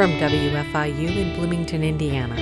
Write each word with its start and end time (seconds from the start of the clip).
From 0.00 0.12
WFIU 0.12 1.14
in 1.14 1.36
Bloomington, 1.36 1.84
Indiana, 1.84 2.34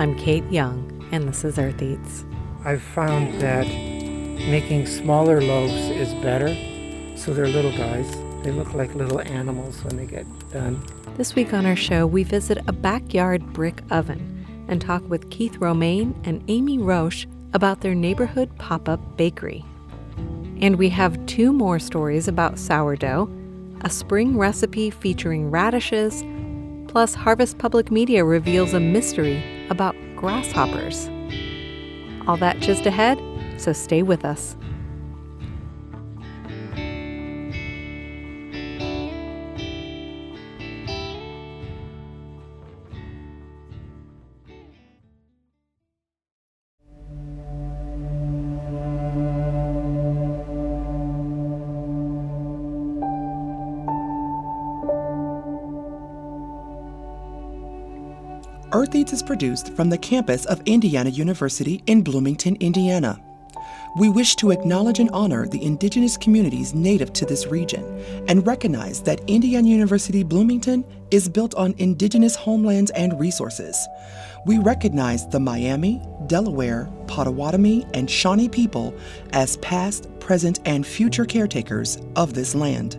I'm 0.00 0.16
Kate 0.16 0.48
Young, 0.48 1.08
and 1.10 1.28
this 1.28 1.42
is 1.42 1.58
Earth 1.58 1.82
Eats. 1.82 2.24
I've 2.64 2.82
found 2.82 3.40
that 3.40 3.66
making 3.66 4.86
smaller 4.86 5.42
loaves 5.42 5.72
is 5.72 6.14
better, 6.22 6.56
so 7.16 7.34
they're 7.34 7.48
little 7.48 7.76
guys. 7.76 8.08
They 8.44 8.52
look 8.52 8.74
like 8.74 8.94
little 8.94 9.20
animals 9.22 9.82
when 9.82 9.96
they 9.96 10.06
get 10.06 10.24
done. 10.52 10.80
This 11.16 11.34
week 11.34 11.52
on 11.52 11.66
our 11.66 11.74
show, 11.74 12.06
we 12.06 12.22
visit 12.22 12.58
a 12.68 12.72
backyard 12.72 13.52
brick 13.52 13.82
oven 13.90 14.46
and 14.68 14.80
talk 14.80 15.02
with 15.10 15.30
Keith 15.30 15.56
Romaine 15.56 16.14
and 16.22 16.44
Amy 16.46 16.78
Roche 16.78 17.26
about 17.54 17.80
their 17.80 17.96
neighborhood 17.96 18.56
pop 18.58 18.88
up 18.88 19.16
bakery. 19.16 19.64
And 20.60 20.76
we 20.76 20.88
have 20.90 21.26
two 21.26 21.52
more 21.52 21.80
stories 21.80 22.28
about 22.28 22.56
sourdough, 22.56 23.28
a 23.80 23.90
spring 23.90 24.38
recipe 24.38 24.90
featuring 24.90 25.50
radishes, 25.50 26.22
plus 26.90 27.14
Harvest 27.14 27.56
Public 27.58 27.92
Media 27.92 28.24
reveals 28.24 28.74
a 28.74 28.80
mystery 28.80 29.40
about 29.70 29.94
grasshoppers. 30.16 31.08
All 32.26 32.36
that 32.38 32.58
just 32.58 32.84
ahead, 32.84 33.22
so 33.58 33.72
stay 33.72 34.02
with 34.02 34.24
us. 34.24 34.56
Earth 58.80 58.94
Eats 58.94 59.12
is 59.12 59.22
produced 59.22 59.74
from 59.74 59.90
the 59.90 59.98
campus 59.98 60.46
of 60.46 60.62
Indiana 60.64 61.10
University 61.10 61.82
in 61.84 62.00
Bloomington, 62.00 62.56
Indiana. 62.60 63.20
We 63.98 64.08
wish 64.08 64.36
to 64.36 64.52
acknowledge 64.52 65.00
and 65.00 65.10
honor 65.10 65.46
the 65.46 65.62
indigenous 65.62 66.16
communities 66.16 66.72
native 66.72 67.12
to 67.12 67.26
this 67.26 67.46
region 67.46 67.84
and 68.26 68.46
recognize 68.46 69.02
that 69.02 69.20
Indiana 69.26 69.68
University 69.68 70.22
Bloomington 70.22 70.82
is 71.10 71.28
built 71.28 71.54
on 71.56 71.74
indigenous 71.76 72.34
homelands 72.34 72.90
and 72.92 73.20
resources. 73.20 73.76
We 74.46 74.56
recognize 74.56 75.28
the 75.28 75.40
Miami, 75.40 76.00
Delaware, 76.26 76.90
Potawatomi, 77.06 77.86
and 77.92 78.10
Shawnee 78.10 78.48
people 78.48 78.94
as 79.34 79.58
past, 79.58 80.08
present, 80.20 80.58
and 80.64 80.86
future 80.86 81.26
caretakers 81.26 81.98
of 82.16 82.32
this 82.32 82.54
land. 82.54 82.96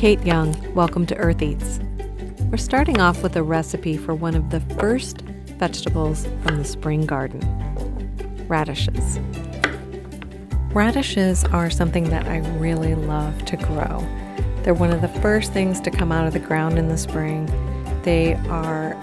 Kate 0.00 0.24
Young. 0.24 0.56
Welcome 0.74 1.04
to 1.08 1.16
Earth 1.16 1.42
Eats. 1.42 1.78
We're 2.50 2.56
starting 2.56 3.02
off 3.02 3.22
with 3.22 3.36
a 3.36 3.42
recipe 3.42 3.98
for 3.98 4.14
one 4.14 4.34
of 4.34 4.48
the 4.48 4.60
first 4.80 5.20
vegetables 5.58 6.26
from 6.42 6.56
the 6.56 6.64
spring 6.64 7.04
garden 7.04 7.42
radishes. 8.48 9.20
Radishes 10.72 11.44
are 11.44 11.68
something 11.68 12.08
that 12.08 12.24
I 12.24 12.38
really 12.56 12.94
love 12.94 13.44
to 13.44 13.58
grow. 13.58 14.02
They're 14.62 14.72
one 14.72 14.90
of 14.90 15.02
the 15.02 15.20
first 15.20 15.52
things 15.52 15.82
to 15.82 15.90
come 15.90 16.12
out 16.12 16.26
of 16.26 16.32
the 16.32 16.38
ground 16.38 16.78
in 16.78 16.88
the 16.88 16.96
spring. 16.96 17.44
They 18.02 18.36
are 18.48 18.98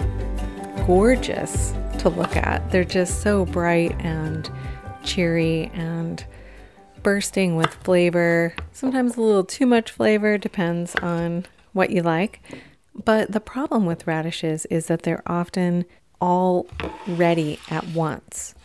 gorgeous 0.87 1.75
to 1.99 2.09
look 2.09 2.35
at. 2.35 2.71
They're 2.71 2.83
just 2.83 3.21
so 3.21 3.45
bright 3.45 3.95
and 3.99 4.49
cheery 5.03 5.69
and 5.75 6.25
bursting 7.07 7.55
with 7.55 7.73
flavor, 7.73 8.53
sometimes 8.73 9.15
a 9.15 9.21
little 9.21 9.45
too 9.45 9.65
much 9.65 9.91
flavor, 9.91 10.37
depends 10.37 10.93
on 10.95 11.45
what 11.71 11.89
you 11.89 12.01
like. 12.01 12.41
But 12.93 13.31
the 13.31 13.39
problem 13.39 13.85
with 13.85 14.05
radishes 14.05 14.65
is 14.65 14.87
that 14.87 15.03
they're 15.03 15.23
often 15.25 15.85
all 16.19 16.67
ready 17.07 17.61
at 17.69 17.87
once. 17.87 18.55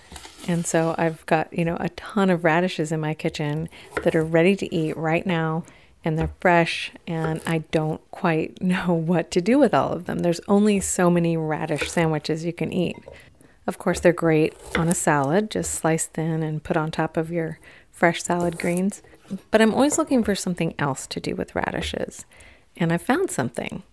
And 0.49 0.67
so 0.67 0.97
I've 0.99 1.25
got, 1.27 1.57
you 1.57 1.65
know, 1.65 1.77
a 1.79 1.91
ton 1.91 2.31
of 2.31 2.43
radishes 2.43 2.91
in 2.91 2.99
my 2.99 3.15
kitchen 3.15 3.69
that 4.03 4.17
are 4.17 4.25
ready 4.25 4.57
to 4.57 4.75
eat 4.75 4.97
right 4.97 5.25
now 5.25 5.63
and 6.05 6.19
they're 6.19 6.35
fresh 6.41 6.91
and 7.07 7.41
I 7.47 7.59
don't 7.71 8.01
quite 8.11 8.61
know 8.61 8.93
what 8.93 9.31
to 9.31 9.41
do 9.41 9.57
with 9.57 9.73
all 9.73 9.93
of 9.93 10.07
them. 10.07 10.19
There's 10.19 10.41
only 10.49 10.81
so 10.81 11.09
many 11.09 11.37
radish 11.37 11.89
sandwiches 11.93 12.45
you 12.45 12.53
can 12.53 12.73
eat. 12.73 12.97
Of 13.69 13.79
course, 13.79 14.01
they're 14.01 14.13
great 14.13 14.57
on 14.77 14.89
a 14.89 14.95
salad, 14.97 15.49
just 15.49 15.73
slice 15.73 16.07
thin 16.07 16.43
and 16.43 16.65
put 16.65 16.77
on 16.77 16.91
top 16.91 17.17
of 17.17 17.31
your 17.31 17.61
fresh 18.03 18.21
salad 18.21 18.59
greens, 18.59 19.01
but 19.53 19.61
I'm 19.61 19.73
always 19.73 19.97
looking 19.97 20.25
for 20.25 20.35
something 20.35 20.75
else 20.77 21.07
to 21.07 21.21
do 21.21 21.37
with 21.37 21.55
radishes. 21.55 22.25
And 22.77 22.93
I 22.93 22.99
found 22.99 23.31
something. 23.31 23.85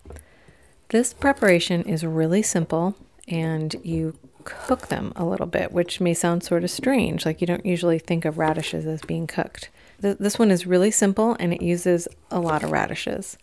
This 0.88 1.14
preparation 1.14 1.82
is 1.82 2.04
really 2.04 2.42
simple 2.42 2.96
and 3.28 3.76
you 3.84 4.18
cook 4.42 4.88
them 4.88 5.12
a 5.14 5.24
little 5.24 5.46
bit, 5.46 5.70
which 5.70 6.00
may 6.00 6.12
sound 6.12 6.42
sort 6.42 6.64
of 6.64 6.72
strange. 6.72 7.24
Like 7.24 7.40
you 7.40 7.46
don't 7.46 7.64
usually 7.64 8.00
think 8.00 8.24
of 8.24 8.36
radishes 8.36 8.84
as 8.84 9.00
being 9.02 9.28
cooked. 9.28 9.70
Th- 10.02 10.18
this 10.18 10.40
one 10.40 10.50
is 10.50 10.66
really 10.66 10.90
simple 10.90 11.36
and 11.38 11.54
it 11.54 11.62
uses 11.62 12.08
a 12.32 12.40
lot 12.40 12.64
of 12.64 12.72
radishes. 12.72 13.38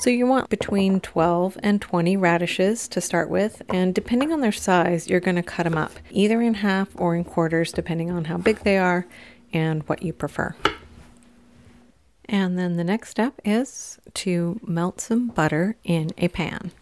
So 0.00 0.08
you 0.08 0.26
want 0.26 0.48
between 0.48 1.00
12 1.00 1.58
and 1.62 1.82
20 1.82 2.16
radishes 2.16 2.88
to 2.88 3.02
start 3.02 3.28
with, 3.28 3.60
and 3.68 3.94
depending 3.94 4.32
on 4.32 4.40
their 4.40 4.52
size, 4.52 5.08
you're 5.08 5.20
going 5.20 5.36
to 5.36 5.42
cut 5.42 5.64
them 5.64 5.76
up 5.76 5.92
either 6.10 6.40
in 6.40 6.54
half 6.54 6.88
or 6.94 7.14
in 7.14 7.24
quarters, 7.24 7.72
depending 7.72 8.10
on 8.10 8.26
how 8.26 8.38
big 8.38 8.60
they 8.60 8.78
are 8.78 9.06
and 9.52 9.82
what 9.88 10.02
you 10.02 10.12
prefer. 10.12 10.54
And 12.26 12.58
then 12.58 12.76
the 12.76 12.84
next 12.84 13.08
step 13.08 13.40
is 13.44 13.98
to 14.14 14.60
melt 14.62 15.00
some 15.00 15.28
butter 15.28 15.76
in 15.84 16.10
a 16.18 16.28
pan. 16.28 16.72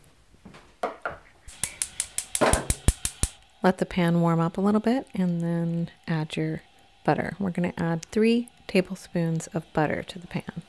Let 3.63 3.79
the 3.79 3.87
pan 3.87 4.21
warm 4.21 4.41
up 4.41 4.59
a 4.59 4.61
little 4.61 4.81
bit 4.81 5.07
and 5.15 5.41
then 5.41 5.91
add 6.07 6.37
your 6.37 6.63
butter. 7.05 7.37
We're 7.39 7.51
going 7.51 7.73
to 7.73 7.83
add 7.83 8.05
three 8.07 8.49
tablespoons 8.67 9.47
of 9.49 9.73
butter 9.73 10.03
to 10.03 10.19
the 10.19 10.27
pan. 10.27 10.63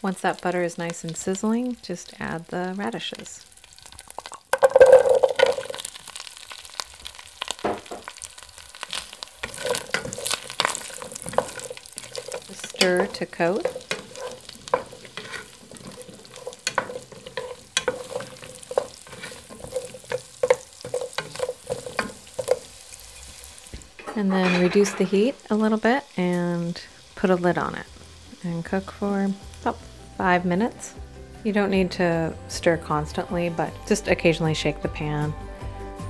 Once 0.00 0.20
that 0.20 0.40
butter 0.40 0.62
is 0.62 0.78
nice 0.78 1.02
and 1.02 1.16
sizzling, 1.16 1.76
just 1.82 2.14
add 2.20 2.46
the 2.48 2.72
radishes. 2.76 3.44
Stir 12.52 13.06
to 13.06 13.26
coat. 13.26 13.66
And 24.14 24.30
then 24.30 24.60
reduce 24.60 24.92
the 24.92 25.04
heat 25.04 25.34
a 25.50 25.56
little 25.56 25.78
bit 25.78 26.04
and 26.16 26.80
put 27.16 27.30
a 27.30 27.34
lid 27.34 27.58
on 27.58 27.74
it 27.74 27.86
and 28.44 28.64
cook 28.64 28.92
for 28.92 29.30
about 29.62 29.78
five 30.18 30.44
minutes. 30.44 30.94
You 31.44 31.52
don't 31.52 31.70
need 31.70 31.92
to 31.92 32.34
stir 32.48 32.76
constantly, 32.76 33.48
but 33.48 33.72
just 33.86 34.08
occasionally 34.08 34.52
shake 34.52 34.82
the 34.82 34.88
pan 34.88 35.32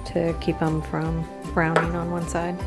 to 0.06 0.34
keep 0.40 0.58
them 0.58 0.80
from 0.82 1.28
browning 1.52 1.94
on 1.94 2.10
one 2.10 2.26
side. 2.26 2.58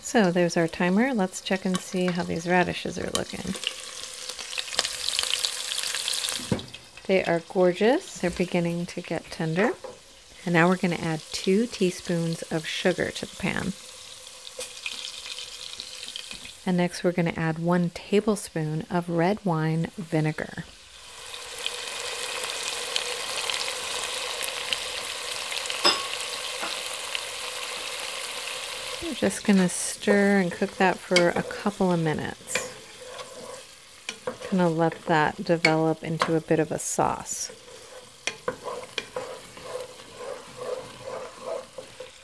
So 0.00 0.30
there's 0.30 0.56
our 0.56 0.68
timer. 0.68 1.14
Let's 1.14 1.40
check 1.40 1.64
and 1.64 1.78
see 1.78 2.06
how 2.06 2.22
these 2.22 2.46
radishes 2.48 2.98
are 2.98 3.10
looking. 3.10 3.54
They 7.06 7.24
are 7.24 7.42
gorgeous. 7.48 8.18
They're 8.18 8.30
beginning 8.30 8.86
to 8.86 9.00
get 9.02 9.24
tender. 9.30 9.72
And 10.44 10.54
now 10.54 10.68
we're 10.68 10.76
going 10.76 10.96
to 10.96 11.04
add 11.04 11.22
two 11.30 11.66
teaspoons 11.66 12.42
of 12.42 12.66
sugar 12.66 13.10
to 13.12 13.26
the 13.26 13.36
pan. 13.36 13.72
And 16.66 16.76
next, 16.76 17.04
we're 17.04 17.12
going 17.12 17.32
to 17.32 17.38
add 17.38 17.58
one 17.58 17.90
tablespoon 17.90 18.84
of 18.90 19.08
red 19.08 19.44
wine 19.44 19.88
vinegar. 19.96 20.64
We're 29.02 29.14
just 29.14 29.44
going 29.44 29.58
to 29.58 29.68
stir 29.68 30.38
and 30.38 30.50
cook 30.50 30.76
that 30.78 30.98
for 30.98 31.30
a 31.30 31.42
couple 31.42 31.92
of 31.92 32.00
minutes. 32.00 32.72
Kind 34.48 34.62
of 34.62 34.76
let 34.76 35.06
that 35.06 35.42
develop 35.42 36.02
into 36.04 36.36
a 36.36 36.40
bit 36.40 36.58
of 36.58 36.70
a 36.72 36.78
sauce. 36.78 37.50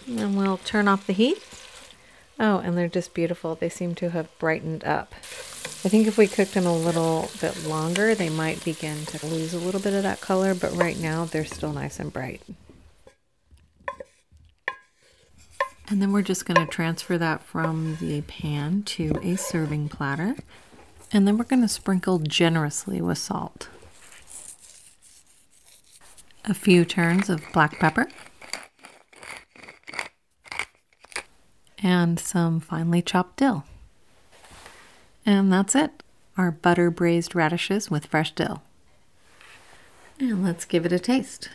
And 0.08 0.36
we'll 0.36 0.58
turn 0.58 0.88
off 0.88 1.06
the 1.06 1.12
heat. 1.12 1.42
Oh, 2.40 2.58
and 2.58 2.78
they're 2.78 2.88
just 2.88 3.14
beautiful. 3.14 3.54
They 3.54 3.68
seem 3.68 3.94
to 3.96 4.10
have 4.10 4.36
brightened 4.38 4.84
up. 4.84 5.12
I 5.84 5.88
think 5.88 6.06
if 6.06 6.16
we 6.16 6.26
cooked 6.26 6.54
them 6.54 6.66
a 6.66 6.76
little 6.76 7.30
bit 7.40 7.66
longer, 7.66 8.14
they 8.14 8.30
might 8.30 8.64
begin 8.64 9.04
to 9.06 9.26
lose 9.26 9.54
a 9.54 9.58
little 9.58 9.80
bit 9.80 9.94
of 9.94 10.02
that 10.02 10.20
color, 10.20 10.54
but 10.54 10.72
right 10.72 10.98
now 10.98 11.24
they're 11.24 11.44
still 11.44 11.72
nice 11.72 12.00
and 12.00 12.12
bright. 12.12 12.42
And 15.88 16.02
then 16.02 16.12
we're 16.12 16.22
just 16.22 16.46
going 16.46 16.64
to 16.64 16.70
transfer 16.70 17.16
that 17.18 17.42
from 17.42 17.96
the 18.00 18.22
pan 18.22 18.82
to 18.84 19.12
a 19.22 19.36
serving 19.36 19.88
platter. 19.88 20.36
And 21.12 21.26
then 21.26 21.38
we're 21.38 21.44
going 21.44 21.62
to 21.62 21.68
sprinkle 21.68 22.18
generously 22.18 23.00
with 23.00 23.18
salt. 23.18 23.68
A 26.44 26.54
few 26.54 26.84
turns 26.84 27.30
of 27.30 27.42
black 27.52 27.78
pepper. 27.78 28.08
And 31.82 32.18
some 32.18 32.60
finely 32.60 33.02
chopped 33.02 33.36
dill. 33.36 33.64
And 35.24 35.52
that's 35.52 35.74
it 35.74 36.02
our 36.38 36.52
butter 36.52 36.90
braised 36.90 37.34
radishes 37.34 37.90
with 37.90 38.06
fresh 38.06 38.32
dill. 38.32 38.62
And 40.20 40.44
let's 40.44 40.64
give 40.64 40.86
it 40.86 40.92
a 40.92 40.98
taste. 40.98 41.50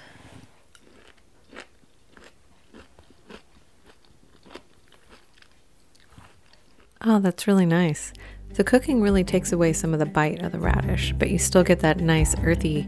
Oh, 7.05 7.19
that's 7.19 7.47
really 7.47 7.65
nice. 7.65 8.13
The 8.53 8.63
cooking 8.63 9.01
really 9.01 9.23
takes 9.23 9.51
away 9.51 9.73
some 9.73 9.93
of 9.93 9.99
the 9.99 10.05
bite 10.05 10.41
of 10.41 10.51
the 10.51 10.59
radish, 10.59 11.13
but 11.17 11.29
you 11.29 11.39
still 11.39 11.63
get 11.63 11.79
that 11.79 11.99
nice 11.99 12.35
earthy 12.43 12.87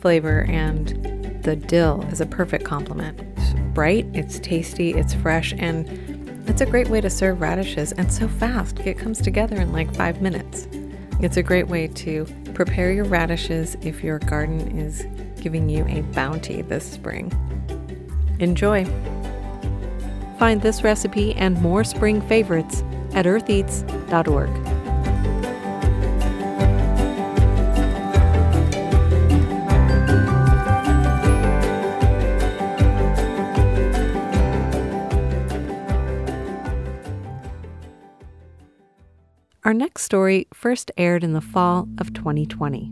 flavor, 0.00 0.44
and 0.44 1.42
the 1.42 1.56
dill 1.56 2.02
is 2.12 2.20
a 2.20 2.26
perfect 2.26 2.64
complement. 2.64 3.20
It's 3.36 3.54
bright, 3.74 4.06
it's 4.12 4.38
tasty, 4.38 4.92
it's 4.92 5.14
fresh, 5.14 5.54
and 5.56 6.07
it's 6.48 6.60
a 6.62 6.66
great 6.66 6.88
way 6.88 7.00
to 7.00 7.10
serve 7.10 7.40
radishes 7.40 7.92
and 7.92 8.12
so 8.12 8.26
fast. 8.26 8.80
It 8.80 8.98
comes 8.98 9.20
together 9.20 9.56
in 9.56 9.72
like 9.72 9.94
five 9.94 10.22
minutes. 10.22 10.66
It's 11.20 11.36
a 11.36 11.42
great 11.42 11.68
way 11.68 11.88
to 11.88 12.26
prepare 12.54 12.90
your 12.90 13.04
radishes 13.04 13.76
if 13.82 14.02
your 14.02 14.18
garden 14.20 14.78
is 14.78 15.06
giving 15.40 15.68
you 15.68 15.84
a 15.86 16.02
bounty 16.14 16.62
this 16.62 16.90
spring. 16.90 17.32
Enjoy! 18.38 18.84
Find 20.38 20.62
this 20.62 20.82
recipe 20.82 21.34
and 21.34 21.60
more 21.60 21.84
spring 21.84 22.20
favorites 22.22 22.82
at 23.12 23.26
eartheats.org. 23.26 24.67
Our 39.68 39.74
next 39.74 40.04
story 40.04 40.48
first 40.54 40.90
aired 40.96 41.22
in 41.22 41.34
the 41.34 41.42
fall 41.42 41.90
of 41.98 42.14
2020. 42.14 42.90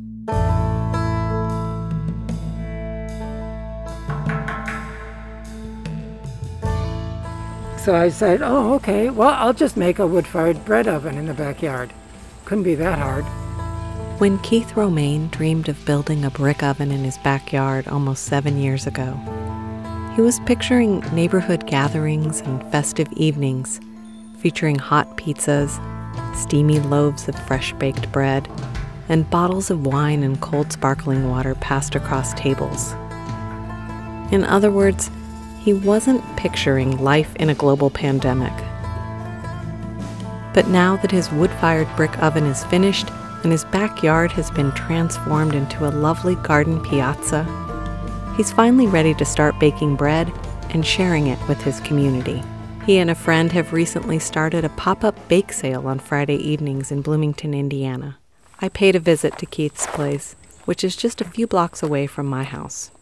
So 7.78 7.94
I 7.96 8.10
said, 8.10 8.42
oh, 8.42 8.74
okay, 8.74 9.08
well, 9.08 9.30
I'll 9.30 9.54
just 9.54 9.78
make 9.78 9.98
a 9.98 10.06
wood 10.06 10.26
fired 10.26 10.62
bread 10.66 10.86
oven 10.86 11.16
in 11.16 11.24
the 11.24 11.32
backyard. 11.32 11.94
Couldn't 12.44 12.64
be 12.64 12.74
that 12.74 12.98
hard. 12.98 13.24
When 14.20 14.38
Keith 14.40 14.76
Romaine 14.76 15.28
dreamed 15.28 15.70
of 15.70 15.82
building 15.86 16.26
a 16.26 16.30
brick 16.30 16.62
oven 16.62 16.92
in 16.92 17.04
his 17.04 17.16
backyard 17.16 17.88
almost 17.88 18.24
seven 18.24 18.58
years 18.58 18.86
ago, 18.86 19.18
he 20.14 20.20
was 20.20 20.40
picturing 20.40 21.00
neighborhood 21.14 21.66
gatherings 21.66 22.40
and 22.42 22.62
festive 22.70 23.08
evenings 23.14 23.80
featuring 24.40 24.78
hot 24.78 25.16
pizzas, 25.16 25.80
steamy 26.34 26.80
loaves 26.80 27.28
of 27.28 27.38
fresh 27.46 27.72
baked 27.74 28.10
bread, 28.12 28.48
and 29.08 29.28
bottles 29.30 29.70
of 29.70 29.86
wine 29.86 30.22
and 30.22 30.40
cold 30.40 30.72
sparkling 30.72 31.28
water 31.28 31.54
passed 31.56 31.94
across 31.94 32.34
tables. 32.34 32.92
In 34.32 34.44
other 34.44 34.70
words, 34.70 35.10
he 35.60 35.72
wasn't 35.72 36.24
picturing 36.36 36.98
life 36.98 37.34
in 37.36 37.48
a 37.48 37.54
global 37.54 37.90
pandemic. 37.90 38.52
But 40.54 40.68
now 40.68 40.96
that 40.96 41.10
his 41.10 41.30
wood 41.30 41.50
fired 41.60 41.88
brick 41.96 42.18
oven 42.22 42.46
is 42.46 42.64
finished 42.64 43.10
and 43.42 43.52
his 43.52 43.64
backyard 43.66 44.32
has 44.32 44.50
been 44.50 44.72
transformed 44.72 45.54
into 45.54 45.86
a 45.86 45.90
lovely 45.90 46.34
garden 46.36 46.82
piazza, 46.82 47.44
he's 48.36 48.52
finally 48.52 48.86
ready 48.86 49.14
to 49.14 49.24
start 49.24 49.58
baking 49.60 49.96
bread 49.96 50.32
and 50.70 50.84
sharing 50.84 51.28
it 51.28 51.38
with 51.48 51.60
his 51.62 51.80
community. 51.80 52.42
He 52.86 52.98
and 52.98 53.10
a 53.10 53.16
friend 53.16 53.50
have 53.50 53.72
recently 53.72 54.20
started 54.20 54.64
a 54.64 54.68
pop 54.68 55.02
up 55.02 55.26
bake 55.26 55.52
sale 55.52 55.88
on 55.88 55.98
Friday 55.98 56.36
evenings 56.36 56.92
in 56.92 57.02
Bloomington, 57.02 57.52
Indiana. 57.52 58.16
I 58.60 58.68
paid 58.68 58.94
a 58.94 59.00
visit 59.00 59.36
to 59.38 59.46
Keith's 59.46 59.88
place, 59.88 60.36
which 60.66 60.84
is 60.84 60.94
just 60.94 61.20
a 61.20 61.24
few 61.24 61.48
blocks 61.48 61.82
away 61.82 62.06
from 62.06 62.26
my 62.26 62.44
house. 62.44 62.92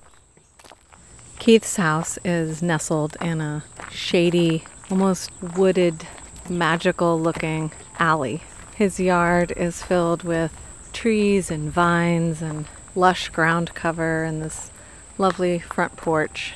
Keith's 1.39 1.77
house 1.77 2.19
is 2.25 2.63
nestled 2.63 3.19
in 3.21 3.43
a 3.43 3.63
shady, 3.91 4.65
almost 4.91 5.31
wooded, 5.55 6.07
magical 6.49 7.21
looking 7.21 7.71
alley. 7.99 8.43
His 8.77 8.99
yard 8.99 9.53
is 9.55 9.83
filled 9.83 10.23
with 10.23 10.51
trees 10.95 11.51
and 11.51 11.71
vines 11.71 12.41
and 12.41 12.65
lush 12.95 13.29
ground 13.29 13.75
cover 13.75 14.25
and 14.25 14.41
this 14.41 14.71
lovely 15.19 15.59
front 15.59 15.99
porch. 15.99 16.55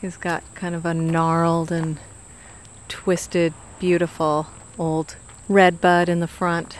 He's 0.00 0.16
got 0.16 0.44
kind 0.54 0.76
of 0.76 0.86
a 0.86 0.94
gnarled 0.94 1.72
and 1.72 1.98
twisted, 2.90 3.54
beautiful 3.78 4.48
old 4.78 5.16
red 5.48 5.80
bud 5.80 6.10
in 6.10 6.20
the 6.20 6.28
front. 6.28 6.76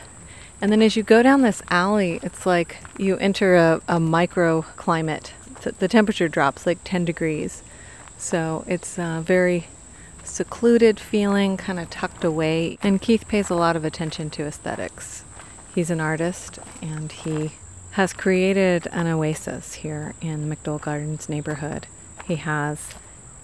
And 0.60 0.70
then 0.70 0.82
as 0.82 0.94
you 0.94 1.02
go 1.02 1.22
down 1.22 1.40
this 1.40 1.62
alley, 1.70 2.20
it's 2.22 2.44
like 2.44 2.76
you 2.98 3.16
enter 3.16 3.56
a, 3.56 3.80
a 3.88 3.96
microclimate 3.96 5.30
the 5.60 5.88
temperature 5.88 6.28
drops 6.28 6.66
like 6.66 6.78
10 6.84 7.04
degrees. 7.04 7.62
So 8.18 8.64
it's 8.66 8.98
a 8.98 9.22
very 9.24 9.66
secluded 10.24 11.00
feeling, 11.00 11.56
kind 11.56 11.78
of 11.78 11.90
tucked 11.90 12.24
away. 12.24 12.78
And 12.82 13.00
Keith 13.00 13.26
pays 13.28 13.50
a 13.50 13.54
lot 13.54 13.76
of 13.76 13.84
attention 13.84 14.30
to 14.30 14.44
aesthetics. 14.44 15.24
He's 15.74 15.90
an 15.90 16.00
artist 16.00 16.58
and 16.82 17.12
he 17.12 17.52
has 17.92 18.12
created 18.12 18.86
an 18.92 19.06
oasis 19.06 19.74
here 19.74 20.14
in 20.20 20.48
McDoel 20.48 20.80
Gardens 20.80 21.28
neighborhood. 21.28 21.86
He 22.24 22.36
has 22.36 22.94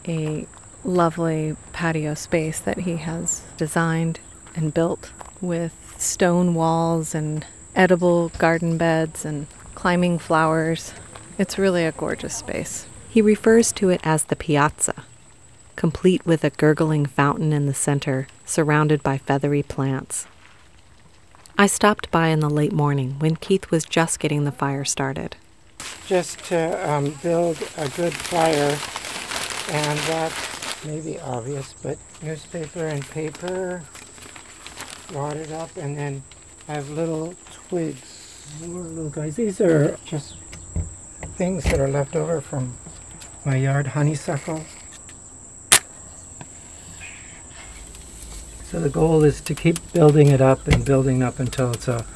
a 0.06 0.46
lovely 0.86 1.56
patio 1.72 2.14
space 2.14 2.60
that 2.60 2.78
he 2.78 2.96
has 2.96 3.42
designed 3.56 4.20
and 4.54 4.72
built 4.72 5.10
with 5.40 5.94
stone 5.98 6.54
walls 6.54 7.14
and 7.14 7.44
edible 7.74 8.30
garden 8.38 8.78
beds 8.78 9.24
and 9.24 9.46
climbing 9.74 10.18
flowers 10.18 10.92
it's 11.38 11.58
really 11.58 11.84
a 11.84 11.92
gorgeous 11.92 12.34
space. 12.34 12.86
He 13.10 13.20
refers 13.20 13.70
to 13.72 13.90
it 13.90 14.00
as 14.04 14.24
the 14.24 14.36
piazza, 14.36 15.04
complete 15.74 16.24
with 16.24 16.44
a 16.44 16.50
gurgling 16.50 17.04
fountain 17.04 17.52
in 17.52 17.66
the 17.66 17.74
center, 17.74 18.26
surrounded 18.46 19.02
by 19.02 19.18
feathery 19.18 19.62
plants. 19.62 20.26
I 21.58 21.66
stopped 21.66 22.10
by 22.10 22.28
in 22.28 22.40
the 22.40 22.50
late 22.50 22.72
morning 22.72 23.18
when 23.18 23.36
Keith 23.36 23.70
was 23.70 23.84
just 23.84 24.18
getting 24.18 24.44
the 24.44 24.52
fire 24.52 24.84
started. 24.84 25.36
Just 26.06 26.38
to 26.46 26.90
um, 26.90 27.14
build 27.22 27.58
a 27.76 27.88
good 27.90 28.14
fire, 28.14 28.78
and 29.74 29.98
that 29.98 30.32
may 30.86 31.00
be 31.00 31.18
obvious, 31.20 31.74
but 31.82 31.98
newspaper 32.22 32.86
and 32.86 33.04
paper, 33.10 33.82
wadded 35.12 35.52
up, 35.52 35.76
and 35.76 35.96
then 35.96 36.22
I 36.68 36.74
have 36.74 36.90
little 36.90 37.34
twigs. 37.52 38.22
Little 38.60 39.10
guys. 39.10 39.36
These 39.36 39.60
are 39.60 39.98
just 40.04 40.36
things 41.36 41.64
that 41.64 41.80
are 41.80 41.88
left 41.88 42.14
over 42.14 42.40
from 42.40 42.76
my 43.44 43.56
yard 43.56 43.88
honeysuckle. 43.88 44.64
So 48.64 48.80
the 48.80 48.88
goal 48.88 49.24
is 49.24 49.40
to 49.42 49.54
keep 49.54 49.92
building 49.92 50.28
it 50.28 50.40
up 50.40 50.68
and 50.68 50.84
building 50.84 51.22
up 51.22 51.40
until 51.40 51.72
it's 51.72 51.88
a 51.88 52.06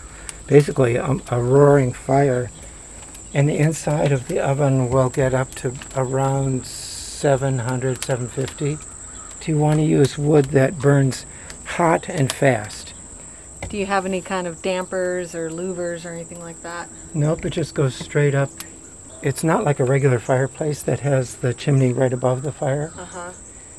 basically 0.46 0.96
a, 0.96 1.16
a 1.30 1.42
roaring 1.42 1.92
fire. 1.92 2.50
And 3.32 3.48
the 3.48 3.56
inside 3.56 4.10
of 4.10 4.26
the 4.26 4.40
oven 4.40 4.90
will 4.90 5.10
get 5.10 5.34
up 5.34 5.54
to 5.56 5.72
around 5.96 6.66
700, 7.20 8.04
750. 8.04 8.78
Do 9.40 9.52
you 9.52 9.58
want 9.58 9.78
to 9.78 9.84
use 9.84 10.18
wood 10.18 10.46
that 10.46 10.78
burns 10.78 11.26
hot 11.64 12.08
and 12.08 12.32
fast? 12.32 12.94
Do 13.68 13.76
you 13.76 13.86
have 13.86 14.06
any 14.06 14.20
kind 14.20 14.46
of 14.46 14.62
dampers 14.62 15.34
or 15.34 15.50
louvers 15.50 16.04
or 16.04 16.12
anything 16.12 16.40
like 16.40 16.62
that? 16.62 16.88
Nope, 17.14 17.44
it 17.44 17.50
just 17.50 17.74
goes 17.74 17.94
straight 17.94 18.34
up 18.34 18.50
it's 19.22 19.44
not 19.44 19.64
like 19.64 19.80
a 19.80 19.84
regular 19.84 20.18
fireplace 20.18 20.82
that 20.82 21.00
has 21.00 21.36
the 21.36 21.52
chimney 21.52 21.92
right 21.92 22.12
above 22.12 22.42
the 22.42 22.52
fire. 22.52 22.92
Uh-huh. 22.96 23.32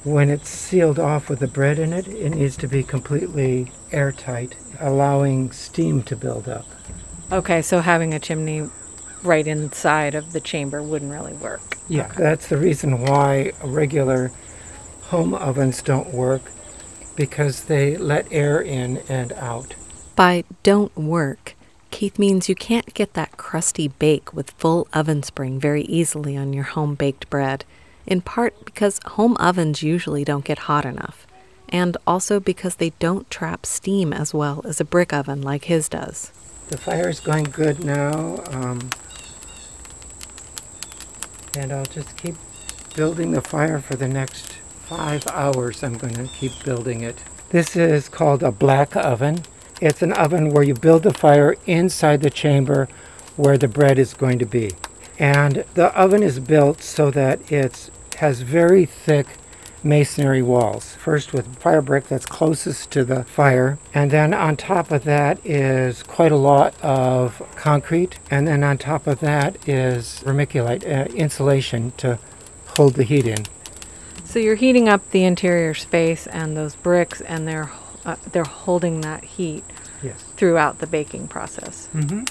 when 0.04 0.30
it's 0.30 0.50
sealed 0.50 0.98
off 0.98 1.30
with 1.30 1.40
the 1.40 1.48
bread 1.48 1.78
in 1.78 1.94
it, 1.94 2.08
it 2.08 2.32
needs 2.32 2.58
to 2.58 2.68
be 2.68 2.82
completely 2.82 3.72
airtight, 3.92 4.56
allowing 4.80 5.52
steam 5.52 6.02
to 6.02 6.16
build 6.16 6.50
up. 6.50 6.66
Okay, 7.32 7.62
so 7.62 7.82
having 7.82 8.14
a 8.14 8.20
chimney 8.20 8.68
right 9.22 9.46
inside 9.46 10.16
of 10.16 10.32
the 10.34 10.40
chamber 10.40 10.82
wouldn't 10.82 11.12
really 11.12 11.34
work. 11.34 11.71
Yeah, 11.88 12.08
that's 12.08 12.48
the 12.48 12.58
reason 12.58 13.02
why 13.02 13.52
regular 13.64 14.32
home 15.04 15.34
ovens 15.34 15.82
don't 15.82 16.14
work 16.14 16.44
because 17.16 17.66
they 17.66 17.98
let 17.98 18.32
air 18.32 18.62
in 18.62 18.98
and 19.10 19.34
out. 19.34 19.76
By 20.16 20.44
don't 20.64 20.96
work, 20.96 21.56
Keith 21.92 22.18
means 22.18 22.48
you 22.48 22.56
can't 22.56 22.94
get 22.94 23.14
that 23.14 23.38
crusty 23.38 23.90
bake 23.90 24.34
with 24.34 24.52
full 24.52 24.88
oven 24.94 25.22
spring 25.24 25.60
very 25.60 25.84
easily 25.84 26.38
on 26.38 26.54
your 26.54 26.64
home 26.64 26.96
baked 26.96 27.30
bread, 27.30 27.66
in 28.08 28.22
part 28.22 28.66
because 28.66 29.00
home 29.06 29.36
ovens 29.40 29.84
usually 29.84 30.24
don't 30.24 30.46
get 30.46 30.60
hot 30.60 30.86
enough, 30.86 31.28
and 31.70 31.98
also 32.08 32.40
because 32.40 32.76
they 32.76 32.92
don't 33.00 33.30
trap 33.30 33.66
steam 33.66 34.14
as 34.14 34.34
well 34.34 34.62
as 34.66 34.80
a 34.80 34.86
brick 34.86 35.14
oven 35.14 35.42
like 35.42 35.66
his 35.66 35.90
does. 35.90 36.32
The 36.70 36.78
fire 36.78 37.10
is 37.10 37.20
going 37.20 37.46
good 37.46 37.84
now, 37.84 38.42
um, 38.48 38.90
and 41.56 41.72
I'll 41.72 41.86
just 41.86 42.16
keep 42.18 42.36
building 42.96 43.32
the 43.32 43.42
fire 43.42 43.80
for 43.80 43.96
the 43.96 44.08
next 44.08 44.54
five 44.88 45.26
hours. 45.28 45.84
I'm 45.84 45.98
going 45.98 46.16
to 46.16 46.28
keep 46.28 46.52
building 46.64 47.02
it. 47.02 47.24
This 47.50 47.76
is 47.76 48.10
called 48.10 48.44
a 48.44 48.52
black 48.52 48.96
oven. 48.96 49.44
It's 49.80 50.02
an 50.02 50.14
oven 50.14 50.50
where 50.50 50.64
you 50.64 50.74
build 50.74 51.04
the 51.04 51.14
fire 51.14 51.56
inside 51.66 52.22
the 52.22 52.30
chamber 52.30 52.88
where 53.36 53.58
the 53.58 53.68
bread 53.68 53.98
is 53.98 54.14
going 54.14 54.40
to 54.40 54.46
be. 54.46 54.72
And 55.18 55.66
the 55.74 55.96
oven 55.98 56.24
is 56.24 56.40
built 56.40 56.82
so 56.82 57.12
that 57.12 57.52
it 57.52 57.90
has 58.18 58.42
very 58.42 58.86
thick 58.86 59.28
masonry 59.84 60.42
walls. 60.42 60.96
First 60.96 61.34
with 61.34 61.56
fire 61.58 61.82
brick 61.82 62.06
that's 62.08 62.26
closest 62.26 62.92
to 62.92 63.04
the 63.04 63.24
fire, 63.24 63.78
and 63.94 64.12
then 64.12 64.34
on 64.34 64.56
top 64.58 64.92
of 64.92 65.04
that 65.06 65.44
is 65.46 66.04
quite 66.04 66.32
a 66.32 66.38
lot 66.38 66.80
of 66.82 67.42
concrete, 67.56 68.20
and 68.30 68.48
then 68.48 68.64
on 68.64 68.78
top 68.78 69.08
of 69.08 69.20
that 69.22 69.68
is 69.68 70.22
vermiculite 70.26 70.86
uh, 70.86 71.12
insulation 71.14 71.92
to 71.98 72.20
hold 72.78 72.94
the 72.94 73.04
heat 73.04 73.26
in. 73.28 73.46
So 74.24 74.40
you're 74.40 74.56
heating 74.56 74.88
up 74.88 75.10
the 75.12 75.24
interior 75.26 75.74
space 75.74 76.28
and 76.28 76.56
those 76.56 76.76
bricks, 76.76 77.22
and 77.22 77.48
they're 77.48 77.72
uh, 78.06 78.16
they're 78.32 78.44
holding 78.44 79.02
that 79.02 79.24
heat 79.24 79.64
Yes. 80.04 80.24
throughout 80.36 80.80
the 80.80 80.88
baking 80.88 81.28
process. 81.28 81.88
Mm-hmm. 81.94 82.24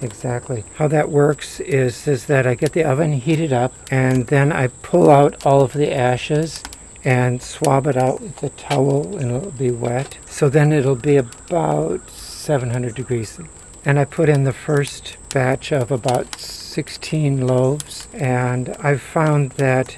Exactly. 0.00 0.64
How 0.76 0.86
that 0.88 1.10
works 1.10 1.58
is 1.60 2.06
is 2.06 2.26
that 2.26 2.46
I 2.46 2.54
get 2.54 2.72
the 2.72 2.84
oven 2.84 3.14
heated 3.14 3.52
up 3.52 3.72
and 3.90 4.26
then 4.28 4.52
I 4.52 4.68
pull 4.68 5.10
out 5.10 5.44
all 5.44 5.62
of 5.62 5.72
the 5.72 5.92
ashes 5.92 6.62
and 7.04 7.42
swab 7.42 7.86
it 7.86 7.96
out 7.96 8.20
with 8.20 8.42
a 8.42 8.50
towel 8.50 9.16
and 9.16 9.32
it'll 9.32 9.50
be 9.50 9.70
wet. 9.70 10.18
So 10.26 10.48
then 10.48 10.72
it'll 10.72 10.94
be 10.94 11.16
about 11.16 12.10
700 12.10 12.94
degrees. 12.94 13.40
And 13.84 13.98
I 13.98 14.04
put 14.04 14.28
in 14.28 14.44
the 14.44 14.52
first 14.52 15.16
batch 15.32 15.72
of 15.72 15.90
about 15.90 16.38
16 16.38 17.46
loaves 17.46 18.06
and 18.12 18.76
I've 18.80 19.02
found 19.02 19.52
that 19.52 19.96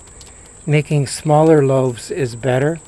making 0.67 1.09
smaller 1.09 1.65
loaves 1.65 2.11
is 2.11 2.37
better 2.37 2.81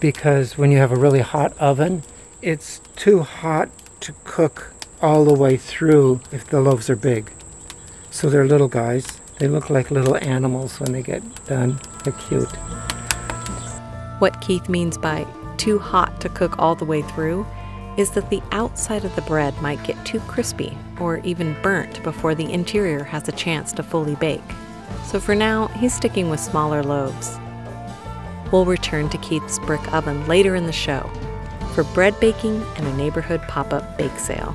because 0.00 0.56
when 0.56 0.70
you 0.70 0.78
have 0.78 0.92
a 0.92 0.96
really 0.96 1.20
hot 1.20 1.56
oven, 1.58 2.02
it's 2.40 2.80
too 2.96 3.22
hot 3.22 3.70
to 4.00 4.14
cook 4.24 4.73
all 5.04 5.24
the 5.24 5.34
way 5.34 5.56
through 5.56 6.20
if 6.32 6.46
the 6.46 6.60
loaves 6.60 6.88
are 6.88 6.96
big. 6.96 7.30
So 8.10 8.30
they're 8.30 8.46
little 8.46 8.68
guys. 8.68 9.06
They 9.38 9.48
look 9.48 9.68
like 9.68 9.90
little 9.90 10.16
animals 10.16 10.80
when 10.80 10.92
they 10.92 11.02
get 11.02 11.22
done. 11.44 11.78
They're 12.02 12.14
cute. 12.14 12.50
What 14.18 14.40
Keith 14.40 14.68
means 14.68 14.96
by 14.96 15.26
too 15.58 15.78
hot 15.78 16.20
to 16.22 16.28
cook 16.30 16.58
all 16.58 16.74
the 16.74 16.84
way 16.84 17.02
through 17.02 17.46
is 17.98 18.12
that 18.12 18.30
the 18.30 18.42
outside 18.50 19.04
of 19.04 19.14
the 19.14 19.22
bread 19.22 19.60
might 19.60 19.82
get 19.84 20.02
too 20.06 20.20
crispy 20.20 20.76
or 20.98 21.18
even 21.18 21.60
burnt 21.62 22.02
before 22.02 22.34
the 22.34 22.50
interior 22.50 23.04
has 23.04 23.28
a 23.28 23.32
chance 23.32 23.72
to 23.74 23.82
fully 23.82 24.14
bake. 24.16 24.40
So 25.04 25.20
for 25.20 25.34
now, 25.34 25.68
he's 25.68 25.94
sticking 25.94 26.30
with 26.30 26.40
smaller 26.40 26.82
loaves. 26.82 27.38
We'll 28.50 28.64
return 28.64 29.10
to 29.10 29.18
Keith's 29.18 29.58
brick 29.60 29.92
oven 29.92 30.26
later 30.26 30.54
in 30.54 30.66
the 30.66 30.72
show 30.72 31.10
for 31.74 31.84
bread 31.84 32.18
baking 32.20 32.64
and 32.76 32.86
a 32.86 32.96
neighborhood 32.96 33.42
pop 33.42 33.72
up 33.72 33.98
bake 33.98 34.18
sale. 34.18 34.54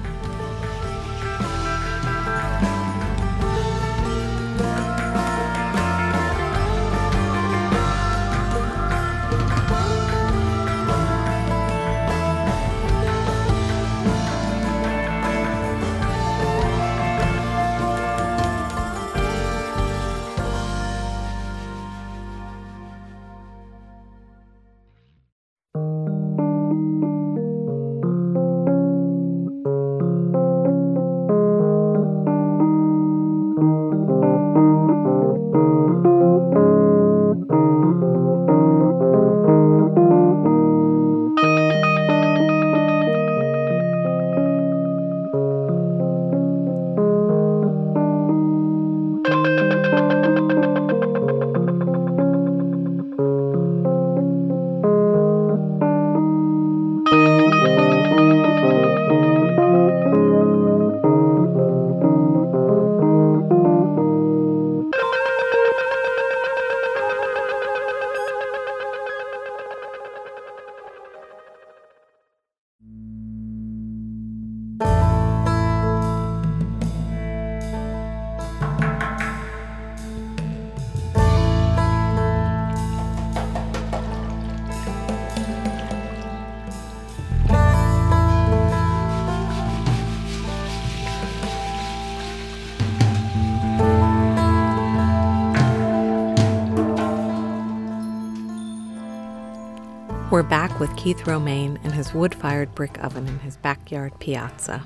With 100.79 100.95
Keith 100.95 101.27
Romaine 101.27 101.77
and 101.83 101.93
his 101.93 102.13
wood 102.13 102.33
fired 102.33 102.73
brick 102.73 103.03
oven 103.03 103.27
in 103.27 103.39
his 103.39 103.57
backyard 103.57 104.13
piazza. 104.19 104.83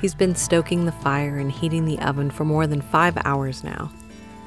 He's 0.00 0.14
been 0.14 0.34
stoking 0.34 0.84
the 0.84 0.92
fire 0.92 1.38
and 1.38 1.50
heating 1.50 1.84
the 1.86 1.98
oven 1.98 2.30
for 2.30 2.44
more 2.44 2.66
than 2.66 2.80
five 2.80 3.18
hours 3.24 3.64
now, 3.64 3.90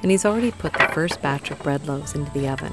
and 0.02 0.10
he's 0.10 0.24
already 0.24 0.50
put 0.50 0.72
the 0.72 0.88
first 0.92 1.20
batch 1.20 1.50
of 1.50 1.62
bread 1.62 1.86
loaves 1.86 2.14
into 2.14 2.32
the 2.32 2.48
oven. 2.48 2.72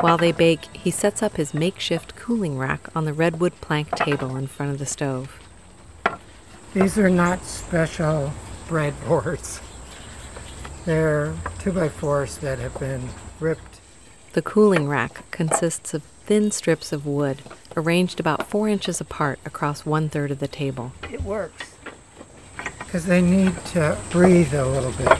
While 0.00 0.18
they 0.18 0.32
bake, 0.32 0.64
he 0.74 0.90
sets 0.90 1.22
up 1.22 1.36
his 1.36 1.54
makeshift 1.54 2.14
cooling 2.14 2.58
rack 2.58 2.94
on 2.94 3.04
the 3.04 3.12
redwood 3.12 3.60
plank 3.60 3.90
table 3.96 4.36
in 4.36 4.46
front 4.46 4.72
of 4.72 4.78
the 4.78 4.86
stove. 4.86 5.40
These 6.74 6.98
are 6.98 7.10
not 7.10 7.44
special 7.44 8.32
bread 8.68 8.94
boards. 9.06 9.60
They're 10.84 11.34
two 11.58 11.72
by 11.72 11.88
fours 11.88 12.38
that 12.38 12.58
have 12.58 12.78
been 12.78 13.08
ripped 13.40 13.77
The 14.32 14.42
cooling 14.42 14.88
rack 14.88 15.30
consists 15.30 15.94
of 15.94 16.02
thin 16.26 16.50
strips 16.50 16.92
of 16.92 17.06
wood 17.06 17.42
arranged 17.76 18.20
about 18.20 18.48
four 18.48 18.68
inches 18.68 19.00
apart 19.00 19.38
across 19.44 19.86
one 19.86 20.08
third 20.08 20.30
of 20.30 20.38
the 20.38 20.48
table. 20.48 20.92
It 21.10 21.22
works. 21.22 21.74
Because 22.78 23.06
they 23.06 23.22
need 23.22 23.56
to 23.66 23.96
breathe 24.10 24.52
a 24.54 24.66
little 24.66 24.92
bit. 24.92 25.18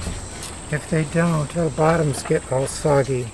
If 0.71 0.89
they 0.91 1.05
don't, 1.05 1.49
the 1.51 1.71
bottoms 1.75 2.23
get 2.23 2.53
all 2.53 2.67
soggy. 2.67 3.29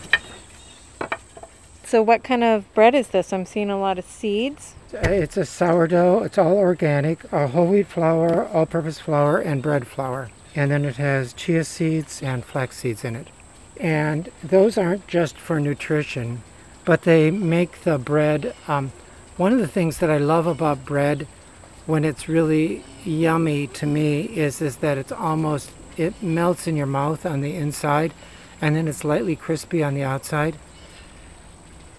So, 1.84 2.02
what 2.02 2.22
kind 2.22 2.44
of 2.44 2.72
bread 2.74 2.94
is 2.94 3.08
this? 3.08 3.32
I'm 3.32 3.44
seeing 3.44 3.70
a 3.70 3.78
lot 3.78 3.98
of 3.98 4.04
seeds. 4.04 4.74
It's 4.92 5.36
a 5.36 5.44
sourdough. 5.44 6.22
It's 6.22 6.38
all 6.38 6.56
organic, 6.56 7.32
uh, 7.32 7.48
whole 7.48 7.66
wheat 7.66 7.88
flour, 7.88 8.46
all-purpose 8.48 9.00
flour, 9.00 9.38
and 9.38 9.60
bread 9.62 9.86
flour. 9.86 10.30
And 10.54 10.70
then 10.70 10.84
it 10.84 10.96
has 10.96 11.32
chia 11.32 11.64
seeds 11.64 12.22
and 12.22 12.44
flax 12.44 12.78
seeds 12.78 13.04
in 13.04 13.16
it. 13.16 13.28
And 13.78 14.30
those 14.42 14.78
aren't 14.78 15.06
just 15.08 15.36
for 15.36 15.60
nutrition, 15.60 16.42
but 16.84 17.02
they 17.02 17.30
make 17.30 17.82
the 17.82 17.98
bread. 17.98 18.54
Um, 18.68 18.92
one 19.36 19.52
of 19.52 19.58
the 19.58 19.68
things 19.68 19.98
that 19.98 20.10
I 20.10 20.18
love 20.18 20.46
about 20.46 20.84
bread 20.84 21.26
when 21.86 22.04
it's 22.04 22.28
really 22.28 22.84
yummy 23.04 23.66
to 23.66 23.86
me 23.86 24.22
is, 24.22 24.62
is 24.62 24.76
that 24.76 24.96
it's 24.96 25.12
almost, 25.12 25.70
it 25.96 26.22
melts 26.22 26.66
in 26.66 26.76
your 26.76 26.86
mouth 26.86 27.26
on 27.26 27.40
the 27.40 27.54
inside 27.54 28.14
and 28.60 28.76
then 28.76 28.88
it's 28.88 29.04
lightly 29.04 29.36
crispy 29.36 29.82
on 29.82 29.94
the 29.94 30.02
outside 30.02 30.56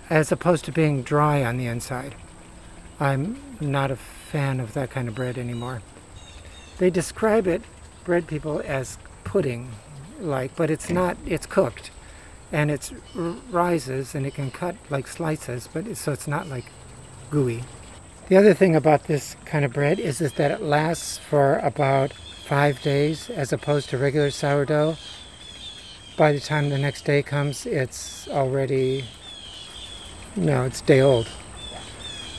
as 0.09 0.31
opposed 0.31 0.65
to 0.65 0.71
being 0.71 1.03
dry 1.03 1.43
on 1.43 1.57
the 1.57 1.67
inside. 1.67 2.15
I'm 2.99 3.39
not 3.59 3.91
a 3.91 3.95
fan 3.95 4.59
of 4.59 4.73
that 4.73 4.91
kind 4.91 5.07
of 5.07 5.15
bread 5.15 5.37
anymore. 5.37 5.81
They 6.77 6.89
describe 6.89 7.47
it, 7.47 7.61
bread 8.03 8.27
people, 8.27 8.61
as 8.65 8.97
pudding 9.23 9.71
like, 10.19 10.55
but 10.55 10.69
it's 10.69 10.89
not, 10.89 11.17
it's 11.25 11.45
cooked 11.45 11.91
and 12.51 12.71
it 12.71 12.91
rises 13.49 14.15
and 14.15 14.25
it 14.25 14.33
can 14.33 14.51
cut 14.51 14.75
like 14.89 15.07
slices, 15.07 15.67
but 15.71 15.87
it's, 15.87 15.99
so 15.99 16.11
it's 16.11 16.27
not 16.27 16.47
like 16.47 16.65
gooey. 17.29 17.63
The 18.27 18.37
other 18.37 18.53
thing 18.53 18.75
about 18.75 19.05
this 19.05 19.35
kind 19.45 19.65
of 19.65 19.73
bread 19.73 19.99
is, 19.99 20.21
is 20.21 20.33
that 20.33 20.51
it 20.51 20.61
lasts 20.61 21.17
for 21.17 21.57
about 21.59 22.13
five 22.13 22.81
days 22.81 23.29
as 23.29 23.51
opposed 23.51 23.89
to 23.89 23.97
regular 23.97 24.31
sourdough. 24.31 24.97
By 26.17 26.31
the 26.31 26.39
time 26.39 26.69
the 26.69 26.77
next 26.77 27.03
day 27.03 27.21
comes, 27.21 27.65
it's 27.65 28.27
already, 28.29 29.05
no, 30.35 30.63
it's 30.63 30.81
day 30.81 31.01
old. 31.01 31.27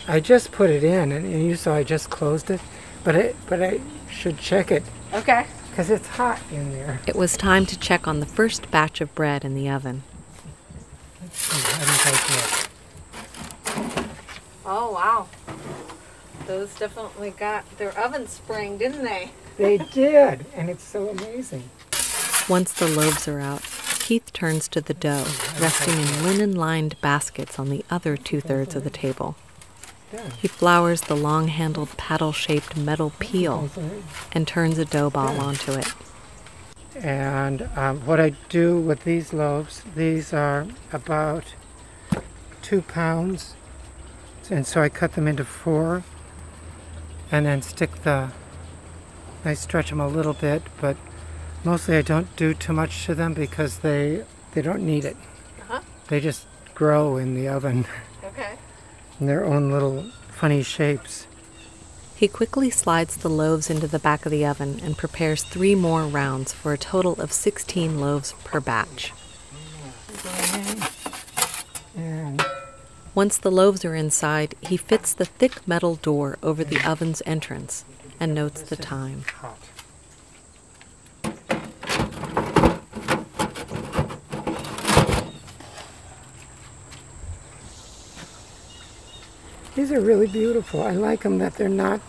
I 0.08 0.20
just 0.20 0.50
put 0.50 0.70
it 0.70 0.82
in, 0.82 1.12
and, 1.12 1.26
and 1.26 1.44
you 1.44 1.56
saw 1.56 1.74
I 1.74 1.82
just 1.82 2.10
closed 2.10 2.50
it, 2.50 2.60
but 3.04 3.16
I, 3.16 3.34
but 3.48 3.62
I 3.62 3.80
should 4.08 4.38
check 4.38 4.70
it. 4.70 4.82
Okay 5.12 5.46
because 5.76 5.90
it's 5.90 6.08
hot 6.08 6.40
in 6.50 6.72
there. 6.72 6.98
It 7.06 7.16
was 7.16 7.36
time 7.36 7.66
to 7.66 7.78
check 7.78 8.08
on 8.08 8.20
the 8.20 8.24
first 8.24 8.70
batch 8.70 9.02
of 9.02 9.14
bread 9.14 9.44
in 9.44 9.54
the 9.54 9.68
oven. 9.68 10.04
Oh, 14.64 14.92
wow. 14.92 15.28
Those 16.46 16.74
definitely 16.76 17.28
got 17.32 17.68
their 17.76 17.90
oven 17.98 18.26
spring, 18.26 18.78
didn't 18.78 19.04
they? 19.04 19.32
They 19.58 19.76
did, 19.76 20.46
and 20.54 20.70
it's 20.70 20.82
so 20.82 21.10
amazing. 21.10 21.68
Once 22.48 22.72
the 22.72 22.88
loaves 22.88 23.28
are 23.28 23.40
out, 23.40 23.60
Keith 24.00 24.32
turns 24.32 24.68
to 24.68 24.80
the 24.80 24.94
dough, 24.94 25.26
resting 25.60 26.00
in 26.00 26.24
linen 26.24 26.56
lined 26.56 26.98
baskets 27.02 27.58
on 27.58 27.68
the 27.68 27.84
other 27.90 28.16
two 28.16 28.40
thirds 28.40 28.74
of 28.74 28.82
the 28.82 28.88
table. 28.88 29.36
He 30.40 30.48
flours 30.48 31.02
the 31.02 31.16
long 31.16 31.48
handled 31.48 31.96
paddle 31.96 32.32
shaped 32.32 32.76
metal 32.76 33.12
peel 33.18 33.68
and 34.32 34.46
turns 34.46 34.78
a 34.78 34.84
dough 34.84 35.10
ball 35.10 35.40
onto 35.40 35.72
it. 35.72 35.88
And 36.94 37.68
um, 37.76 38.00
what 38.06 38.20
I 38.20 38.30
do 38.48 38.78
with 38.78 39.04
these 39.04 39.32
loaves, 39.32 39.82
these 39.94 40.32
are 40.32 40.66
about 40.92 41.44
two 42.62 42.82
pounds. 42.82 43.54
And 44.48 44.66
so 44.66 44.80
I 44.80 44.88
cut 44.88 45.12
them 45.12 45.26
into 45.26 45.44
four 45.44 46.04
and 47.30 47.44
then 47.44 47.60
stick 47.62 48.02
the, 48.02 48.30
I 49.44 49.54
stretch 49.54 49.90
them 49.90 50.00
a 50.00 50.08
little 50.08 50.32
bit, 50.32 50.62
but 50.80 50.96
mostly 51.64 51.96
I 51.96 52.02
don't 52.02 52.34
do 52.36 52.54
too 52.54 52.72
much 52.72 53.04
to 53.06 53.14
them 53.14 53.34
because 53.34 53.78
they, 53.78 54.24
they 54.52 54.62
don't 54.62 54.86
need 54.86 55.04
it. 55.04 55.16
Uh-huh. 55.62 55.80
They 56.08 56.20
just 56.20 56.46
grow 56.74 57.16
in 57.16 57.34
the 57.34 57.48
oven. 57.48 57.86
Okay. 58.24 58.56
In 59.20 59.26
their 59.26 59.44
own 59.44 59.70
little 59.70 60.04
funny 60.28 60.62
shapes. 60.62 61.26
He 62.14 62.28
quickly 62.28 62.70
slides 62.70 63.16
the 63.16 63.28
loaves 63.28 63.68
into 63.68 63.86
the 63.86 63.98
back 63.98 64.24
of 64.24 64.32
the 64.32 64.46
oven 64.46 64.80
and 64.82 64.96
prepares 64.96 65.42
three 65.42 65.74
more 65.74 66.04
rounds 66.04 66.52
for 66.52 66.72
a 66.72 66.78
total 66.78 67.20
of 67.20 67.30
16 67.30 68.00
loaves 68.00 68.32
per 68.44 68.60
batch. 68.60 69.12
Once 73.14 73.38
the 73.38 73.50
loaves 73.50 73.84
are 73.84 73.94
inside, 73.94 74.54
he 74.60 74.76
fits 74.76 75.14
the 75.14 75.24
thick 75.24 75.66
metal 75.66 75.96
door 75.96 76.38
over 76.42 76.62
the 76.62 76.82
oven's 76.86 77.22
entrance 77.24 77.84
and 78.20 78.34
notes 78.34 78.62
the 78.62 78.76
time. 78.76 79.24
These 89.76 89.92
are 89.92 90.00
really 90.00 90.26
beautiful. 90.26 90.82
I 90.82 90.92
like 90.92 91.22
them 91.22 91.36
that 91.36 91.56
they're 91.56 91.68
not 91.68 92.00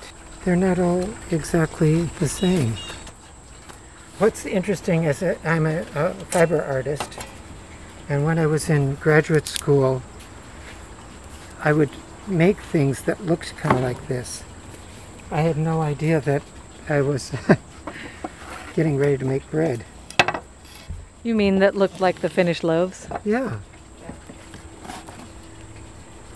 they're 0.45 0.55
not 0.55 0.79
all 0.79 1.03
exactly 1.31 2.03
the 2.19 2.27
same. 2.29 2.77
What's 4.19 4.45
interesting 4.45 5.03
is 5.03 5.19
that 5.19 5.37
I'm 5.43 5.65
a, 5.65 5.81
a 5.93 6.13
fiber 6.31 6.63
artist, 6.63 7.19
and 8.07 8.23
when 8.23 8.39
I 8.39 8.45
was 8.45 8.69
in 8.69 8.95
graduate 8.95 9.49
school, 9.49 10.01
I 11.61 11.73
would 11.73 11.89
make 12.25 12.57
things 12.57 13.01
that 13.01 13.25
looked 13.25 13.57
kind 13.57 13.75
of 13.75 13.83
like 13.83 14.07
this. 14.07 14.43
I 15.29 15.41
had 15.41 15.57
no 15.57 15.81
idea 15.81 16.21
that 16.21 16.43
I 16.87 17.01
was 17.01 17.33
getting 18.75 18.95
ready 18.95 19.17
to 19.17 19.25
make 19.25 19.51
bread. 19.51 19.83
You 21.21 21.35
mean 21.35 21.59
that 21.59 21.75
looked 21.75 21.99
like 21.99 22.21
the 22.21 22.29
finished 22.29 22.63
loaves? 22.63 23.09
Yeah. 23.25 23.59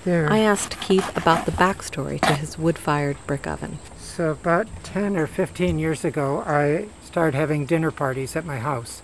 There. 0.03 0.31
I 0.31 0.39
asked 0.39 0.81
Keith 0.81 1.15
about 1.15 1.45
the 1.45 1.51
backstory 1.51 2.19
to 2.21 2.33
his 2.33 2.57
wood 2.57 2.79
fired 2.79 3.17
brick 3.27 3.45
oven. 3.45 3.77
So, 3.99 4.31
about 4.31 4.67
10 4.83 5.15
or 5.15 5.27
15 5.27 5.77
years 5.77 6.03
ago, 6.03 6.43
I 6.45 6.87
started 7.03 7.37
having 7.37 7.67
dinner 7.67 7.91
parties 7.91 8.35
at 8.35 8.45
my 8.45 8.57
house. 8.57 9.03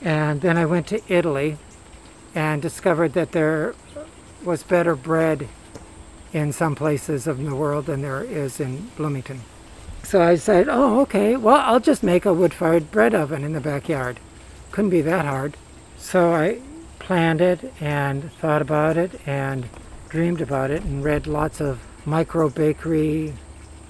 And 0.00 0.40
then 0.40 0.56
I 0.56 0.64
went 0.64 0.86
to 0.88 1.02
Italy 1.08 1.58
and 2.34 2.62
discovered 2.62 3.12
that 3.12 3.32
there 3.32 3.74
was 4.42 4.62
better 4.62 4.96
bread 4.96 5.48
in 6.32 6.52
some 6.52 6.74
places 6.74 7.26
of 7.26 7.42
the 7.44 7.54
world 7.54 7.86
than 7.86 8.02
there 8.02 8.22
is 8.22 8.60
in 8.60 8.90
Bloomington. 8.96 9.42
So 10.02 10.22
I 10.22 10.36
said, 10.36 10.68
oh, 10.68 11.00
okay, 11.00 11.36
well, 11.36 11.56
I'll 11.56 11.80
just 11.80 12.02
make 12.02 12.24
a 12.24 12.32
wood 12.32 12.54
fired 12.54 12.90
bread 12.90 13.14
oven 13.14 13.44
in 13.44 13.52
the 13.52 13.60
backyard. 13.60 14.20
Couldn't 14.70 14.90
be 14.90 15.02
that 15.02 15.26
hard. 15.26 15.56
So 15.98 16.32
I 16.32 16.60
planned 16.98 17.40
it 17.40 17.72
and 17.80 18.32
thought 18.32 18.62
about 18.62 18.96
it 18.96 19.20
and 19.26 19.68
dreamed 20.08 20.40
about 20.40 20.70
it 20.70 20.82
and 20.82 21.04
read 21.04 21.26
lots 21.26 21.60
of 21.60 21.80
micro 22.04 22.48
bakery 22.48 23.34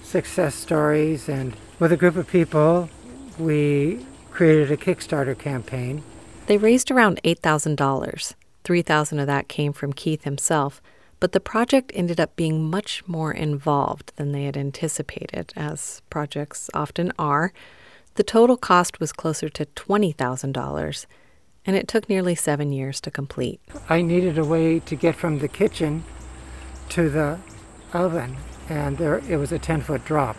success 0.03 0.55
stories. 0.55 1.29
And 1.29 1.55
with 1.79 1.91
a 1.91 1.97
group 1.97 2.15
of 2.15 2.27
people, 2.27 2.89
we 3.37 4.05
created 4.31 4.71
a 4.71 4.77
Kickstarter 4.77 5.37
campaign. 5.37 6.03
They 6.47 6.57
raised 6.57 6.91
around 6.91 7.21
$8,000. 7.23 8.33
3000 8.63 9.19
of 9.19 9.27
that 9.27 9.47
came 9.47 9.73
from 9.73 9.93
Keith 9.93 10.23
himself, 10.25 10.81
but 11.19 11.31
the 11.31 11.39
project 11.39 11.91
ended 11.95 12.19
up 12.19 12.35
being 12.35 12.69
much 12.69 13.03
more 13.07 13.31
involved 13.31 14.13
than 14.15 14.31
they 14.31 14.43
had 14.43 14.57
anticipated, 14.57 15.51
as 15.55 16.01
projects 16.09 16.69
often 16.73 17.11
are. 17.17 17.51
The 18.15 18.23
total 18.23 18.57
cost 18.57 18.99
was 18.99 19.11
closer 19.11 19.49
to 19.49 19.65
$20,000 19.65 21.05
and 21.65 21.75
it 21.75 21.87
took 21.87 22.09
nearly 22.09 22.35
seven 22.35 22.71
years 22.71 23.01
to 23.01 23.11
complete. 23.11 23.59
I 23.89 24.01
needed 24.01 24.37
a 24.37 24.45
way 24.45 24.79
to 24.79 24.95
get 24.95 25.15
from 25.15 25.39
the 25.39 25.47
kitchen 25.47 26.03
to 26.89 27.09
the 27.09 27.39
oven, 27.93 28.37
and 28.69 28.97
there 28.97 29.19
it 29.29 29.37
was 29.37 29.51
a 29.51 29.59
10 29.59 29.81
foot 29.81 30.05
drop. 30.05 30.37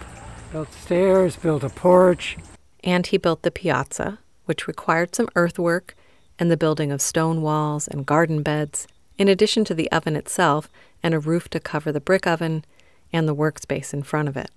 Built 0.52 0.72
stairs, 0.72 1.36
built 1.36 1.62
a 1.62 1.68
porch. 1.68 2.36
And 2.82 3.06
he 3.06 3.18
built 3.18 3.42
the 3.42 3.50
piazza, 3.50 4.18
which 4.46 4.66
required 4.66 5.14
some 5.14 5.28
earthwork 5.36 5.94
and 6.38 6.50
the 6.50 6.56
building 6.56 6.90
of 6.90 7.02
stone 7.02 7.42
walls 7.42 7.86
and 7.86 8.06
garden 8.06 8.42
beds, 8.42 8.88
in 9.18 9.28
addition 9.28 9.64
to 9.66 9.74
the 9.74 9.90
oven 9.92 10.16
itself 10.16 10.68
and 11.02 11.14
a 11.14 11.18
roof 11.18 11.48
to 11.50 11.60
cover 11.60 11.92
the 11.92 12.00
brick 12.00 12.26
oven 12.26 12.64
and 13.12 13.28
the 13.28 13.34
workspace 13.34 13.92
in 13.92 14.02
front 14.02 14.28
of 14.28 14.36
it. 14.36 14.50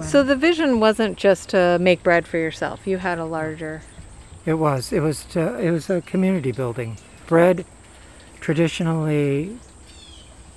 So 0.00 0.22
the 0.22 0.36
vision 0.36 0.80
wasn't 0.80 1.18
just 1.18 1.50
to 1.50 1.78
make 1.78 2.02
bread 2.02 2.26
for 2.26 2.38
yourself. 2.38 2.86
You 2.86 2.98
had 2.98 3.18
a 3.18 3.26
larger 3.26 3.82
it 4.44 4.54
was. 4.54 4.92
It 4.92 5.00
was. 5.00 5.24
To, 5.32 5.58
it 5.58 5.70
was 5.70 5.88
a 5.90 6.00
community 6.00 6.52
building. 6.52 6.98
Bread, 7.26 7.64
traditionally, 8.40 9.58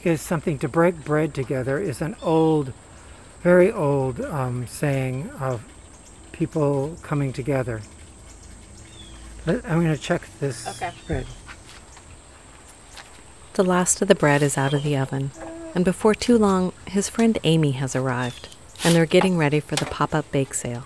is 0.03 0.21
something 0.21 0.57
to 0.59 0.67
break 0.67 1.03
bread 1.03 1.33
together. 1.33 1.79
Is 1.79 2.01
an 2.01 2.15
old, 2.21 2.73
very 3.41 3.71
old 3.71 4.21
um, 4.21 4.67
saying 4.67 5.29
of 5.39 5.63
people 6.31 6.97
coming 7.01 7.31
together. 7.31 7.81
I'm 9.47 9.61
going 9.61 9.95
to 9.95 10.01
check 10.01 10.27
this 10.39 10.67
okay. 10.67 10.91
bread. 11.05 11.27
The 13.53 13.63
last 13.63 14.01
of 14.01 14.07
the 14.07 14.15
bread 14.15 14.41
is 14.41 14.57
out 14.57 14.73
of 14.73 14.83
the 14.83 14.97
oven, 14.97 15.31
and 15.75 15.85
before 15.85 16.15
too 16.15 16.37
long, 16.37 16.73
his 16.87 17.09
friend 17.09 17.37
Amy 17.43 17.71
has 17.71 17.95
arrived, 17.95 18.49
and 18.83 18.95
they're 18.95 19.05
getting 19.05 19.37
ready 19.37 19.59
for 19.59 19.75
the 19.75 19.85
pop 19.85 20.15
up 20.15 20.29
bake 20.31 20.53
sale. 20.53 20.83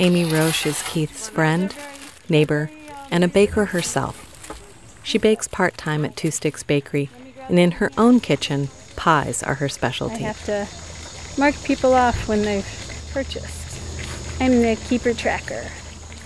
Amy 0.00 0.24
Roche 0.24 0.64
is 0.64 0.82
Keith's 0.84 1.28
friend, 1.28 1.76
neighbor, 2.26 2.70
and 3.10 3.22
a 3.22 3.28
baker 3.28 3.66
herself. 3.66 4.26
She 5.02 5.18
bakes 5.18 5.46
part 5.46 5.76
time 5.76 6.06
at 6.06 6.16
Two 6.16 6.30
Sticks 6.30 6.62
Bakery, 6.62 7.10
and 7.50 7.58
in 7.58 7.72
her 7.72 7.90
own 7.98 8.18
kitchen, 8.18 8.70
pies 8.96 9.42
are 9.42 9.56
her 9.56 9.68
specialty. 9.68 10.24
I 10.24 10.32
have 10.32 10.44
to 10.46 10.66
mark 11.38 11.54
people 11.64 11.92
off 11.92 12.28
when 12.28 12.40
they've 12.40 12.66
purchased. 13.12 14.40
I'm 14.40 14.62
the 14.62 14.76
keeper 14.88 15.12
tracker. 15.12 15.66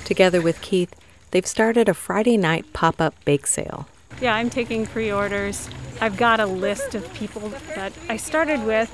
Together 0.04 0.40
with 0.40 0.60
Keith, 0.60 0.94
they've 1.32 1.44
started 1.44 1.88
a 1.88 1.94
Friday 1.94 2.36
night 2.36 2.72
pop 2.74 3.00
up 3.00 3.16
bake 3.24 3.48
sale. 3.48 3.88
Yeah, 4.20 4.36
I'm 4.36 4.50
taking 4.50 4.86
pre 4.86 5.10
orders. 5.10 5.68
I've 6.00 6.16
got 6.16 6.38
a 6.38 6.46
list 6.46 6.94
of 6.94 7.12
people 7.14 7.48
that 7.74 7.92
I 8.08 8.18
started 8.18 8.64
with, 8.64 8.88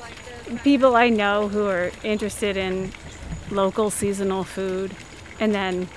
people 0.64 0.96
I 0.96 1.10
know 1.10 1.48
who 1.48 1.66
are 1.66 1.90
interested 2.02 2.56
in 2.56 2.92
local 3.50 3.90
seasonal 3.90 4.44
food, 4.44 4.94
and 5.38 5.54
then 5.54 5.88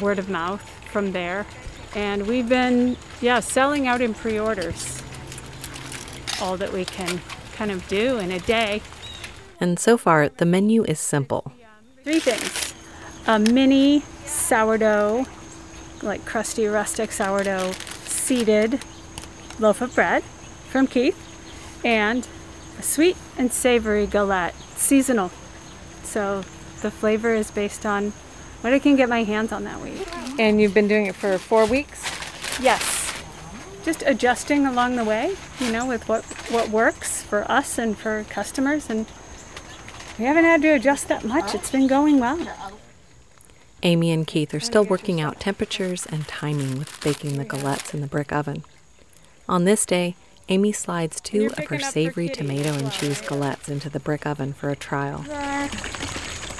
word 0.00 0.18
of 0.18 0.28
mouth 0.28 0.62
from 0.90 1.12
there. 1.12 1.46
And 1.94 2.26
we've 2.26 2.48
been, 2.48 2.96
yeah, 3.20 3.40
selling 3.40 3.86
out 3.86 4.00
in 4.00 4.14
pre 4.14 4.38
orders 4.38 5.02
all 6.40 6.56
that 6.56 6.72
we 6.72 6.84
can 6.84 7.20
kind 7.52 7.70
of 7.70 7.86
do 7.88 8.18
in 8.18 8.30
a 8.30 8.38
day. 8.40 8.82
And 9.60 9.78
so 9.78 9.98
far, 9.98 10.28
the 10.28 10.46
menu 10.46 10.84
is 10.84 10.98
simple 10.98 11.52
Three 12.02 12.20
things 12.20 12.74
a 13.26 13.38
mini 13.38 14.02
sourdough, 14.24 15.26
like 16.02 16.24
crusty 16.24 16.66
rustic 16.66 17.12
sourdough, 17.12 17.72
seeded 18.06 18.80
loaf 19.58 19.82
of 19.82 19.94
bread 19.94 20.22
from 20.70 20.86
Keith, 20.86 21.18
and 21.84 22.26
a 22.78 22.82
sweet 22.82 23.18
and 23.36 23.52
savory 23.52 24.06
galette, 24.06 24.54
seasonal. 24.76 25.30
So 26.02 26.42
the 26.80 26.90
flavor 26.90 27.34
is 27.34 27.50
based 27.50 27.86
on 27.86 28.12
what 28.60 28.72
I 28.72 28.78
can 28.78 28.96
get 28.96 29.08
my 29.08 29.24
hands 29.24 29.52
on 29.52 29.64
that 29.64 29.80
week. 29.80 30.06
And 30.38 30.60
you've 30.60 30.74
been 30.74 30.88
doing 30.88 31.06
it 31.06 31.14
for 31.14 31.38
four 31.38 31.66
weeks? 31.66 32.04
Yes. 32.60 32.98
Just 33.84 34.02
adjusting 34.06 34.66
along 34.66 34.96
the 34.96 35.04
way, 35.04 35.34
you 35.58 35.72
know, 35.72 35.86
with 35.86 36.08
what, 36.08 36.24
what 36.50 36.68
works 36.68 37.22
for 37.22 37.50
us 37.50 37.78
and 37.78 37.96
for 37.96 38.24
customers. 38.28 38.90
And 38.90 39.06
we 40.18 40.26
haven't 40.26 40.44
had 40.44 40.60
to 40.62 40.68
adjust 40.68 41.08
that 41.08 41.24
much. 41.24 41.54
It's 41.54 41.70
been 41.70 41.86
going 41.86 42.20
well. 42.20 42.38
Amy 43.82 44.10
and 44.10 44.26
Keith 44.26 44.52
are 44.52 44.60
still 44.60 44.84
working 44.84 45.20
out 45.20 45.40
temperatures 45.40 46.04
and 46.04 46.28
timing 46.28 46.78
with 46.78 47.00
baking 47.02 47.38
the 47.38 47.46
galettes 47.46 47.94
in 47.94 48.02
the 48.02 48.06
brick 48.06 48.30
oven. 48.30 48.62
On 49.48 49.64
this 49.64 49.86
day, 49.86 50.14
Amy 50.50 50.72
slides 50.72 51.20
two 51.20 51.46
of 51.56 51.68
her 51.68 51.78
savory 51.78 52.28
tomato 52.28 52.74
and 52.74 52.92
cheese 52.92 53.22
galettes 53.22 53.68
into 53.68 53.88
the 53.88 54.00
brick 54.00 54.26
oven 54.26 54.52
for 54.52 54.68
a 54.68 54.76
trial. 54.76 55.24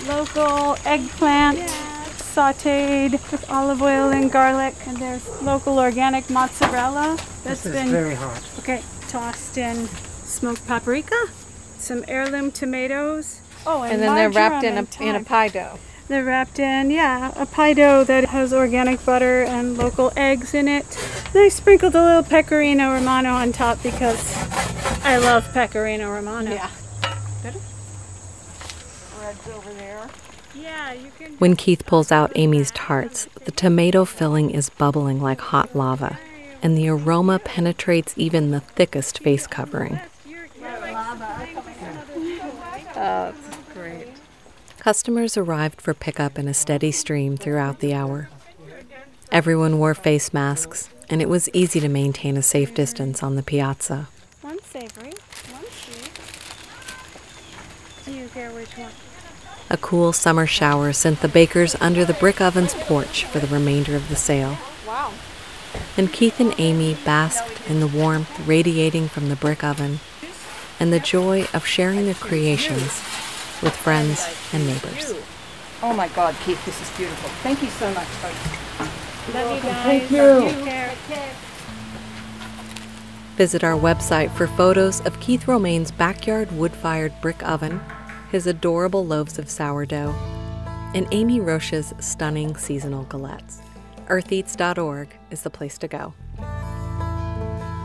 Local 0.07 0.77
eggplant 0.85 1.59
sauteed 1.59 3.13
with 3.31 3.45
olive 3.51 3.83
oil 3.83 4.11
and 4.11 4.31
garlic, 4.31 4.75
and 4.87 4.97
there's 4.97 5.27
local 5.43 5.79
organic 5.79 6.31
mozzarella 6.31 7.19
that's 7.45 7.63
this 7.63 7.73
been 7.73 7.91
very 7.91 8.15
hot. 8.15 8.43
Okay, 8.59 8.83
tossed 9.09 9.59
in 9.59 9.89
smoked 10.25 10.67
paprika, 10.67 11.27
some 11.79 12.05
heirloom 12.09 12.51
tomatoes. 12.51 13.41
Oh, 13.67 13.83
and, 13.83 13.95
and 13.95 14.03
then 14.03 14.15
they're 14.15 14.31
wrapped 14.31 14.65
in 14.65 14.79
a 14.79 14.87
in 15.03 15.17
a 15.17 15.25
pie 15.25 15.49
dough. 15.49 15.79
They're 16.09 16.25
wrapped 16.25 16.59
in, 16.59 16.91
yeah, 16.91 17.33
a 17.37 17.47
pie 17.47 17.73
dough 17.73 18.03
that 18.05 18.27
has 18.31 18.53
organic 18.53 19.05
butter 19.05 19.43
and 19.43 19.79
local 19.79 20.13
eggs 20.17 20.55
in 20.55 20.67
it. 20.67 20.85
Then 21.33 21.45
I 21.45 21.49
sprinkled 21.49 21.95
a 21.95 22.03
little 22.03 22.23
pecorino 22.25 22.93
romano 22.93 23.31
on 23.31 23.53
top 23.53 23.81
because 23.83 24.37
I 25.05 25.19
love 25.19 25.53
pecorino 25.53 26.11
romano. 26.11 26.53
Yeah. 26.53 26.71
Bread's 29.31 29.49
over 29.57 29.73
there. 29.75 30.09
Yeah, 30.57 30.93
you 30.93 31.13
can. 31.17 31.35
When 31.35 31.55
Keith 31.55 31.87
pulls 31.87 32.11
out 32.11 32.33
Amy's 32.35 32.73
tarts, 32.73 33.27
the 33.45 33.53
tomato 33.53 34.05
filling 34.05 34.51
is 34.51 34.71
bubbling 34.71 35.21
like 35.21 35.41
hot 35.41 35.77
lava, 35.77 36.19
and 36.63 36.77
the 36.77 36.89
aroma 36.89 37.39
penetrates 37.39 38.15
even 38.17 38.51
the 38.51 38.59
thickest 38.61 39.21
face 39.21 39.47
covering. 39.47 40.01
Oh, 42.97 43.33
great. 43.73 44.09
Customers 44.79 45.37
arrived 45.37 45.81
for 45.81 45.95
pickup 45.95 46.37
in 46.37 46.49
a 46.49 46.55
steady 46.55 46.91
stream 46.91 47.37
throughout 47.37 47.79
the 47.79 47.95
hour. 47.95 48.29
Everyone 49.31 49.79
wore 49.79 49.95
face 49.95 50.35
masks, 50.35 50.89
and 51.09 51.23
it 51.23 51.29
was 51.29 51.49
easy 51.53 51.79
to 51.79 51.89
maintain 51.89 52.37
a 52.37 52.43
safe 52.43 52.75
distance 52.75 53.23
on 53.23 53.37
the 53.37 53.45
piazza. 53.45 54.09
One 54.41 54.61
savory, 54.65 55.13
one 55.53 55.65
sweet. 55.71 56.11
Do 58.05 58.13
you 58.13 58.29
care 58.29 58.51
which 58.51 58.77
one? 58.77 58.91
A 59.73 59.77
cool 59.77 60.13
summer 60.13 60.49
shower 60.49 60.93
sent 60.93 61.21
the 61.21 61.29
bakers 61.29 61.77
under 61.81 62.05
the 62.05 62.15
brick 62.15 62.41
oven's 62.41 62.75
porch 62.75 63.25
for 63.25 63.39
the 63.39 63.47
remainder 63.47 63.95
of 63.95 64.09
the 64.09 64.17
sale. 64.17 64.59
Wow. 64.85 65.13
And 65.97 66.13
Keith 66.13 66.41
and 66.41 66.53
Amy 66.59 66.97
basked 67.05 67.71
in 67.71 67.79
the 67.79 67.87
warmth 67.87 68.49
radiating 68.49 69.07
from 69.07 69.29
the 69.29 69.37
brick 69.37 69.63
oven 69.63 70.01
and 70.81 70.93
the 70.93 70.99
joy 70.99 71.47
of 71.55 71.65
sharing 71.65 72.07
their 72.07 72.15
creations 72.15 73.01
with 73.63 73.77
friends 73.77 74.27
and 74.53 74.67
neighbors. 74.67 75.15
Oh 75.83 75.95
my 75.95 76.09
God, 76.09 76.35
Keith, 76.45 76.65
this 76.67 76.83
is 76.83 76.97
beautiful. 76.97 77.31
Thank 77.45 77.63
you 77.63 77.69
so 77.69 77.95
much. 77.95 78.09
Folks. 78.09 79.35
Love 79.35 79.55
you 79.55 79.63
guys. 79.63 79.83
Thank 79.85 80.11
you. 80.11 80.51
Visit 83.37 83.63
our 83.63 83.79
website 83.79 84.33
for 84.33 84.49
photos 84.49 85.01
of 85.07 85.21
Keith 85.21 85.47
Romaine's 85.47 85.93
backyard 85.93 86.51
wood 86.51 86.73
fired 86.73 87.13
brick 87.21 87.41
oven 87.49 87.81
his 88.31 88.47
adorable 88.47 89.05
loaves 89.05 89.39
of 89.39 89.51
sourdough, 89.51 90.15
and 90.95 91.07
Amy 91.11 91.41
Roche's 91.41 91.95
stunning 91.99 92.57
seasonal 92.57 93.05
galettes. 93.07 93.61
Eartheats.org 94.07 95.09
is 95.31 95.43
the 95.43 95.51
place 95.51 95.79
to 95.79 95.89
go. 95.89 96.15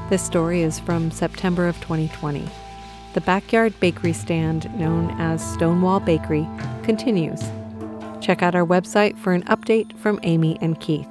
This 0.09 0.23
story 0.23 0.61
is 0.61 0.79
from 0.79 1.11
September 1.11 1.67
of 1.67 1.75
2020. 1.81 2.47
The 3.13 3.21
backyard 3.21 3.79
bakery 3.79 4.13
stand, 4.13 4.73
known 4.77 5.09
as 5.19 5.53
Stonewall 5.53 5.99
Bakery, 5.99 6.47
continues. 6.83 7.41
Check 8.21 8.43
out 8.43 8.55
our 8.55 8.65
website 8.65 9.17
for 9.17 9.33
an 9.33 9.43
update 9.43 9.97
from 9.97 10.19
Amy 10.23 10.57
and 10.61 10.79
Keith. 10.79 11.07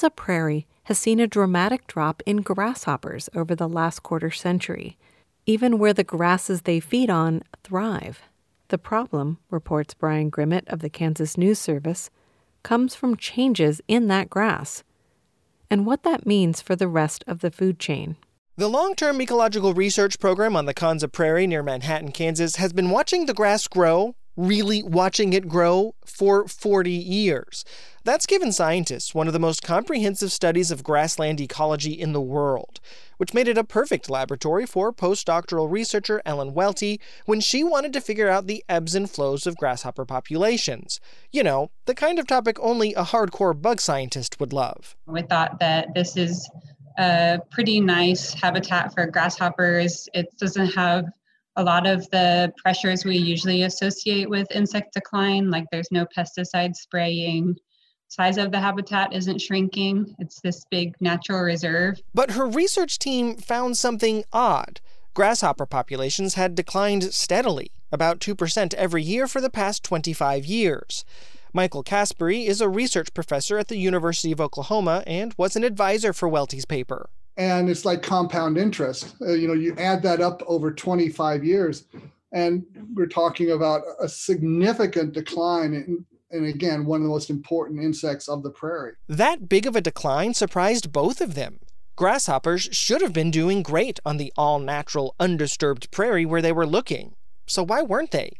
The 0.00 0.10
Prairie 0.10 0.66
has 0.84 0.98
seen 0.98 1.20
a 1.20 1.26
dramatic 1.26 1.86
drop 1.86 2.22
in 2.26 2.38
grasshoppers 2.38 3.28
over 3.34 3.54
the 3.54 3.68
last 3.68 4.02
quarter 4.02 4.30
century, 4.30 4.98
even 5.46 5.78
where 5.78 5.92
the 5.92 6.04
grasses 6.04 6.62
they 6.62 6.80
feed 6.80 7.10
on 7.10 7.42
thrive. 7.62 8.22
The 8.68 8.78
problem, 8.78 9.38
reports 9.50 9.94
Brian 9.94 10.30
Grimmett 10.30 10.68
of 10.68 10.80
the 10.80 10.90
Kansas 10.90 11.36
News 11.36 11.58
Service, 11.58 12.10
comes 12.62 12.94
from 12.94 13.16
changes 13.16 13.80
in 13.88 14.08
that 14.08 14.30
grass 14.30 14.84
and 15.70 15.86
what 15.86 16.02
that 16.02 16.26
means 16.26 16.60
for 16.60 16.74
the 16.74 16.88
rest 16.88 17.22
of 17.26 17.40
the 17.40 17.50
food 17.50 17.78
chain. 17.78 18.16
The 18.56 18.68
long 18.68 18.94
term 18.94 19.22
ecological 19.22 19.72
research 19.72 20.18
program 20.18 20.56
on 20.56 20.66
the 20.66 20.74
Konza 20.74 21.08
Prairie 21.08 21.46
near 21.46 21.62
Manhattan, 21.62 22.12
Kansas, 22.12 22.56
has 22.56 22.72
been 22.72 22.90
watching 22.90 23.26
the 23.26 23.34
grass 23.34 23.66
grow, 23.68 24.14
really 24.40 24.82
watching 24.82 25.32
it 25.32 25.48
grow, 25.48 25.94
for 26.20 26.46
40 26.46 26.90
years. 26.90 27.64
That's 28.04 28.26
given 28.26 28.52
scientists 28.52 29.14
one 29.14 29.26
of 29.26 29.32
the 29.32 29.38
most 29.38 29.62
comprehensive 29.62 30.32
studies 30.32 30.70
of 30.70 30.84
grassland 30.84 31.40
ecology 31.40 31.92
in 31.92 32.12
the 32.12 32.20
world, 32.20 32.78
which 33.16 33.32
made 33.32 33.48
it 33.48 33.56
a 33.56 33.64
perfect 33.64 34.10
laboratory 34.10 34.66
for 34.66 34.92
postdoctoral 34.92 35.70
researcher 35.70 36.20
Ellen 36.26 36.52
Welti 36.52 36.98
when 37.24 37.40
she 37.40 37.64
wanted 37.64 37.94
to 37.94 38.02
figure 38.02 38.28
out 38.28 38.46
the 38.46 38.62
ebbs 38.68 38.94
and 38.94 39.08
flows 39.08 39.46
of 39.46 39.56
grasshopper 39.56 40.04
populations. 40.04 41.00
You 41.30 41.42
know, 41.42 41.70
the 41.86 41.94
kind 41.94 42.18
of 42.18 42.26
topic 42.26 42.58
only 42.60 42.92
a 42.92 43.04
hardcore 43.04 43.58
bug 43.58 43.80
scientist 43.80 44.40
would 44.40 44.52
love. 44.52 44.96
We 45.06 45.22
thought 45.22 45.58
that 45.60 45.94
this 45.94 46.18
is 46.18 46.50
a 46.98 47.38
pretty 47.50 47.80
nice 47.80 48.34
habitat 48.34 48.92
for 48.92 49.06
grasshoppers. 49.06 50.06
It 50.12 50.26
doesn't 50.38 50.74
have 50.74 51.06
a 51.60 51.62
lot 51.62 51.86
of 51.86 52.08
the 52.10 52.52
pressures 52.56 53.04
we 53.04 53.18
usually 53.18 53.62
associate 53.62 54.30
with 54.30 54.50
insect 54.50 54.94
decline, 54.94 55.50
like 55.50 55.66
there's 55.70 55.92
no 55.92 56.06
pesticide 56.06 56.74
spraying, 56.74 57.54
size 58.08 58.38
of 58.38 58.50
the 58.50 58.58
habitat 58.58 59.12
isn't 59.12 59.40
shrinking. 59.40 60.16
It's 60.18 60.40
this 60.40 60.64
big 60.70 60.94
natural 61.00 61.40
reserve. 61.40 62.00
But 62.14 62.32
her 62.32 62.46
research 62.46 62.98
team 62.98 63.36
found 63.36 63.76
something 63.76 64.24
odd. 64.32 64.80
Grasshopper 65.12 65.66
populations 65.66 66.34
had 66.34 66.54
declined 66.54 67.12
steadily, 67.12 67.70
about 67.92 68.20
2% 68.20 68.74
every 68.74 69.02
year 69.02 69.28
for 69.28 69.42
the 69.42 69.50
past 69.50 69.84
25 69.84 70.46
years. 70.46 71.04
Michael 71.52 71.84
Kaspari 71.84 72.46
is 72.46 72.60
a 72.60 72.68
research 72.68 73.12
professor 73.12 73.58
at 73.58 73.68
the 73.68 73.76
University 73.76 74.32
of 74.32 74.40
Oklahoma 74.40 75.02
and 75.06 75.34
was 75.36 75.56
an 75.56 75.64
advisor 75.64 76.12
for 76.12 76.28
Welti's 76.28 76.64
paper. 76.64 77.10
And 77.36 77.70
it's 77.70 77.84
like 77.84 78.02
compound 78.02 78.58
interest. 78.58 79.14
Uh, 79.20 79.32
you 79.32 79.48
know, 79.48 79.54
you 79.54 79.74
add 79.78 80.02
that 80.02 80.20
up 80.20 80.42
over 80.46 80.72
25 80.72 81.44
years, 81.44 81.84
and 82.32 82.64
we're 82.94 83.06
talking 83.06 83.52
about 83.52 83.82
a 84.00 84.08
significant 84.08 85.12
decline 85.12 85.72
in, 85.74 86.04
and 86.30 86.46
again, 86.46 86.84
one 86.84 87.00
of 87.00 87.04
the 87.04 87.08
most 87.08 87.30
important 87.30 87.82
insects 87.82 88.28
of 88.28 88.42
the 88.42 88.50
prairie. 88.50 88.92
That 89.08 89.48
big 89.48 89.66
of 89.66 89.74
a 89.74 89.80
decline 89.80 90.34
surprised 90.34 90.92
both 90.92 91.20
of 91.20 91.34
them. 91.34 91.60
Grasshoppers 91.96 92.68
should 92.72 93.02
have 93.02 93.12
been 93.12 93.30
doing 93.30 93.62
great 93.62 94.00
on 94.06 94.16
the 94.16 94.32
all 94.36 94.58
natural, 94.58 95.14
undisturbed 95.18 95.90
prairie 95.90 96.24
where 96.24 96.40
they 96.40 96.52
were 96.52 96.66
looking. 96.66 97.14
So 97.46 97.62
why 97.62 97.82
weren't 97.82 98.12
they? 98.12 98.32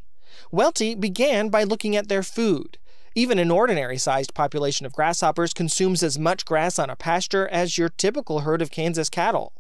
Welti 0.53 0.99
began 0.99 1.49
by 1.49 1.65
looking 1.65 1.97
at 1.97 2.09
their 2.09 2.23
food. 2.23 2.79
Even 3.15 3.41
an 3.41 3.51
ordinary 3.51 3.99
sized 3.99 4.35
population 4.35 4.87
of 4.87 4.93
grasshoppers 4.93 5.53
consumes 5.53 6.03
as 6.03 6.19
much 6.19 6.45
grass 6.45 6.79
on 6.79 6.91
a 6.91 6.97
pasture 6.97 7.49
as 7.49 7.77
your 7.77 7.89
typical 7.89 8.41
herd 8.41 8.63
of 8.63 8.71
Kansas 8.71 9.09
cattle. 9.09 9.53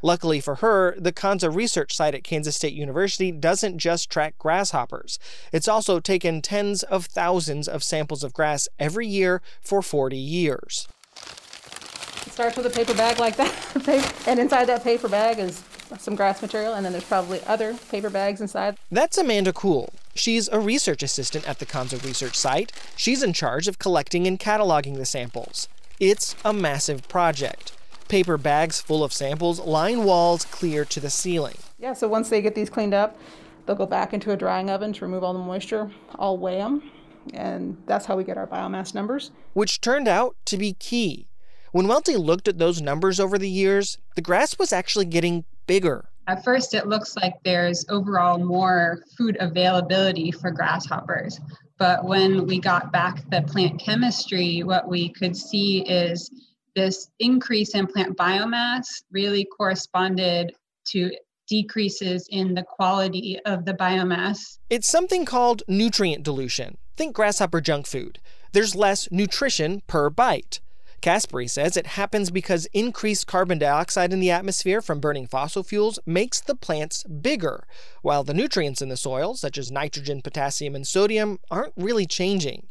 Luckily 0.00 0.40
for 0.40 0.56
her, 0.56 0.94
the 0.98 1.12
Konza 1.12 1.50
research 1.50 1.94
site 1.94 2.14
at 2.14 2.24
Kansas 2.24 2.56
State 2.56 2.72
University 2.72 3.30
doesn't 3.30 3.78
just 3.78 4.10
track 4.10 4.38
grasshoppers. 4.38 5.18
It's 5.52 5.68
also 5.68 6.00
taken 6.00 6.40
tens 6.40 6.82
of 6.82 7.06
thousands 7.06 7.68
of 7.68 7.82
samples 7.82 8.24
of 8.24 8.32
grass 8.32 8.68
every 8.78 9.06
year 9.06 9.42
for 9.60 9.82
40 9.82 10.16
years. 10.16 10.88
It 11.16 12.32
starts 12.32 12.56
with 12.56 12.66
a 12.66 12.70
paper 12.70 12.94
bag 12.94 13.18
like 13.18 13.36
that, 13.36 14.22
and 14.26 14.40
inside 14.40 14.64
that 14.66 14.82
paper 14.82 15.08
bag 15.08 15.38
is 15.38 15.62
some 15.98 16.14
grass 16.14 16.40
material, 16.42 16.74
and 16.74 16.84
then 16.84 16.92
there's 16.92 17.04
probably 17.04 17.42
other 17.44 17.74
paper 17.90 18.10
bags 18.10 18.40
inside. 18.40 18.76
That's 18.90 19.18
Amanda 19.18 19.52
Cool. 19.52 19.92
She's 20.14 20.48
a 20.48 20.60
research 20.60 21.02
assistant 21.02 21.48
at 21.48 21.58
the 21.58 21.66
Konza 21.66 21.96
research 21.98 22.36
site. 22.36 22.72
She's 22.96 23.22
in 23.22 23.32
charge 23.32 23.66
of 23.66 23.78
collecting 23.80 24.26
and 24.26 24.38
cataloging 24.38 24.96
the 24.96 25.04
samples. 25.04 25.68
It's 25.98 26.36
a 26.44 26.52
massive 26.52 27.08
project. 27.08 27.72
Paper 28.08 28.36
bags 28.36 28.80
full 28.80 29.02
of 29.02 29.12
samples 29.12 29.58
line 29.60 30.04
walls 30.04 30.44
clear 30.44 30.84
to 30.84 31.00
the 31.00 31.10
ceiling. 31.10 31.56
Yeah, 31.78 31.94
so 31.94 32.06
once 32.06 32.28
they 32.28 32.40
get 32.42 32.54
these 32.54 32.70
cleaned 32.70 32.94
up, 32.94 33.18
they'll 33.66 33.74
go 33.74 33.86
back 33.86 34.12
into 34.12 34.30
a 34.30 34.36
drying 34.36 34.70
oven 34.70 34.92
to 34.92 35.04
remove 35.04 35.24
all 35.24 35.32
the 35.32 35.38
moisture. 35.38 35.90
I'll 36.16 36.38
weigh 36.38 36.58
them, 36.58 36.90
and 37.32 37.76
that's 37.86 38.06
how 38.06 38.16
we 38.16 38.22
get 38.22 38.38
our 38.38 38.46
biomass 38.46 38.94
numbers. 38.94 39.32
Which 39.52 39.80
turned 39.80 40.06
out 40.06 40.36
to 40.46 40.56
be 40.56 40.74
key. 40.74 41.26
When 41.72 41.86
Welti 41.86 42.16
looked 42.16 42.46
at 42.46 42.58
those 42.58 42.80
numbers 42.80 43.18
over 43.18 43.36
the 43.36 43.50
years, 43.50 43.98
the 44.14 44.22
grass 44.22 44.58
was 44.60 44.72
actually 44.72 45.06
getting 45.06 45.44
bigger. 45.66 46.10
At 46.26 46.42
first, 46.42 46.74
it 46.74 46.86
looks 46.86 47.16
like 47.16 47.34
there's 47.44 47.84
overall 47.90 48.38
more 48.38 49.02
food 49.16 49.36
availability 49.40 50.30
for 50.30 50.50
grasshoppers. 50.50 51.38
But 51.78 52.04
when 52.04 52.46
we 52.46 52.60
got 52.60 52.92
back 52.92 53.28
the 53.30 53.42
plant 53.42 53.80
chemistry, 53.80 54.62
what 54.62 54.88
we 54.88 55.10
could 55.10 55.36
see 55.36 55.82
is 55.82 56.30
this 56.74 57.10
increase 57.18 57.74
in 57.74 57.86
plant 57.86 58.16
biomass 58.16 58.86
really 59.10 59.44
corresponded 59.44 60.54
to 60.88 61.10
decreases 61.46 62.26
in 62.30 62.54
the 62.54 62.62
quality 62.62 63.38
of 63.44 63.64
the 63.64 63.74
biomass. 63.74 64.58
It's 64.70 64.88
something 64.88 65.24
called 65.24 65.62
nutrient 65.68 66.24
dilution. 66.24 66.78
Think 66.96 67.14
grasshopper 67.14 67.60
junk 67.60 67.86
food. 67.86 68.18
There's 68.52 68.74
less 68.74 69.08
nutrition 69.10 69.82
per 69.86 70.10
bite. 70.10 70.60
Kaspari 71.04 71.50
says 71.50 71.76
it 71.76 71.86
happens 71.86 72.30
because 72.30 72.64
increased 72.72 73.26
carbon 73.26 73.58
dioxide 73.58 74.14
in 74.14 74.20
the 74.20 74.30
atmosphere 74.30 74.80
from 74.80 75.00
burning 75.00 75.26
fossil 75.26 75.62
fuels 75.62 75.98
makes 76.06 76.40
the 76.40 76.54
plants 76.54 77.04
bigger, 77.04 77.66
while 78.00 78.24
the 78.24 78.32
nutrients 78.32 78.80
in 78.80 78.88
the 78.88 78.96
soil, 78.96 79.34
such 79.34 79.58
as 79.58 79.70
nitrogen, 79.70 80.22
potassium, 80.22 80.74
and 80.74 80.86
sodium, 80.86 81.40
aren't 81.50 81.74
really 81.76 82.06
changing. 82.06 82.68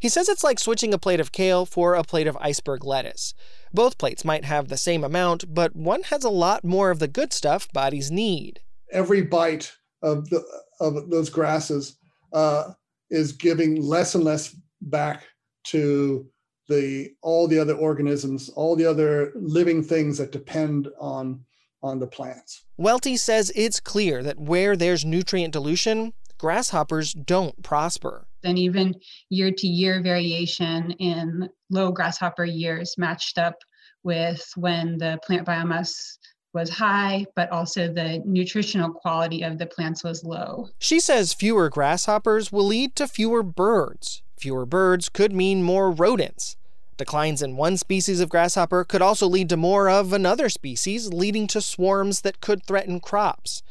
He 0.00 0.08
says 0.08 0.28
it's 0.28 0.42
like 0.42 0.58
switching 0.58 0.92
a 0.92 0.98
plate 0.98 1.20
of 1.20 1.30
kale 1.30 1.64
for 1.64 1.94
a 1.94 2.02
plate 2.02 2.26
of 2.26 2.36
iceberg 2.40 2.84
lettuce. 2.84 3.34
Both 3.72 3.98
plates 3.98 4.24
might 4.24 4.44
have 4.44 4.66
the 4.66 4.76
same 4.76 5.04
amount, 5.04 5.54
but 5.54 5.76
one 5.76 6.02
has 6.02 6.24
a 6.24 6.28
lot 6.28 6.64
more 6.64 6.90
of 6.90 6.98
the 6.98 7.06
good 7.06 7.32
stuff 7.32 7.72
bodies 7.72 8.10
need. 8.10 8.62
Every 8.90 9.22
bite 9.22 9.72
of 10.02 10.28
the 10.30 10.44
of 10.80 11.08
those 11.08 11.30
grasses 11.30 11.96
uh, 12.32 12.72
is 13.10 13.30
giving 13.30 13.80
less 13.80 14.16
and 14.16 14.24
less 14.24 14.56
back 14.80 15.22
to 15.68 16.28
the 16.68 17.10
all 17.22 17.48
the 17.48 17.58
other 17.58 17.74
organisms, 17.74 18.48
all 18.50 18.76
the 18.76 18.86
other 18.86 19.32
living 19.34 19.82
things 19.82 20.18
that 20.18 20.32
depend 20.32 20.88
on 20.98 21.44
on 21.82 21.98
the 21.98 22.06
plants. 22.06 22.64
Welti 22.78 23.18
says 23.18 23.52
it's 23.54 23.80
clear 23.80 24.22
that 24.22 24.38
where 24.38 24.76
there's 24.76 25.04
nutrient 25.04 25.52
dilution, 25.52 26.12
grasshoppers 26.38 27.12
don't 27.12 27.62
prosper. 27.62 28.26
And 28.44 28.58
even 28.58 28.94
year 29.28 29.50
to 29.50 29.66
year 29.66 30.02
variation 30.02 30.92
in 30.92 31.48
low 31.70 31.90
grasshopper 31.92 32.44
years 32.44 32.94
matched 32.98 33.38
up 33.38 33.56
with 34.02 34.44
when 34.56 34.98
the 34.98 35.18
plant 35.24 35.46
biomass 35.46 36.18
was 36.56 36.70
high, 36.70 37.26
but 37.36 37.52
also 37.52 37.86
the 37.86 38.22
nutritional 38.24 38.90
quality 38.90 39.42
of 39.42 39.58
the 39.58 39.66
plants 39.66 40.02
was 40.02 40.24
low. 40.24 40.70
She 40.78 40.98
says 40.98 41.34
fewer 41.34 41.68
grasshoppers 41.68 42.50
will 42.50 42.66
lead 42.66 42.96
to 42.96 43.06
fewer 43.06 43.42
birds. 43.42 44.22
Fewer 44.38 44.64
birds 44.66 45.08
could 45.10 45.32
mean 45.32 45.62
more 45.62 45.90
rodents. 45.92 46.56
Declines 46.96 47.42
in 47.42 47.56
one 47.56 47.76
species 47.76 48.20
of 48.20 48.30
grasshopper 48.30 48.82
could 48.82 49.02
also 49.02 49.26
lead 49.26 49.50
to 49.50 49.56
more 49.56 49.90
of 49.90 50.14
another 50.14 50.48
species, 50.48 51.12
leading 51.12 51.46
to 51.48 51.60
swarms 51.60 52.22
that 52.22 52.40
could 52.40 52.64
threaten 52.64 53.00
crops. 53.00 53.62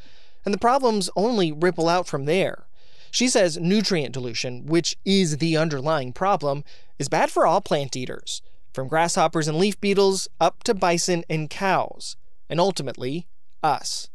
And 0.44 0.54
the 0.54 0.58
problems 0.58 1.10
only 1.16 1.50
ripple 1.50 1.88
out 1.88 2.06
from 2.06 2.24
there. 2.24 2.66
She 3.10 3.28
says 3.28 3.58
nutrient 3.58 4.14
dilution, 4.14 4.66
which 4.66 4.96
is 5.04 5.38
the 5.38 5.56
underlying 5.56 6.12
problem, 6.12 6.62
is 7.00 7.08
bad 7.08 7.32
for 7.32 7.46
all 7.46 7.60
plant 7.60 7.96
eaters, 7.96 8.42
from 8.72 8.86
grasshoppers 8.86 9.48
and 9.48 9.58
leaf 9.58 9.80
beetles 9.80 10.28
up 10.40 10.62
to 10.64 10.74
bison 10.74 11.24
and 11.28 11.50
cows, 11.50 12.16
and 12.48 12.60
ultimately, 12.60 13.26
us. 13.62 14.08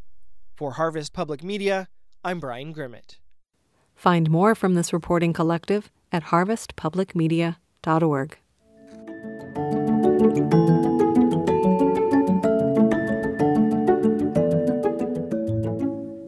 For 0.55 0.73
Harvest 0.73 1.13
Public 1.13 1.43
Media, 1.43 1.87
I'm 2.23 2.39
Brian 2.39 2.73
Grimmett. 2.73 3.17
Find 3.95 4.29
more 4.29 4.55
from 4.55 4.75
this 4.75 4.93
reporting 4.93 5.33
collective 5.33 5.91
at 6.11 6.25
harvestpublicmedia.org. 6.25 8.37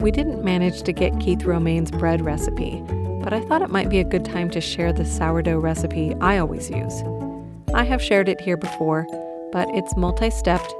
We 0.00 0.10
didn't 0.10 0.44
manage 0.44 0.82
to 0.82 0.92
get 0.92 1.18
Keith 1.18 1.44
Romaine's 1.44 1.90
bread 1.90 2.22
recipe, 2.22 2.82
but 3.22 3.32
I 3.32 3.40
thought 3.40 3.62
it 3.62 3.70
might 3.70 3.88
be 3.88 4.00
a 4.00 4.04
good 4.04 4.24
time 4.24 4.50
to 4.50 4.60
share 4.60 4.92
the 4.92 5.04
sourdough 5.04 5.58
recipe 5.58 6.14
I 6.20 6.38
always 6.38 6.68
use. 6.68 7.02
I 7.72 7.84
have 7.84 8.02
shared 8.02 8.28
it 8.28 8.40
here 8.40 8.58
before, 8.58 9.06
but 9.50 9.66
it's 9.74 9.96
multi 9.96 10.30
stepped, 10.30 10.74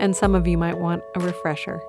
and 0.00 0.14
some 0.14 0.34
of 0.34 0.46
you 0.46 0.58
might 0.58 0.78
want 0.78 1.02
a 1.14 1.20
refresher. 1.20 1.80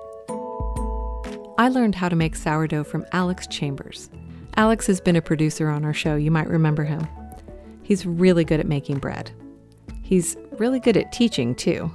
I 1.58 1.68
learned 1.68 1.94
how 1.94 2.08
to 2.08 2.16
make 2.16 2.36
sourdough 2.36 2.84
from 2.84 3.04
Alex 3.12 3.46
Chambers. 3.46 4.10
Alex 4.56 4.86
has 4.86 5.00
been 5.00 5.16
a 5.16 5.22
producer 5.22 5.68
on 5.68 5.84
our 5.84 5.94
show, 5.94 6.16
you 6.16 6.30
might 6.30 6.48
remember 6.48 6.84
him. 6.84 7.06
He's 7.82 8.06
really 8.06 8.44
good 8.44 8.60
at 8.60 8.66
making 8.66 8.98
bread. 8.98 9.30
He's 10.02 10.36
really 10.52 10.80
good 10.80 10.96
at 10.96 11.12
teaching, 11.12 11.54
too. 11.54 11.90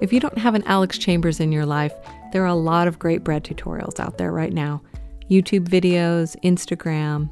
If 0.00 0.12
you 0.12 0.20
don't 0.20 0.38
have 0.38 0.54
an 0.54 0.62
Alex 0.64 0.98
Chambers 0.98 1.40
in 1.40 1.52
your 1.52 1.66
life, 1.66 1.92
there 2.32 2.42
are 2.42 2.46
a 2.46 2.54
lot 2.54 2.86
of 2.86 2.98
great 2.98 3.24
bread 3.24 3.44
tutorials 3.44 3.98
out 3.98 4.18
there 4.18 4.32
right 4.32 4.52
now 4.52 4.82
YouTube 5.30 5.68
videos, 5.68 6.36
Instagram. 6.44 7.28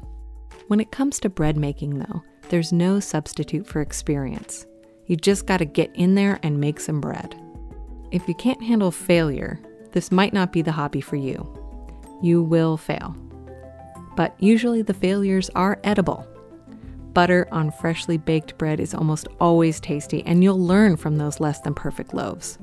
When 0.67 0.79
it 0.79 0.91
comes 0.91 1.19
to 1.21 1.29
bread 1.29 1.55
making, 1.57 1.99
though, 1.99 2.23
there's 2.49 2.73
no 2.73 2.99
substitute 2.99 3.65
for 3.65 3.81
experience. 3.81 4.65
You 5.05 5.15
just 5.15 5.45
got 5.45 5.57
to 5.57 5.65
get 5.65 5.91
in 5.93 6.15
there 6.15 6.39
and 6.43 6.59
make 6.59 6.79
some 6.79 6.99
bread. 6.99 7.39
If 8.15 8.29
you 8.29 8.33
can't 8.33 8.63
handle 8.63 8.91
failure, 8.91 9.59
this 9.91 10.09
might 10.09 10.31
not 10.31 10.53
be 10.53 10.61
the 10.61 10.71
hobby 10.71 11.01
for 11.01 11.17
you. 11.17 11.45
You 12.21 12.41
will 12.41 12.77
fail. 12.77 13.13
But 14.15 14.33
usually 14.39 14.81
the 14.81 14.93
failures 14.93 15.49
are 15.53 15.81
edible. 15.83 16.25
Butter 17.11 17.45
on 17.51 17.71
freshly 17.71 18.17
baked 18.17 18.57
bread 18.57 18.79
is 18.79 18.93
almost 18.93 19.27
always 19.41 19.81
tasty, 19.81 20.23
and 20.25 20.41
you'll 20.41 20.65
learn 20.65 20.95
from 20.95 21.17
those 21.17 21.41
less 21.41 21.59
than 21.59 21.73
perfect 21.73 22.13
loaves. 22.13 22.57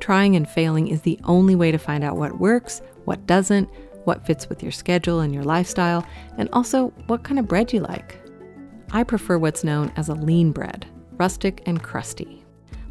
Trying 0.00 0.36
and 0.36 0.46
failing 0.46 0.88
is 0.88 1.00
the 1.00 1.18
only 1.24 1.54
way 1.54 1.72
to 1.72 1.78
find 1.78 2.04
out 2.04 2.18
what 2.18 2.38
works, 2.38 2.82
what 3.06 3.26
doesn't, 3.26 3.70
what 4.04 4.26
fits 4.26 4.50
with 4.50 4.62
your 4.62 4.72
schedule 4.72 5.20
and 5.20 5.32
your 5.32 5.44
lifestyle, 5.44 6.06
and 6.36 6.50
also 6.52 6.88
what 7.06 7.24
kind 7.24 7.38
of 7.38 7.48
bread 7.48 7.72
you 7.72 7.80
like. 7.80 8.20
I 8.92 9.02
prefer 9.02 9.38
what's 9.38 9.64
known 9.64 9.90
as 9.96 10.10
a 10.10 10.14
lean 10.14 10.52
bread, 10.52 10.84
rustic 11.12 11.62
and 11.64 11.82
crusty. 11.82 12.44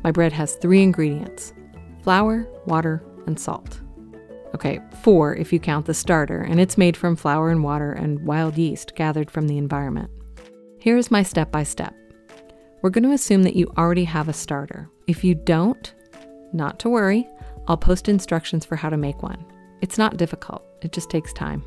My 0.03 0.09
bread 0.09 0.33
has 0.33 0.55
three 0.55 0.81
ingredients 0.81 1.53
flour, 2.03 2.47
water, 2.65 3.03
and 3.25 3.39
salt. 3.39 3.79
Okay, 4.53 4.79
four 5.01 5.35
if 5.35 5.51
you 5.51 5.59
count 5.59 5.85
the 5.85 5.93
starter, 5.93 6.41
and 6.41 6.59
it's 6.59 6.77
made 6.77 6.95
from 6.95 7.15
flour 7.15 7.49
and 7.49 7.63
water 7.63 7.91
and 7.93 8.23
wild 8.25 8.57
yeast 8.57 8.93
gathered 8.95 9.31
from 9.31 9.47
the 9.47 9.57
environment. 9.57 10.11
Here 10.79 10.97
is 10.97 11.09
my 11.09 11.23
step 11.23 11.51
by 11.51 11.63
step. 11.63 11.95
We're 12.81 12.89
going 12.89 13.05
to 13.05 13.13
assume 13.13 13.43
that 13.43 13.55
you 13.55 13.71
already 13.77 14.03
have 14.03 14.27
a 14.27 14.33
starter. 14.33 14.89
If 15.07 15.23
you 15.23 15.33
don't, 15.33 15.93
not 16.51 16.77
to 16.79 16.89
worry, 16.89 17.27
I'll 17.67 17.77
post 17.77 18.09
instructions 18.09 18.65
for 18.65 18.75
how 18.75 18.89
to 18.89 18.97
make 18.97 19.23
one. 19.23 19.43
It's 19.81 19.97
not 19.97 20.17
difficult, 20.17 20.63
it 20.81 20.91
just 20.91 21.09
takes 21.09 21.33
time. 21.33 21.63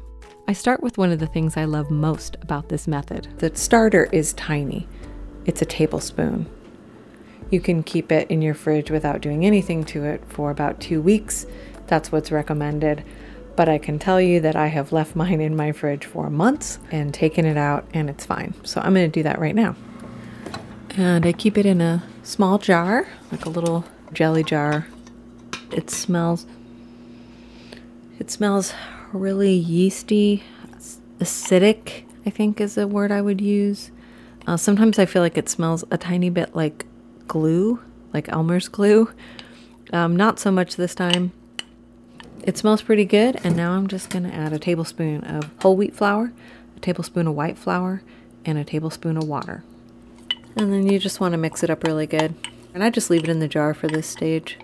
I 0.46 0.52
start 0.52 0.82
with 0.82 0.98
one 0.98 1.10
of 1.10 1.18
the 1.18 1.26
things 1.26 1.56
I 1.56 1.64
love 1.64 1.90
most 1.90 2.36
about 2.42 2.68
this 2.68 2.86
method. 2.86 3.26
The 3.38 3.50
starter 3.56 4.08
is 4.12 4.34
tiny, 4.34 4.86
it's 5.46 5.62
a 5.62 5.66
tablespoon. 5.66 6.46
You 7.50 7.60
can 7.60 7.82
keep 7.82 8.10
it 8.10 8.30
in 8.30 8.42
your 8.42 8.54
fridge 8.54 8.90
without 8.90 9.20
doing 9.20 9.44
anything 9.46 9.84
to 9.86 10.04
it 10.04 10.22
for 10.28 10.50
about 10.50 10.80
two 10.80 11.00
weeks. 11.00 11.46
That's 11.86 12.10
what's 12.10 12.32
recommended. 12.32 13.04
But 13.54 13.68
I 13.68 13.78
can 13.78 13.98
tell 13.98 14.20
you 14.20 14.40
that 14.40 14.56
I 14.56 14.66
have 14.66 14.92
left 14.92 15.16
mine 15.16 15.40
in 15.40 15.56
my 15.56 15.72
fridge 15.72 16.04
for 16.04 16.28
months 16.30 16.78
and 16.90 17.14
taken 17.14 17.44
it 17.44 17.56
out, 17.56 17.86
and 17.94 18.10
it's 18.10 18.26
fine. 18.26 18.54
So 18.64 18.80
I'm 18.80 18.94
going 18.94 19.10
to 19.10 19.18
do 19.18 19.22
that 19.22 19.38
right 19.38 19.54
now. 19.54 19.76
And 20.96 21.26
I 21.26 21.32
keep 21.32 21.58
it 21.58 21.66
in 21.66 21.80
a 21.80 22.02
small 22.22 22.58
jar, 22.58 23.06
like 23.30 23.44
a 23.44 23.50
little 23.50 23.84
jelly 24.12 24.42
jar. 24.42 24.86
It 25.70 25.90
smells. 25.90 26.46
It 28.18 28.30
smells 28.30 28.72
really 29.12 29.52
yeasty, 29.52 30.42
acidic, 31.20 32.04
I 32.24 32.30
think 32.30 32.60
is 32.60 32.78
a 32.78 32.88
word 32.88 33.12
I 33.12 33.20
would 33.20 33.40
use. 33.40 33.90
Uh, 34.46 34.56
sometimes 34.56 34.98
I 34.98 35.06
feel 35.06 35.22
like 35.22 35.36
it 35.36 35.48
smells 35.48 35.84
a 35.90 35.98
tiny 35.98 36.30
bit 36.30 36.54
like 36.54 36.86
glue, 37.28 37.80
like 38.12 38.28
Elmer's 38.28 38.68
glue. 38.68 39.10
Um, 39.92 40.16
not 40.16 40.38
so 40.38 40.50
much 40.50 40.76
this 40.76 40.94
time. 40.94 41.32
It 42.42 42.56
smells 42.56 42.82
pretty 42.82 43.04
good, 43.04 43.40
and 43.42 43.56
now 43.56 43.72
I'm 43.72 43.88
just 43.88 44.10
to 44.10 44.18
add 44.24 44.52
a 44.52 44.58
tablespoon 44.58 45.24
of 45.24 45.50
whole 45.60 45.76
wheat 45.76 45.94
flour, 45.94 46.32
a 46.76 46.80
tablespoon 46.80 47.26
of 47.26 47.34
white 47.34 47.58
flour, 47.58 48.02
and 48.44 48.56
a 48.56 48.64
tablespoon 48.64 49.16
of 49.16 49.24
water. 49.24 49.64
And 50.56 50.72
then 50.72 50.86
you 50.88 50.98
just 50.98 51.20
want 51.20 51.32
to 51.32 51.38
mix 51.38 51.62
it 51.62 51.70
up 51.70 51.84
really 51.84 52.06
good. 52.06 52.34
And 52.72 52.84
I 52.84 52.90
just 52.90 53.10
leave 53.10 53.24
it 53.24 53.30
in 53.30 53.40
the 53.40 53.48
jar 53.48 53.74
for 53.74 53.88
this 53.88 54.06
stage. 54.06 54.58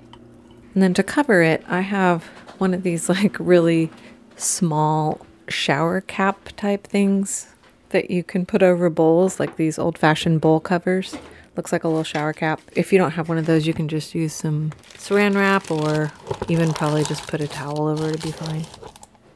And 0.74 0.82
then 0.82 0.94
to 0.94 1.02
cover 1.02 1.42
it, 1.42 1.64
I 1.68 1.80
have 1.80 2.24
one 2.58 2.72
of 2.72 2.82
these 2.82 3.08
like 3.08 3.36
really 3.38 3.90
small 4.36 5.26
shower 5.48 6.00
cap 6.00 6.50
type 6.56 6.86
things 6.86 7.48
that 7.90 8.10
you 8.10 8.24
can 8.24 8.46
put 8.46 8.62
over 8.62 8.88
bowls, 8.88 9.38
like 9.38 9.56
these 9.56 9.78
old 9.78 9.98
fashioned 9.98 10.40
bowl 10.40 10.60
covers. 10.60 11.16
Looks 11.54 11.70
like 11.70 11.84
a 11.84 11.88
little 11.88 12.02
shower 12.02 12.32
cap. 12.32 12.62
If 12.74 12.92
you 12.92 12.98
don't 12.98 13.10
have 13.10 13.28
one 13.28 13.36
of 13.36 13.44
those, 13.44 13.66
you 13.66 13.74
can 13.74 13.86
just 13.86 14.14
use 14.14 14.32
some 14.32 14.72
saran 14.94 15.36
wrap 15.36 15.70
or 15.70 16.10
even 16.48 16.72
probably 16.72 17.04
just 17.04 17.26
put 17.26 17.42
a 17.42 17.46
towel 17.46 17.88
over 17.88 18.10
to 18.10 18.18
be 18.18 18.32
fine. 18.32 18.64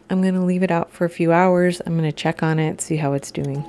I'm 0.09 0.23
going 0.23 0.35
to 0.35 0.41
leave 0.41 0.63
it 0.63 0.71
out 0.71 0.91
for 0.91 1.05
a 1.05 1.11
few 1.11 1.33
hours. 1.33 1.83
I'm 1.85 1.99
going 1.99 2.11
to 2.11 2.17
check 2.17 2.43
on 2.43 2.59
it, 2.59 2.81
see 2.81 2.97
how 2.97 3.13
it's 3.13 3.31
doing. 3.31 3.65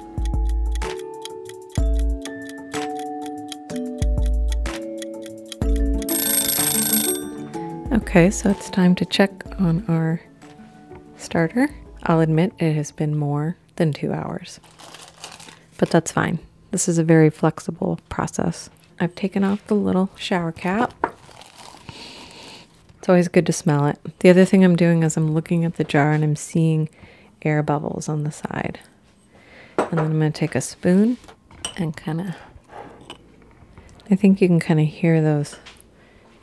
Okay, 7.91 8.29
so 8.29 8.49
it's 8.49 8.69
time 8.69 8.95
to 8.95 9.05
check 9.05 9.31
on 9.59 9.83
our 9.89 10.21
starter. 11.17 11.69
I'll 12.03 12.21
admit 12.21 12.53
it 12.59 12.73
has 12.75 12.91
been 12.91 13.17
more 13.17 13.57
than 13.75 13.91
two 13.91 14.13
hours, 14.13 14.61
but 15.77 15.89
that's 15.89 16.13
fine. 16.13 16.39
This 16.77 16.87
is 16.87 16.99
a 16.99 17.03
very 17.03 17.31
flexible 17.31 17.99
process. 18.07 18.69
I've 18.99 19.15
taken 19.15 19.43
off 19.43 19.65
the 19.65 19.73
little 19.73 20.11
shower 20.15 20.51
cap. 20.51 20.93
It's 22.99 23.09
always 23.09 23.27
good 23.27 23.47
to 23.47 23.51
smell 23.51 23.87
it. 23.87 23.97
The 24.19 24.29
other 24.29 24.45
thing 24.45 24.63
I'm 24.63 24.75
doing 24.75 25.01
is 25.01 25.17
I'm 25.17 25.33
looking 25.33 25.65
at 25.65 25.77
the 25.77 25.83
jar 25.83 26.11
and 26.11 26.23
I'm 26.23 26.35
seeing 26.35 26.87
air 27.41 27.63
bubbles 27.63 28.07
on 28.07 28.25
the 28.25 28.31
side. 28.31 28.79
And 29.79 29.93
then 29.93 30.05
I'm 30.05 30.19
going 30.19 30.31
to 30.31 30.39
take 30.39 30.53
a 30.53 30.61
spoon 30.61 31.17
and 31.77 31.97
kind 31.97 32.21
of, 32.21 32.35
I 34.11 34.15
think 34.15 34.39
you 34.39 34.47
can 34.47 34.59
kind 34.59 34.79
of 34.79 34.85
hear 34.85 35.19
those 35.19 35.55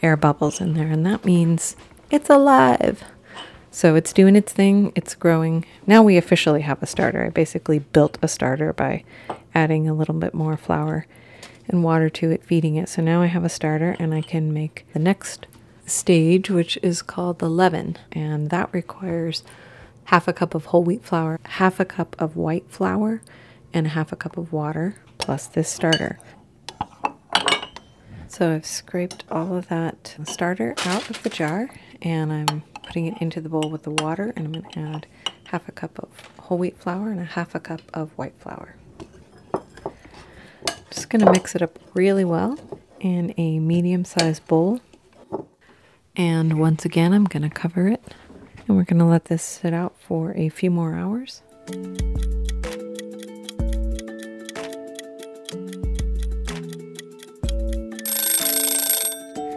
air 0.03 0.17
bubbles 0.17 0.61
in 0.61 0.75
there, 0.75 0.89
and 0.89 1.07
that 1.07 1.25
means 1.25 1.77
it's 2.11 2.29
alive. 2.29 3.05
So 3.75 3.97
it's 3.97 4.13
doing 4.13 4.37
its 4.37 4.53
thing, 4.53 4.93
it's 4.95 5.17
growing. 5.17 5.65
Now 5.85 6.05
we 6.05 6.17
officially 6.17 6.61
have 6.61 6.81
a 6.81 6.87
starter. 6.87 7.25
I 7.25 7.31
basically 7.31 7.81
built 7.81 8.19
a 8.23 8.29
starter 8.29 8.73
by 8.73 9.03
adding 9.53 9.89
a 9.89 9.95
little 9.95 10.15
bit 10.15 10.33
more 10.33 10.57
flour 10.57 11.09
and 11.67 11.83
water 11.83 12.09
to 12.09 12.31
it, 12.31 12.45
feeding 12.45 12.77
it. 12.77 12.89
So 12.89 13.03
now 13.03 13.21
I 13.21 13.27
have 13.27 13.43
a 13.43 13.49
starter 13.49 13.97
and 13.99 14.15
I 14.15 14.21
can 14.21 14.53
make 14.53 14.87
the 14.93 15.01
next 15.01 15.49
stage, 15.87 16.49
which 16.49 16.79
is 16.85 17.03
called 17.03 17.41
the 17.41 17.51
leaven. 17.51 17.97
And 18.13 18.49
that 18.51 18.73
requires 18.73 19.43
half 20.05 20.29
a 20.29 20.33
cup 20.33 20.55
of 20.55 20.67
whole 20.67 20.85
wheat 20.85 21.05
flour, 21.05 21.41
half 21.45 21.81
a 21.81 21.85
cup 21.85 22.15
of 22.17 22.37
white 22.37 22.71
flour, 22.71 23.23
and 23.73 23.89
half 23.89 24.13
a 24.13 24.17
cup 24.17 24.37
of 24.37 24.53
water, 24.53 25.01
plus 25.19 25.49
this 25.49 25.69
starter. 25.69 26.21
So 28.29 28.53
I've 28.53 28.67
scraped 28.67 29.25
all 29.33 29.57
of 29.57 29.67
that 29.67 30.15
starter 30.23 30.77
out 30.85 31.11
of 31.11 31.25
the 31.25 31.29
jar 31.29 31.71
and 32.01 32.33
I'm 32.33 32.63
putting 32.87 33.07
it 33.07 33.21
into 33.21 33.41
the 33.41 33.49
bowl 33.49 33.71
with 33.71 33.83
the 33.83 33.91
water, 33.91 34.33
and 34.37 34.47
I'm 34.47 34.53
going 34.63 34.73
to 34.73 34.79
add 34.79 35.07
half 35.45 35.69
a 35.69 35.73
cup 35.73 35.99
of 35.99 36.09
whole 36.39 36.59
wheat 36.59 36.79
flour 36.79 37.11
and 37.11 37.21
a 37.21 37.25
half 37.25 37.55
a 37.55 37.61
cup 37.61 37.81
of 37.93 38.11
white 38.13 38.35
flour. 38.39 38.77
Just 40.91 41.11
going 41.11 41.25
to 41.25 41.33
mix 41.33 41.55
it 41.55 41.63
up 41.63 41.79
really 41.95 42.25
well 42.25 42.59
in 43.01 43.35
a 43.37 43.59
medium 43.59 44.05
sized 44.05 44.47
bowl. 44.47 44.81
And 46.17 46.61
once 46.61 46.85
again, 46.85 47.13
I'm 47.13 47.25
going 47.25 47.43
to 47.43 47.51
cover 47.51 47.89
it 47.89 48.03
and 48.67 48.77
we're 48.77 48.85
going 48.85 48.99
to 48.99 49.05
let 49.05 49.27
this 49.27 49.43
sit 49.43 49.75
out 49.75 49.95
for 49.99 50.33
a 50.37 50.49
few 50.49 50.71
more 50.71 50.95
hours. 50.95 51.43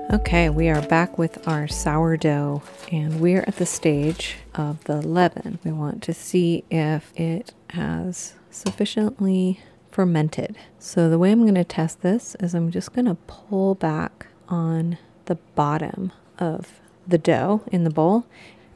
Okay, 0.10 0.48
we 0.50 0.70
are 0.70 0.82
back 0.84 1.18
with 1.18 1.46
our 1.50 1.68
sourdough 1.68 2.64
and 2.94 3.20
we're 3.20 3.44
at 3.46 3.58
the 3.58 3.66
stage 3.66 4.38
of 4.56 4.82
the 4.86 5.06
leaven. 5.06 5.60
We 5.66 5.74
want 5.74 6.02
to 6.04 6.14
see 6.14 6.64
if 6.72 7.12
it 7.20 7.54
has 7.72 8.34
sufficiently 8.50 9.60
fermented. 9.92 10.56
So 10.80 11.10
the 11.10 11.20
way 11.20 11.30
I'm 11.30 11.42
going 11.42 11.56
to 11.56 11.66
test 11.66 12.04
this 12.04 12.38
is 12.40 12.56
I'm 12.56 12.72
just 12.72 12.94
going 12.94 13.04
to 13.04 13.16
pull 13.28 13.76
back 13.76 14.28
on 14.48 14.98
the 15.26 15.36
bottom 15.56 16.14
of 16.40 16.80
the 17.06 17.18
dough 17.18 17.64
in 17.70 17.84
the 17.84 17.90
bowl. 17.90 18.26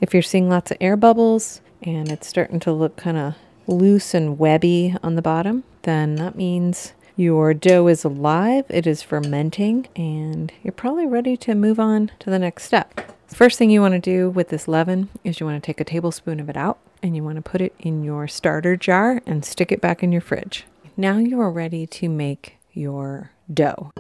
If 0.02 0.14
you're 0.14 0.22
seeing 0.22 0.50
lots 0.50 0.70
of 0.70 0.78
air 0.82 0.98
bubbles 0.98 1.62
and 1.82 2.12
it's 2.12 2.28
starting 2.28 2.60
to 2.60 2.74
look 2.74 2.98
kind 2.98 3.16
of 3.16 3.36
loose 3.68 4.14
and 4.14 4.38
webby 4.38 4.98
on 5.02 5.16
the 5.16 5.22
bottom, 5.22 5.64
then 5.84 6.16
that 6.16 6.36
means 6.36 6.92
your 7.16 7.54
dough 7.54 7.88
is 7.88 8.04
alive, 8.04 8.66
it 8.70 8.88
is 8.88 9.02
fermenting, 9.02 9.88
and 9.96 10.52
you're 10.64 10.72
probably 10.72 11.06
ready 11.06 11.38
to 11.38 11.56
move 11.56 11.80
on 11.80 12.12
to 12.20 12.30
the 12.30 12.40
next 12.40 12.64
step. 12.64 13.16
First 13.28 13.58
thing 13.58 13.70
you 13.70 13.82
want 13.82 13.94
to 13.94 14.00
do 14.00 14.30
with 14.30 14.50
this 14.50 14.68
leaven 14.68 15.10
is 15.24 15.40
you 15.40 15.46
want 15.46 15.62
to 15.62 15.66
take 15.66 15.80
a 15.80 15.86
tablespoon 15.86 16.40
of 16.40 16.50
it 16.50 16.58
out 16.58 16.80
and 17.02 17.16
you 17.16 17.24
want 17.24 17.38
to 17.38 17.42
put 17.42 17.62
it 17.62 17.74
in 17.80 18.04
your 18.04 18.28
starter 18.28 18.76
jar 18.76 19.22
and 19.26 19.46
stick 19.46 19.72
it 19.72 19.82
back 19.82 20.04
in 20.04 20.12
your 20.12 20.22
fridge. 20.22 20.66
Now 20.98 21.18
you 21.18 21.40
are 21.40 21.52
ready 21.52 21.88
to 21.88 22.10
make 22.10 22.58
your 22.74 23.32
dough. 23.52 23.92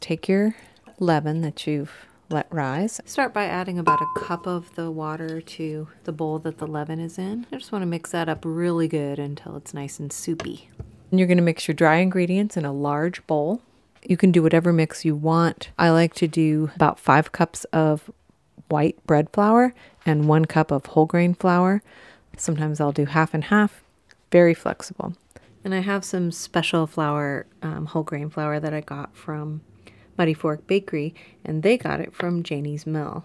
Take 0.00 0.28
your 0.28 0.54
leaven 0.98 1.40
that 1.40 1.66
you've 1.66 2.06
let 2.28 2.46
rise. 2.52 3.00
Start 3.04 3.34
by 3.34 3.46
adding 3.46 3.78
about 3.78 4.00
a 4.00 4.20
cup 4.20 4.46
of 4.46 4.74
the 4.76 4.90
water 4.90 5.40
to 5.40 5.88
the 6.04 6.12
bowl 6.12 6.38
that 6.40 6.58
the 6.58 6.66
leaven 6.66 7.00
is 7.00 7.18
in. 7.18 7.46
I 7.50 7.56
just 7.56 7.72
want 7.72 7.82
to 7.82 7.86
mix 7.86 8.12
that 8.12 8.28
up 8.28 8.44
really 8.44 8.86
good 8.86 9.18
until 9.18 9.56
it's 9.56 9.74
nice 9.74 9.98
and 9.98 10.12
soupy. 10.12 10.68
And 11.10 11.18
you're 11.18 11.26
going 11.26 11.38
to 11.38 11.42
mix 11.42 11.66
your 11.66 11.74
dry 11.74 11.96
ingredients 11.96 12.56
in 12.56 12.64
a 12.64 12.72
large 12.72 13.26
bowl. 13.26 13.62
You 14.02 14.16
can 14.16 14.32
do 14.32 14.42
whatever 14.42 14.72
mix 14.72 15.04
you 15.04 15.14
want. 15.14 15.70
I 15.78 15.90
like 15.90 16.14
to 16.14 16.28
do 16.28 16.70
about 16.76 16.98
five 16.98 17.32
cups 17.32 17.64
of 17.72 18.10
white 18.68 19.04
bread 19.06 19.28
flour 19.30 19.74
and 20.06 20.28
one 20.28 20.44
cup 20.44 20.70
of 20.70 20.86
whole 20.86 21.06
grain 21.06 21.34
flour. 21.34 21.82
Sometimes 22.36 22.80
I'll 22.80 22.92
do 22.92 23.06
half 23.06 23.34
and 23.34 23.44
half. 23.44 23.82
Very 24.30 24.54
flexible. 24.54 25.14
And 25.64 25.74
I 25.74 25.80
have 25.80 26.04
some 26.04 26.30
special 26.30 26.86
flour, 26.86 27.46
um, 27.60 27.86
whole 27.86 28.02
grain 28.02 28.30
flour 28.30 28.60
that 28.60 28.72
I 28.72 28.80
got 28.80 29.14
from 29.14 29.60
Muddy 30.16 30.32
Fork 30.32 30.66
Bakery, 30.66 31.14
and 31.44 31.62
they 31.62 31.76
got 31.76 32.00
it 32.00 32.14
from 32.14 32.42
Janie's 32.42 32.86
Mill. 32.86 33.24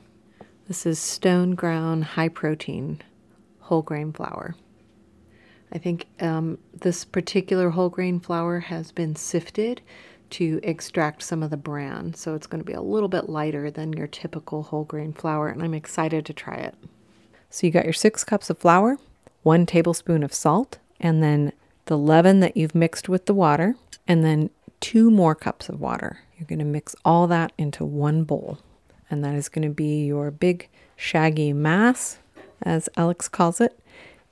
This 0.68 0.86
is 0.86 1.00
stone 1.00 1.56
ground 1.56 2.04
high 2.04 2.30
protein 2.30 3.02
whole 3.60 3.82
grain 3.82 4.12
flour. 4.12 4.56
I 5.72 5.78
think 5.78 6.06
um, 6.22 6.58
this 6.74 7.04
particular 7.06 7.72
whole 7.72 7.90
grain 7.90 8.20
flour 8.20 8.60
has 8.60 8.92
been 8.92 9.16
sifted 9.16 9.82
to 10.32 10.60
extract 10.64 11.22
some 11.22 11.44
of 11.44 11.50
the 11.50 11.58
bran, 11.58 12.14
so 12.14 12.34
it's 12.34 12.48
going 12.48 12.62
to 12.62 12.66
be 12.66 12.74
a 12.74 12.82
little 12.82 13.10
bit 13.10 13.30
lighter 13.30 13.70
than 13.70 13.94
your 13.94 14.08
typical 14.08 14.64
whole 14.64 14.84
grain 14.84 15.14
flour, 15.14 15.50
and 15.50 15.62
I'm 15.62 15.74
excited 15.74 16.26
to 16.26 16.34
try 16.34 16.56
it. 16.56 16.76
So 17.50 17.68
you 17.68 17.72
got 17.72 17.84
your 17.86 17.94
six 17.94 18.24
cups 18.24 18.50
of 18.50 18.58
flour, 18.58 18.98
one 19.44 19.66
tablespoon 19.66 20.24
of 20.24 20.34
salt, 20.34 20.78
and 21.00 21.22
then 21.22 21.52
the 21.86 21.98
leaven 21.98 22.40
that 22.40 22.58
you've 22.58 22.74
mixed 22.76 23.08
with 23.08 23.28
the 23.28 23.34
water, 23.34 23.76
and 24.08 24.24
then 24.24 24.50
two 24.80 25.12
more 25.12 25.36
cups 25.36 25.70
of 25.70 25.80
water. 25.80 26.20
You're 26.38 26.48
going 26.48 26.60
to 26.60 26.66
mix 26.66 26.96
all 27.06 27.28
that 27.28 27.52
into 27.58 27.86
one 27.86 28.24
bowl. 28.24 28.60
and 29.10 29.24
that 29.24 29.36
is 29.36 29.50
going 29.50 29.68
to 29.68 29.74
be 29.74 30.06
your 30.06 30.32
big 30.32 30.68
shaggy 30.96 31.54
mass, 31.54 32.20
as 32.62 32.90
Alex 32.98 33.28
calls 33.28 33.62
it, 33.62 33.78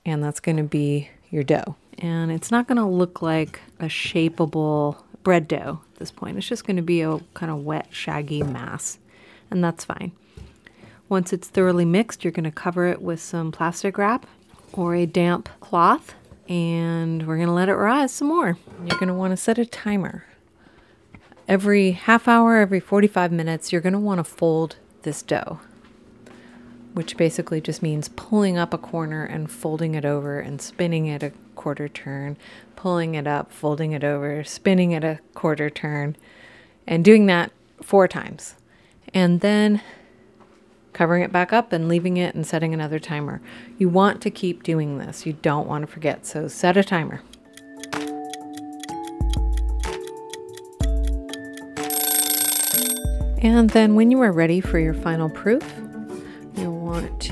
and 0.04 0.22
that's 0.22 0.40
going 0.40 0.56
to 0.56 0.62
be 0.64 1.10
your 1.34 1.44
dough. 1.44 1.76
And 1.98 2.32
it's 2.32 2.50
not 2.50 2.66
going 2.66 2.78
to 2.78 2.86
look 2.86 3.20
like 3.20 3.60
a 3.78 3.86
shapeable 3.86 5.02
bread 5.22 5.48
dough 5.48 5.80
at 5.92 5.98
this 5.98 6.10
point. 6.10 6.38
It's 6.38 6.48
just 6.48 6.66
going 6.66 6.76
to 6.76 6.82
be 6.82 7.02
a 7.02 7.18
kind 7.34 7.50
of 7.50 7.64
wet, 7.64 7.88
shaggy 7.90 8.42
mass, 8.42 8.98
and 9.50 9.62
that's 9.62 9.84
fine. 9.84 10.12
Once 11.08 11.32
it's 11.32 11.48
thoroughly 11.48 11.84
mixed, 11.84 12.24
you're 12.24 12.32
going 12.32 12.44
to 12.44 12.50
cover 12.50 12.86
it 12.86 13.02
with 13.02 13.20
some 13.20 13.52
plastic 13.52 13.98
wrap 13.98 14.26
or 14.72 14.94
a 14.94 15.06
damp 15.06 15.48
cloth, 15.60 16.14
and 16.48 17.26
we're 17.26 17.36
going 17.36 17.48
to 17.48 17.54
let 17.54 17.68
it 17.68 17.74
rise 17.74 18.12
some 18.12 18.28
more. 18.28 18.56
You're 18.86 18.98
going 18.98 19.08
to 19.08 19.14
want 19.14 19.32
to 19.32 19.36
set 19.36 19.58
a 19.58 19.66
timer. 19.66 20.24
Every 21.46 21.92
half 21.92 22.26
hour, 22.26 22.56
every 22.56 22.80
45 22.80 23.30
minutes, 23.30 23.70
you're 23.70 23.82
going 23.82 23.92
to 23.92 23.98
want 23.98 24.18
to 24.18 24.24
fold 24.24 24.76
this 25.02 25.22
dough, 25.22 25.60
which 26.94 27.16
basically 27.16 27.60
just 27.60 27.82
means 27.82 28.08
pulling 28.10 28.56
up 28.56 28.72
a 28.72 28.78
corner 28.78 29.24
and 29.24 29.50
folding 29.50 29.94
it 29.94 30.04
over 30.04 30.38
and 30.38 30.62
spinning 30.62 31.06
it 31.06 31.22
a 31.22 31.32
quarter 31.56 31.88
turn, 31.88 32.36
pulling 32.76 33.16
it 33.16 33.26
up, 33.26 33.52
folding 33.52 33.92
it 33.92 34.04
over, 34.04 34.42
spinning 34.44 34.92
it 34.92 35.04
a 35.04 35.18
quarter 35.34 35.68
turn, 35.68 36.16
and 36.86 37.04
doing 37.04 37.26
that 37.26 37.50
four 37.82 38.06
times. 38.06 38.54
And 39.12 39.40
then 39.40 39.82
covering 40.92 41.24
it 41.24 41.32
back 41.32 41.52
up 41.52 41.72
and 41.72 41.88
leaving 41.88 42.16
it 42.16 42.34
and 42.34 42.46
setting 42.46 42.72
another 42.72 43.00
timer. 43.00 43.42
You 43.76 43.88
want 43.88 44.22
to 44.22 44.30
keep 44.30 44.62
doing 44.62 44.98
this. 44.98 45.26
You 45.26 45.32
don't 45.32 45.66
want 45.66 45.82
to 45.82 45.92
forget. 45.92 46.24
So 46.24 46.46
set 46.46 46.76
a 46.76 46.84
timer. 46.84 47.20
And 53.42 53.68
then 53.70 53.94
when 53.94 54.10
you 54.10 54.22
are 54.22 54.32
ready 54.32 54.62
for 54.62 54.78
your 54.78 54.94
final 54.94 55.28
proof, 55.28 55.83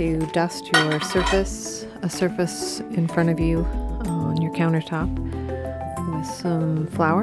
to 0.02 0.26
dust 0.32 0.68
your 0.74 1.00
surface, 1.00 1.86
a 2.02 2.10
surface 2.10 2.80
in 2.80 3.06
front 3.06 3.30
of 3.30 3.38
you 3.38 3.60
on 4.04 4.42
your 4.42 4.52
countertop 4.52 5.08
with 6.16 6.26
some 6.26 6.88
flour. 6.88 7.22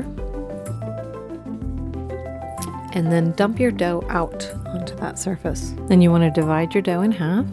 And 2.94 3.12
then 3.12 3.34
dump 3.34 3.60
your 3.60 3.72
dough 3.72 4.02
out 4.08 4.50
onto 4.68 4.96
that 4.96 5.20
surface. 5.20 5.74
Then 5.90 6.02
you 6.02 6.10
want 6.10 6.24
to 6.24 6.32
divide 6.32 6.74
your 6.74 6.82
dough 6.82 7.02
in 7.02 7.12
half. 7.12 7.46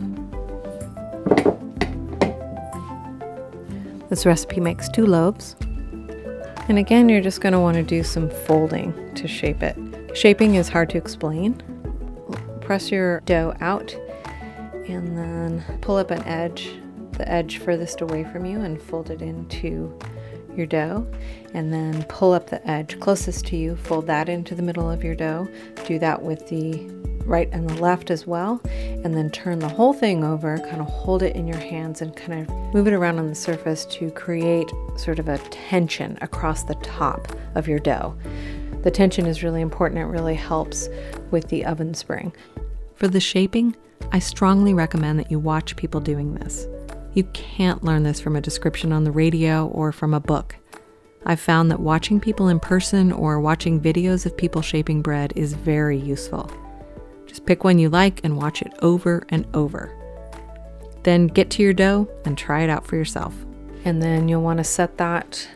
This 4.09 4.25
recipe 4.25 4.61
makes 4.61 4.89
two 4.89 5.07
loaves. 5.07 5.57
And 6.69 6.79
again, 6.79 7.09
you're 7.09 7.21
just 7.21 7.41
going 7.41 7.53
to 7.53 7.59
want 7.59 7.77
to 7.79 7.83
do 7.83 8.05
some 8.05 8.31
folding 8.31 9.13
to 9.17 9.27
shape 9.27 9.65
it. 9.65 9.77
Shaping 10.17 10.55
is 10.55 10.69
hard 10.69 10.89
to 10.91 10.99
explain. 10.99 11.61
Press 12.61 12.93
your 12.93 13.23
dough 13.23 13.57
out 13.61 13.97
and 14.89 15.17
then 15.17 15.79
pull 15.81 15.97
up 15.97 16.11
an 16.11 16.23
edge, 16.25 16.77
the 17.13 17.29
edge 17.31 17.59
furthest 17.59 18.01
away 18.01 18.25
from 18.25 18.45
you, 18.45 18.61
and 18.61 18.81
fold 18.81 19.11
it 19.11 19.23
into 19.23 19.99
your 20.57 20.67
dough. 20.67 21.07
And 21.55 21.73
then 21.73 22.05
pull 22.05 22.33
up 22.33 22.51
the 22.51 22.67
edge 22.69 22.99
closest 23.01 23.47
to 23.47 23.57
you, 23.57 23.77
fold 23.77 24.07
that 24.07 24.29
into 24.29 24.55
the 24.55 24.63
middle 24.63 24.91
of 24.91 25.05
your 25.05 25.15
dough. 25.15 25.49
Do 25.87 25.99
that 25.99 26.23
with 26.23 26.49
the 26.49 26.89
right 27.27 27.49
and 27.53 27.69
the 27.69 27.81
left 27.83 28.11
as 28.11 28.27
well. 28.27 28.61
And 28.73 29.15
then 29.15 29.31
turn 29.31 29.59
the 29.59 29.69
whole 29.69 29.93
thing 29.93 30.25
over, 30.25 30.59
kind 30.59 30.81
of 30.81 30.87
hold 30.87 31.23
it 31.23 31.37
in 31.37 31.47
your 31.47 31.59
hands 31.59 32.03
and 32.03 32.15
kind 32.17 32.49
of 32.49 32.75
move 32.75 32.87
it 32.87 32.93
around 32.93 33.19
on 33.19 33.29
the 33.29 33.35
surface 33.35 33.85
to 33.87 34.11
create 34.13 34.71
sort 34.97 35.19
of 35.19 35.29
a 35.29 35.39
tension 35.51 36.19
across 36.21 36.65
the 36.65 36.77
top 36.77 37.29
of 37.55 37.69
your 37.69 37.79
dough. 37.79 38.17
The 38.83 38.91
tension 38.91 39.27
is 39.27 39.43
really 39.43 39.63
important. 39.63 40.01
It 40.01 40.05
really 40.05 40.37
helps 40.37 40.89
with 41.31 41.49
the 41.49 41.65
oven 41.65 41.95
spring. 41.95 42.33
For 42.95 43.09
the 43.09 43.21
shaping, 43.21 43.77
I 44.13 44.19
strongly 44.19 44.75
recommend 44.75 45.19
that 45.19 45.31
you 45.31 45.39
watch 45.39 45.77
people 45.77 46.01
doing 46.01 46.35
this. 46.35 46.67
You 47.15 47.25
can't 47.33 47.85
learn 47.85 48.03
this 48.03 48.21
from 48.21 48.37
a 48.37 48.41
description 48.41 48.93
on 48.93 49.05
the 49.05 49.11
radio 49.11 49.67
or 49.69 49.93
from 49.93 50.15
a 50.15 50.21
book. 50.21 50.57
I've 51.25 51.41
found 51.41 51.71
that 51.71 51.81
watching 51.81 52.21
people 52.21 52.49
in 52.49 52.61
person 52.61 53.11
or 53.11 53.41
watching 53.41 53.81
videos 53.81 54.27
of 54.27 54.37
people 54.37 54.63
shaping 54.63 55.03
bread 55.03 55.33
is 55.35 55.55
very 55.55 55.99
useful. 55.99 56.51
Just 57.27 57.47
pick 57.47 57.65
one 57.65 57.79
you 57.79 57.89
like 57.89 58.21
and 58.23 58.37
watch 58.37 58.63
it 58.63 58.73
over 58.81 59.27
and 59.31 59.47
over. 59.55 59.93
Then 61.03 61.27
get 61.27 61.51
to 61.51 61.63
your 61.63 61.73
dough 61.73 62.09
and 62.25 62.39
try 62.39 62.63
it 62.63 62.71
out 62.71 62.87
for 62.87 62.97
yourself. 62.97 63.35
And 63.85 64.03
then 64.03 64.29
you'll 64.29 64.43
want 64.43 64.59
to 64.59 64.65
set 64.65 64.99
that 64.99 65.49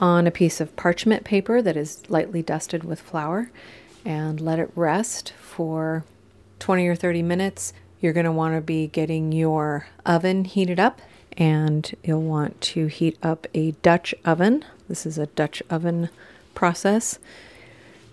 on 0.00 0.26
a 0.26 0.30
piece 0.30 0.60
of 0.60 0.76
parchment 0.76 1.24
paper 1.24 1.62
that 1.62 1.76
is 1.76 2.08
lightly 2.08 2.42
dusted 2.42 2.84
with 2.84 3.00
flour 3.00 3.50
and 4.04 4.40
let 4.40 4.58
it 4.58 4.70
rest 4.74 5.32
for 5.40 6.04
20 6.58 6.86
or 6.86 6.94
30 6.94 7.22
minutes. 7.22 7.72
You're 8.00 8.12
going 8.12 8.26
to 8.26 8.32
want 8.32 8.54
to 8.54 8.60
be 8.60 8.86
getting 8.86 9.32
your 9.32 9.86
oven 10.06 10.44
heated 10.44 10.78
up 10.78 11.00
and 11.36 11.90
you'll 12.02 12.22
want 12.22 12.60
to 12.60 12.86
heat 12.86 13.18
up 13.22 13.46
a 13.54 13.72
Dutch 13.82 14.14
oven. 14.24 14.64
This 14.88 15.06
is 15.06 15.18
a 15.18 15.26
Dutch 15.26 15.62
oven 15.70 16.08
process. 16.54 17.18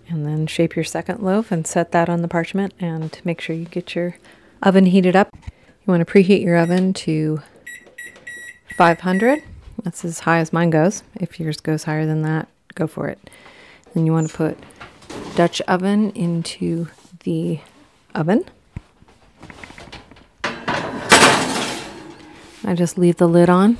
And 0.08 0.24
then 0.24 0.46
shape 0.46 0.76
your 0.76 0.84
second 0.84 1.20
loaf 1.20 1.50
and 1.50 1.66
set 1.66 1.92
that 1.92 2.08
on 2.08 2.22
the 2.22 2.28
parchment 2.28 2.74
and 2.78 3.20
make 3.24 3.40
sure 3.40 3.56
you 3.56 3.64
get 3.64 3.94
your 3.94 4.16
oven 4.62 4.86
heated 4.86 5.16
up. 5.16 5.30
You 5.34 5.92
want 5.92 6.06
to 6.06 6.12
preheat 6.12 6.42
your 6.42 6.56
oven 6.56 6.92
to 6.94 7.42
500 8.76 9.42
that's 9.82 10.04
as 10.04 10.20
high 10.20 10.38
as 10.38 10.52
mine 10.52 10.70
goes. 10.70 11.02
If 11.14 11.38
yours 11.38 11.60
goes 11.60 11.84
higher 11.84 12.06
than 12.06 12.22
that, 12.22 12.48
go 12.74 12.86
for 12.86 13.08
it. 13.08 13.18
Then 13.94 14.06
you 14.06 14.12
want 14.12 14.28
to 14.30 14.36
put 14.36 14.58
Dutch 15.36 15.60
oven 15.62 16.10
into 16.12 16.88
the 17.20 17.60
oven. 18.16 18.44
I 22.64 22.74
just 22.74 22.98
leave 22.98 23.16
the 23.16 23.28
lid 23.28 23.48
on 23.48 23.78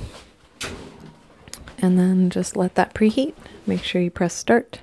and 1.79 1.99
then 1.99 2.29
just 2.29 2.55
let 2.55 2.75
that 2.75 2.93
preheat. 2.93 3.33
Make 3.65 3.83
sure 3.83 4.01
you 4.01 4.11
press 4.11 4.33
start. 4.33 4.79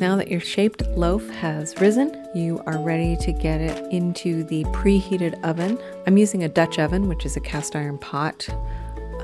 Now 0.00 0.16
that 0.16 0.28
your 0.28 0.40
shaped 0.40 0.82
loaf 0.88 1.28
has 1.30 1.80
risen, 1.80 2.26
you 2.34 2.62
are 2.66 2.78
ready 2.78 3.16
to 3.18 3.32
get 3.32 3.60
it 3.60 3.92
into 3.92 4.44
the 4.44 4.64
preheated 4.64 5.40
oven. 5.44 5.78
I'm 6.06 6.18
using 6.18 6.42
a 6.44 6.48
Dutch 6.48 6.78
oven, 6.78 7.08
which 7.08 7.24
is 7.24 7.36
a 7.36 7.40
cast 7.40 7.76
iron 7.76 7.98
pot. 7.98 8.48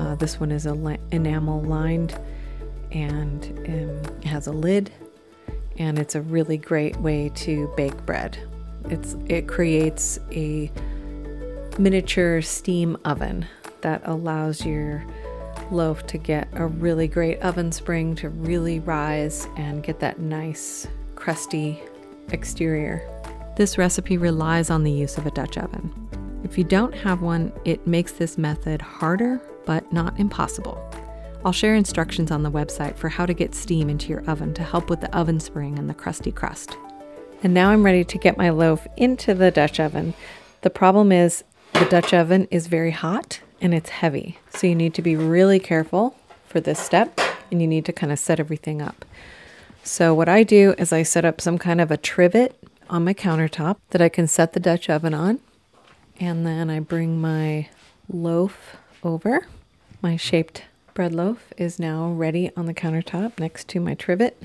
Uh, 0.01 0.15
this 0.15 0.41
one 0.41 0.51
is 0.51 0.65
enamel 0.65 1.61
lined 1.61 2.19
and 2.91 3.45
um, 3.69 4.23
has 4.23 4.47
a 4.47 4.53
lid, 4.53 4.91
and 5.77 5.99
it's 5.99 6.15
a 6.15 6.23
really 6.23 6.57
great 6.57 6.97
way 6.97 7.31
to 7.35 7.71
bake 7.77 8.07
bread. 8.07 8.39
It's 8.87 9.15
it 9.29 9.47
creates 9.47 10.19
a 10.33 10.73
miniature 11.79 12.41
steam 12.41 12.97
oven 13.05 13.45
that 13.83 14.01
allows 14.07 14.65
your 14.65 15.05
loaf 15.71 16.07
to 16.07 16.17
get 16.17 16.49
a 16.55 16.67
really 16.67 17.07
great 17.07 17.39
oven 17.43 17.71
spring 17.71 18.15
to 18.17 18.31
really 18.31 18.81
rise 18.81 19.47
and 19.59 19.83
get 19.83 20.01
that 20.01 20.19
nice 20.19 20.87
crusty 21.15 21.79
exterior. 22.31 23.07
This 23.59 23.77
recipe 23.77 24.17
relies 24.17 24.71
on 24.71 24.83
the 24.83 24.91
use 24.91 25.19
of 25.19 25.27
a 25.27 25.31
Dutch 25.31 25.59
oven. 25.59 25.93
If 26.43 26.57
you 26.57 26.65
don't 26.65 26.95
have 26.95 27.21
one, 27.21 27.53
it 27.67 27.87
makes 27.87 28.13
this 28.13 28.39
method 28.39 28.81
harder, 28.81 29.43
but 29.65 29.93
not 29.93 30.19
impossible. 30.19 30.83
I'll 31.45 31.53
share 31.53 31.75
instructions 31.75 32.31
on 32.31 32.43
the 32.43 32.51
website 32.51 32.97
for 32.97 33.09
how 33.09 33.25
to 33.25 33.33
get 33.33 33.55
steam 33.55 33.89
into 33.89 34.11
your 34.11 34.29
oven 34.29 34.53
to 34.55 34.63
help 34.63 34.91
with 34.91 35.01
the 35.01 35.17
oven 35.17 35.41
spring 35.41 35.79
and 35.79 35.89
the 35.89 35.95
crusty 35.95 36.33
crust. 36.33 36.77
And 37.43 37.55
now 37.55 37.71
I'm 37.71 37.83
ready 37.83 38.05
to 38.05 38.19
get 38.19 38.37
my 38.37 38.51
loaf 38.51 38.87
into 38.97 39.33
the 39.33 39.51
Dutch 39.51 39.81
oven. 39.81 40.13
The 40.61 40.71
problem 40.71 41.13
is 41.13 41.43
the 41.73 41.87
Dutch 41.87 42.13
oven 42.13 42.47
is 42.51 42.67
very 42.67 42.91
hot 42.91 43.41
and 43.63 43.73
it's 43.73 43.89
heavy. 43.89 44.39
So 44.51 44.67
you 44.67 44.75
need 44.75 44.93
to 44.95 45.03
be 45.03 45.17
really 45.17 45.59
careful 45.59 46.15
for 46.47 46.61
this 46.61 46.79
step 46.79 47.19
and 47.51 47.63
you 47.63 47.67
need 47.67 47.87
to 47.87 47.93
kind 47.93 48.13
of 48.13 48.19
set 48.19 48.39
everything 48.39 48.83
up. 48.83 49.05
So, 49.83 50.13
what 50.13 50.29
I 50.29 50.43
do 50.43 50.75
is 50.77 50.93
I 50.93 51.03
set 51.03 51.25
up 51.25 51.41
some 51.41 51.57
kind 51.57 51.81
of 51.81 51.91
a 51.91 51.97
trivet 51.97 52.55
on 52.91 53.05
my 53.05 53.15
countertop 53.15 53.77
that 53.91 54.03
I 54.03 54.11
can 54.11 54.27
set 54.27 54.53
the 54.53 54.61
Dutch 54.61 54.91
oven 54.91 55.15
on. 55.15 55.41
And 56.19 56.47
then 56.47 56.69
I 56.69 56.81
bring 56.81 57.19
my 57.19 57.69
loaf 58.13 58.77
over. 59.03 59.47
My 60.03 60.17
shaped 60.17 60.65
bread 60.95 61.15
loaf 61.15 61.53
is 61.57 61.79
now 61.79 62.11
ready 62.11 62.51
on 62.57 62.67
the 62.67 62.75
countertop 62.75 63.39
next 63.39 63.69
to 63.69 63.81
my 63.81 63.95
trivet. 63.95 64.43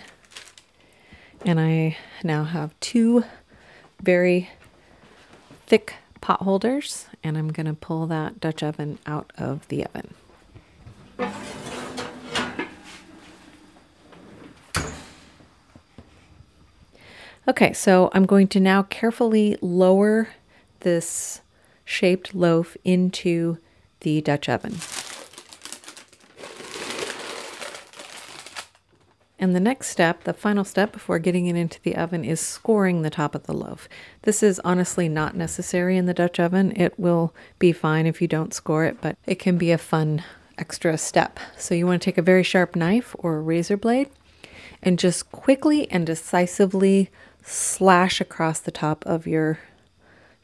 And 1.46 1.60
I 1.60 1.98
now 2.24 2.44
have 2.44 2.80
two 2.80 3.24
very 4.02 4.50
thick 5.68 5.96
pot 6.22 6.42
holders, 6.42 7.08
and 7.24 7.38
I'm 7.38 7.50
going 7.50 7.68
to 7.68 7.74
pull 7.74 8.08
that 8.08 8.40
Dutch 8.40 8.64
oven 8.64 9.00
out 9.06 9.32
of 9.38 9.68
the 9.68 9.86
oven. 9.86 10.14
Okay, 17.48 17.74
so 17.74 18.10
I'm 18.12 18.26
going 18.26 18.48
to 18.50 18.60
now 18.60 18.82
carefully 18.82 19.56
lower 19.62 20.30
this 20.80 21.42
shaped 21.84 22.34
loaf 22.34 22.76
into 22.84 23.60
the 24.06 24.22
Dutch 24.22 24.48
oven. 24.48 24.76
And 29.40 29.56
the 29.56 29.60
next 29.60 29.90
step, 29.90 30.26
the 30.26 30.34
final 30.34 30.64
step 30.64 30.94
before 30.94 31.18
getting 31.18 31.48
it 31.48 31.56
into 31.56 31.82
the 31.82 31.96
oven, 31.96 32.24
is 32.24 32.40
scoring 32.40 33.02
the 33.02 33.10
top 33.10 33.34
of 33.34 33.48
the 33.48 33.54
loaf. 33.54 33.90
This 34.22 34.44
is 34.44 34.62
honestly 34.64 35.10
not 35.10 35.36
necessary 35.36 35.98
in 35.98 36.06
the 36.06 36.14
Dutch 36.14 36.40
oven. 36.40 36.72
It 36.76 37.00
will 37.00 37.34
be 37.58 37.72
fine 37.72 38.06
if 38.06 38.22
you 38.22 38.28
don't 38.28 38.54
score 38.54 38.86
it, 38.86 39.02
but 39.02 39.18
it 39.26 39.40
can 39.40 39.58
be 39.58 39.72
a 39.72 39.80
fun 39.80 40.24
extra 40.60 41.00
step. 41.00 41.40
So 41.58 41.74
you 41.74 41.88
want 41.88 42.00
to 42.04 42.06
take 42.06 42.20
a 42.20 42.22
very 42.22 42.44
sharp 42.44 42.76
knife 42.76 43.16
or 43.18 43.38
a 43.38 43.42
razor 43.42 43.76
blade 43.76 44.10
and 44.84 45.00
just 45.00 45.32
quickly 45.32 45.90
and 45.90 46.06
decisively 46.06 47.10
slash 47.44 48.22
across 48.22 48.60
the 48.60 48.72
top 48.72 49.04
of 49.08 49.26
your 49.26 49.58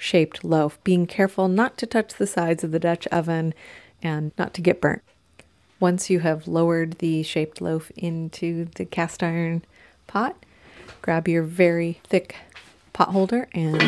shaped 0.02 0.44
loaf, 0.44 0.84
being 0.84 1.06
careful 1.06 1.48
not 1.48 1.78
to 1.78 1.86
touch 1.86 2.16
the 2.16 2.26
sides 2.26 2.64
of 2.64 2.72
the 2.72 2.80
Dutch 2.80 3.06
oven 3.08 3.54
and 4.02 4.32
not 4.36 4.52
to 4.56 4.62
get 4.62 4.82
burnt. 4.82 5.04
Once 5.80 6.10
you 6.10 6.20
have 6.20 6.48
lowered 6.48 6.94
the 6.98 7.22
shaped 7.22 7.62
loaf 7.62 7.92
into 7.96 8.66
the 8.76 8.86
cast 8.86 9.22
iron 9.22 9.64
pot, 10.08 10.36
grab 11.04 11.28
your 11.28 11.44
very 11.44 12.00
thick 12.04 12.36
pot 12.94 13.10
holder 13.10 13.48
and 13.54 13.80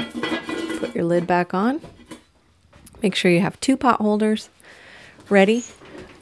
put 0.79 0.93
your 0.93 1.03
lid 1.03 1.25
back 1.25 1.51
on. 1.51 1.81
Make 3.01 3.15
sure 3.15 3.31
you 3.31 3.41
have 3.41 3.59
two 3.59 3.75
pot 3.75 3.99
holders 3.99 4.49
ready. 5.29 5.63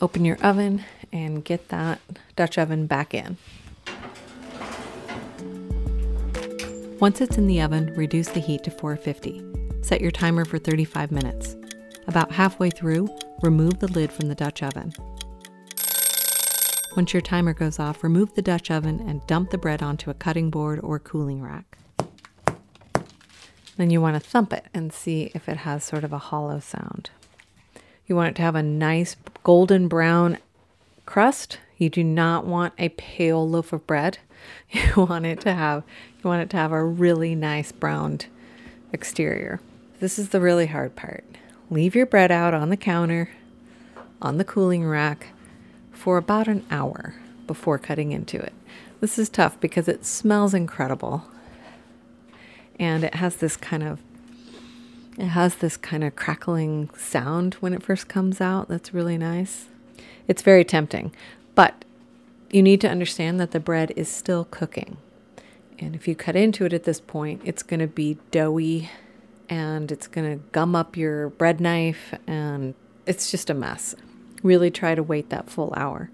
Open 0.02 0.24
your 0.24 0.38
oven 0.38 0.86
and 1.12 1.44
get 1.44 1.68
that 1.68 2.00
Dutch 2.38 2.58
oven 2.58 2.88
back 2.88 3.14
in. 3.14 3.36
Once 7.02 7.20
it's 7.20 7.38
in 7.38 7.48
the 7.48 7.62
oven, 7.62 7.94
reduce 7.96 8.30
the 8.30 8.40
heat 8.40 8.64
to 8.64 8.72
450. 8.72 9.61
Set 9.92 10.00
your 10.00 10.10
timer 10.10 10.46
for 10.46 10.58
35 10.58 11.12
minutes. 11.12 11.58
About 12.08 12.32
halfway 12.32 12.70
through, 12.70 13.10
remove 13.42 13.80
the 13.80 13.92
lid 13.92 14.10
from 14.10 14.30
the 14.30 14.36
Dutch 14.36 14.64
oven. 14.64 14.94
Once 16.96 17.12
your 17.12 17.20
timer 17.20 17.52
goes 17.54 17.78
off, 17.78 18.02
remove 18.02 18.34
the 18.34 18.42
Dutch 18.42 18.72
oven 18.72 19.04
and 19.06 19.28
dump 19.28 19.50
the 19.50 19.58
bread 19.58 19.84
onto 19.84 20.10
a 20.10 20.14
cutting 20.14 20.50
board 20.50 20.80
or 20.82 20.98
cooling 20.98 21.42
rack. 21.42 21.78
Then 23.76 23.90
you 23.90 24.00
want 24.00 24.16
to 24.16 24.26
thump 24.26 24.54
it 24.54 24.68
and 24.74 24.94
see 24.94 25.30
if 25.36 25.50
it 25.50 25.58
has 25.58 25.84
sort 25.84 26.06
of 26.06 26.14
a 26.14 26.20
hollow 26.20 26.62
sound. 26.62 27.10
You 28.08 28.16
want 28.16 28.30
it 28.30 28.36
to 28.38 28.44
have 28.44 28.56
a 28.56 28.64
nice 28.64 29.18
golden 29.44 29.90
brown 29.90 30.38
crust. 31.06 31.60
You 31.78 31.90
do 31.90 32.06
not 32.06 32.46
want 32.46 32.74
a 32.78 32.88
pale 32.88 33.46
loaf 33.46 33.74
of 33.74 33.86
bread. 33.86 34.20
You 34.72 35.06
want 35.06 35.26
it 35.26 35.42
to 35.42 35.54
have 35.54 35.84
you 36.18 36.30
want 36.30 36.44
it 36.44 36.50
to 36.52 36.58
have 36.58 36.72
a 36.72 36.82
really 36.82 37.36
nice 37.36 37.74
browned 37.74 38.28
exterior. 38.94 39.60
This 40.02 40.18
is 40.18 40.30
the 40.30 40.42
really 40.42 40.66
hard 40.66 40.96
part. 40.96 41.24
Leave 41.70 41.94
your 41.94 42.08
bread 42.08 42.32
out 42.32 42.56
on 42.56 42.70
the 42.70 42.76
counter 42.76 43.30
on 44.20 44.40
the 44.40 44.44
cooling 44.44 44.84
rack 44.84 45.28
for 45.92 46.18
about 46.18 46.48
an 46.48 46.66
hour 46.72 47.14
before 47.46 47.78
cutting 47.78 48.12
into 48.12 48.40
it. 48.40 48.52
This 49.00 49.20
is 49.20 49.30
tough 49.30 49.60
because 49.60 49.88
it 49.88 50.04
smells 50.04 50.56
incredible. 50.56 51.26
And 52.80 53.04
it 53.04 53.14
has 53.14 53.36
this 53.36 53.56
kind 53.56 53.84
of 53.84 54.00
it 55.20 55.28
has 55.28 55.58
this 55.58 55.78
kind 55.78 56.04
of 56.04 56.16
crackling 56.16 56.90
sound 56.98 57.54
when 57.56 57.76
it 57.76 57.84
first 57.84 58.08
comes 58.08 58.42
out 58.42 58.70
that's 58.70 58.96
really 58.96 59.20
nice. 59.20 59.68
It's 60.28 60.42
very 60.42 60.66
tempting, 60.66 61.14
but 61.54 61.86
you 62.50 62.64
need 62.64 62.82
to 62.82 62.90
understand 62.90 63.40
that 63.40 63.52
the 63.52 63.60
bread 63.60 63.94
is 63.96 64.10
still 64.10 64.46
cooking. 64.46 64.98
And 65.78 65.94
if 65.94 66.08
you 66.08 66.16
cut 66.16 66.36
into 66.36 66.66
it 66.66 66.74
at 66.74 66.86
this 66.86 67.00
point, 67.00 67.42
it's 67.46 67.62
going 67.62 67.82
to 67.82 67.88
be 67.88 68.18
doughy 68.32 68.90
and 69.52 69.92
it's 69.92 70.08
going 70.08 70.40
to 70.40 70.44
gum 70.54 70.76
up 70.76 70.96
your 70.96 71.30
bread 71.32 71.60
knife 71.60 72.16
and 72.26 72.74
it's 73.06 73.30
just 73.30 73.50
a 73.50 73.54
mess. 73.54 73.94
Really 74.42 74.72
try 74.72 74.96
to 74.96 75.04
wait 75.04 75.30
that 75.30 75.50
full 75.50 75.74
hour 75.76 76.10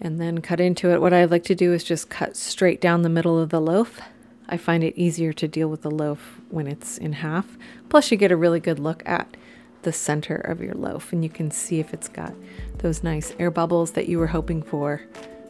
and 0.00 0.20
then 0.20 0.40
cut 0.40 0.60
into 0.60 0.90
it. 0.90 1.00
What 1.00 1.12
I 1.12 1.24
like 1.24 1.44
to 1.44 1.54
do 1.54 1.72
is 1.72 1.84
just 1.84 2.10
cut 2.10 2.36
straight 2.36 2.80
down 2.80 3.02
the 3.02 3.08
middle 3.08 3.38
of 3.38 3.50
the 3.50 3.60
loaf. 3.60 4.00
I 4.48 4.56
find 4.56 4.82
it 4.82 4.98
easier 4.98 5.32
to 5.34 5.46
deal 5.46 5.68
with 5.68 5.82
the 5.82 5.90
loaf 5.90 6.40
when 6.48 6.66
it's 6.66 6.98
in 6.98 7.12
half. 7.12 7.56
Plus, 7.88 8.10
you 8.10 8.16
get 8.16 8.32
a 8.32 8.36
really 8.36 8.58
good 8.58 8.80
look 8.80 9.04
at 9.06 9.36
the 9.82 9.92
center 9.92 10.34
of 10.34 10.60
your 10.60 10.74
loaf 10.74 11.12
and 11.12 11.22
you 11.22 11.30
can 11.30 11.52
see 11.52 11.78
if 11.78 11.94
it's 11.94 12.08
got 12.08 12.34
those 12.78 13.04
nice 13.04 13.32
air 13.38 13.52
bubbles 13.52 13.92
that 13.92 14.08
you 14.08 14.18
were 14.18 14.26
hoping 14.26 14.62
for 14.62 15.00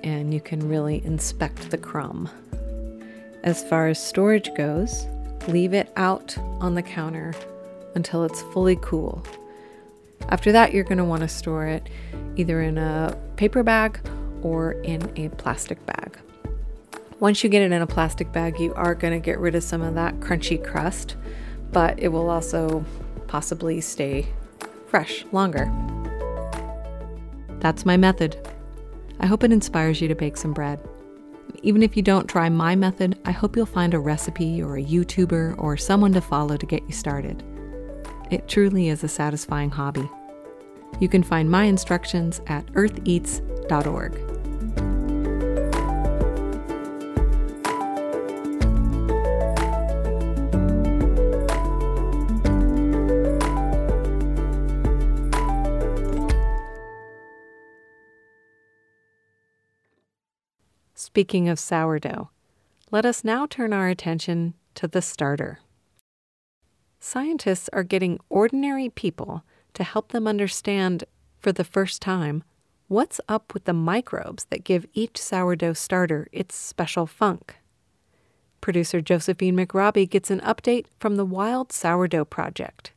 and 0.04 0.34
you 0.34 0.42
can 0.42 0.68
really 0.68 1.02
inspect 1.06 1.70
the 1.70 1.78
crumb. 1.78 2.28
As 3.42 3.64
far 3.64 3.88
as 3.88 4.02
storage 4.02 4.54
goes, 4.54 5.06
leave 5.50 5.74
it 5.74 5.92
out 5.96 6.36
on 6.60 6.74
the 6.74 6.82
counter 6.82 7.34
until 7.94 8.24
it's 8.24 8.42
fully 8.52 8.76
cool. 8.80 9.24
After 10.28 10.52
that, 10.52 10.72
you're 10.72 10.84
going 10.84 10.98
to 10.98 11.04
want 11.04 11.22
to 11.22 11.28
store 11.28 11.66
it 11.66 11.88
either 12.36 12.60
in 12.62 12.78
a 12.78 13.16
paper 13.36 13.62
bag 13.62 14.00
or 14.42 14.72
in 14.72 15.12
a 15.16 15.28
plastic 15.30 15.84
bag. 15.86 16.18
Once 17.18 17.42
you 17.44 17.50
get 17.50 17.62
it 17.62 17.72
in 17.72 17.82
a 17.82 17.86
plastic 17.86 18.32
bag, 18.32 18.58
you 18.58 18.72
are 18.74 18.94
going 18.94 19.12
to 19.12 19.24
get 19.24 19.38
rid 19.38 19.54
of 19.54 19.62
some 19.62 19.82
of 19.82 19.94
that 19.94 20.18
crunchy 20.20 20.62
crust, 20.62 21.16
but 21.72 21.98
it 21.98 22.08
will 22.08 22.30
also 22.30 22.84
possibly 23.26 23.80
stay 23.80 24.26
fresh 24.86 25.24
longer. 25.32 25.70
That's 27.60 27.84
my 27.84 27.96
method. 27.96 28.36
I 29.18 29.26
hope 29.26 29.44
it 29.44 29.52
inspires 29.52 30.00
you 30.00 30.08
to 30.08 30.14
bake 30.14 30.38
some 30.38 30.54
bread. 30.54 30.80
Even 31.62 31.82
if 31.82 31.96
you 31.96 32.02
don't 32.02 32.26
try 32.26 32.48
my 32.48 32.74
method, 32.74 33.18
I 33.24 33.32
hope 33.32 33.54
you'll 33.54 33.66
find 33.66 33.92
a 33.92 33.98
recipe 33.98 34.62
or 34.62 34.76
a 34.76 34.84
YouTuber 34.84 35.56
or 35.58 35.76
someone 35.76 36.12
to 36.14 36.20
follow 36.20 36.56
to 36.56 36.66
get 36.66 36.82
you 36.86 36.92
started. 36.92 37.42
It 38.30 38.48
truly 38.48 38.88
is 38.88 39.04
a 39.04 39.08
satisfying 39.08 39.70
hobby. 39.70 40.08
You 41.00 41.08
can 41.08 41.22
find 41.22 41.50
my 41.50 41.64
instructions 41.64 42.40
at 42.46 42.64
eartheats.org. 42.72 44.29
Speaking 61.02 61.48
of 61.48 61.58
sourdough, 61.58 62.28
let 62.90 63.06
us 63.06 63.24
now 63.24 63.46
turn 63.46 63.72
our 63.72 63.88
attention 63.88 64.52
to 64.74 64.86
the 64.86 65.00
starter. 65.00 65.60
Scientists 66.98 67.70
are 67.72 67.82
getting 67.82 68.20
ordinary 68.28 68.90
people 68.90 69.42
to 69.72 69.82
help 69.82 70.12
them 70.12 70.26
understand, 70.26 71.04
for 71.38 71.52
the 71.52 71.64
first 71.64 72.02
time, 72.02 72.44
what's 72.88 73.18
up 73.30 73.54
with 73.54 73.64
the 73.64 73.72
microbes 73.72 74.44
that 74.50 74.62
give 74.62 74.84
each 74.92 75.16
sourdough 75.16 75.72
starter 75.72 76.28
its 76.32 76.54
special 76.54 77.06
funk. 77.06 77.56
Producer 78.60 79.00
Josephine 79.00 79.56
McRobbie 79.56 80.08
gets 80.08 80.30
an 80.30 80.40
update 80.40 80.84
from 80.98 81.16
the 81.16 81.24
Wild 81.24 81.72
Sourdough 81.72 82.26
Project. 82.26 82.92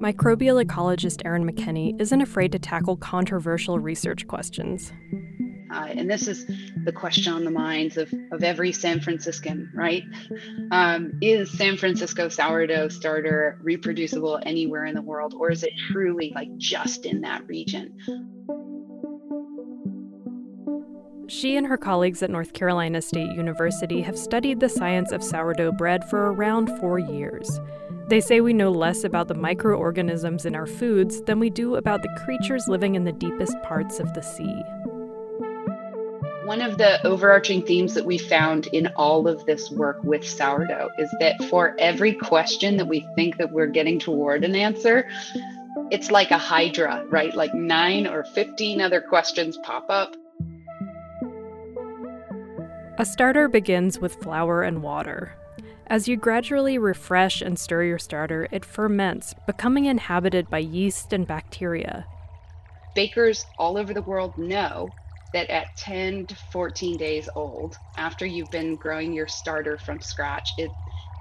Microbial 0.00 0.64
ecologist 0.64 1.20
Erin 1.26 1.44
McKenney 1.44 2.00
isn't 2.00 2.22
afraid 2.22 2.52
to 2.52 2.58
tackle 2.58 2.96
controversial 2.96 3.78
research 3.78 4.26
questions. 4.26 4.92
Uh, 5.70 5.88
and 5.90 6.10
this 6.10 6.26
is 6.26 6.50
the 6.84 6.92
question 6.92 7.30
on 7.30 7.44
the 7.44 7.50
minds 7.50 7.98
of, 7.98 8.12
of 8.32 8.42
every 8.42 8.72
San 8.72 9.00
Franciscan, 9.00 9.70
right? 9.74 10.02
Um, 10.70 11.12
is 11.20 11.56
San 11.56 11.76
Francisco 11.76 12.30
sourdough 12.30 12.88
starter 12.88 13.60
reproducible 13.62 14.40
anywhere 14.44 14.86
in 14.86 14.94
the 14.94 15.02
world, 15.02 15.34
or 15.34 15.50
is 15.50 15.62
it 15.62 15.72
truly 15.92 16.32
like 16.34 16.48
just 16.56 17.04
in 17.04 17.20
that 17.20 17.46
region? 17.46 17.94
She 21.28 21.56
and 21.56 21.66
her 21.66 21.76
colleagues 21.76 22.22
at 22.22 22.30
North 22.30 22.54
Carolina 22.54 23.02
State 23.02 23.30
University 23.36 24.00
have 24.00 24.18
studied 24.18 24.60
the 24.60 24.68
science 24.68 25.12
of 25.12 25.22
sourdough 25.22 25.72
bread 25.72 26.08
for 26.08 26.32
around 26.32 26.76
four 26.80 26.98
years. 26.98 27.60
They 28.10 28.20
say 28.20 28.40
we 28.40 28.52
know 28.52 28.72
less 28.72 29.04
about 29.04 29.28
the 29.28 29.36
microorganisms 29.36 30.44
in 30.44 30.56
our 30.56 30.66
foods 30.66 31.22
than 31.22 31.38
we 31.38 31.48
do 31.48 31.76
about 31.76 32.02
the 32.02 32.20
creatures 32.24 32.66
living 32.66 32.96
in 32.96 33.04
the 33.04 33.12
deepest 33.12 33.56
parts 33.62 34.00
of 34.00 34.12
the 34.14 34.20
sea. 34.20 34.64
One 36.44 36.60
of 36.60 36.76
the 36.76 37.06
overarching 37.06 37.62
themes 37.62 37.94
that 37.94 38.04
we 38.04 38.18
found 38.18 38.66
in 38.72 38.88
all 38.96 39.28
of 39.28 39.46
this 39.46 39.70
work 39.70 40.02
with 40.02 40.26
sourdough 40.26 40.90
is 40.98 41.08
that 41.20 41.40
for 41.44 41.76
every 41.78 42.12
question 42.12 42.76
that 42.78 42.88
we 42.88 43.06
think 43.14 43.36
that 43.36 43.52
we're 43.52 43.68
getting 43.68 44.00
toward 44.00 44.42
an 44.42 44.56
answer, 44.56 45.08
it's 45.92 46.10
like 46.10 46.32
a 46.32 46.38
hydra, 46.38 47.04
right? 47.10 47.32
Like 47.32 47.54
9 47.54 48.08
or 48.08 48.24
15 48.24 48.80
other 48.80 49.00
questions 49.00 49.56
pop 49.62 49.88
up. 49.88 50.16
A 52.98 53.04
starter 53.04 53.46
begins 53.46 54.00
with 54.00 54.16
flour 54.16 54.64
and 54.64 54.82
water. 54.82 55.36
As 55.90 56.06
you 56.06 56.16
gradually 56.16 56.78
refresh 56.78 57.42
and 57.42 57.58
stir 57.58 57.82
your 57.82 57.98
starter, 57.98 58.46
it 58.52 58.64
ferments, 58.64 59.34
becoming 59.44 59.86
inhabited 59.86 60.48
by 60.48 60.58
yeast 60.58 61.12
and 61.12 61.26
bacteria. 61.26 62.06
Bakers 62.94 63.44
all 63.58 63.76
over 63.76 63.92
the 63.92 64.02
world 64.02 64.38
know 64.38 64.88
that 65.32 65.50
at 65.50 65.76
10 65.78 66.28
to 66.28 66.36
14 66.52 66.96
days 66.96 67.28
old, 67.34 67.76
after 67.96 68.24
you've 68.24 68.52
been 68.52 68.76
growing 68.76 69.12
your 69.12 69.26
starter 69.26 69.78
from 69.78 70.00
scratch, 70.00 70.54
it 70.58 70.70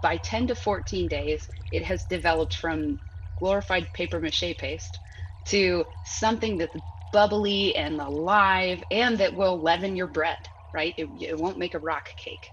by 0.03 0.17
10 0.17 0.45
to 0.49 0.55
14 0.55 1.07
days, 1.07 1.49
it 1.72 1.84
has 1.84 2.05
developed 2.05 2.55
from 2.55 2.99
glorified 3.39 3.88
paper 3.95 4.20
mache 4.20 4.55
paste 4.59 4.99
to 5.45 5.84
something 6.03 6.59
that's 6.59 6.78
bubbly 7.11 7.76
and 7.76 7.99
alive 7.99 8.84
and 8.91 9.17
that 9.17 9.36
will 9.36 9.59
leaven 9.59 9.95
your 9.95 10.05
bread, 10.05 10.38
right? 10.76 10.93
It, 10.95 11.09
it 11.20 11.39
won't 11.39 11.57
make 11.57 11.74
a 11.74 11.80
rock 11.80 12.09
cake. 12.24 12.51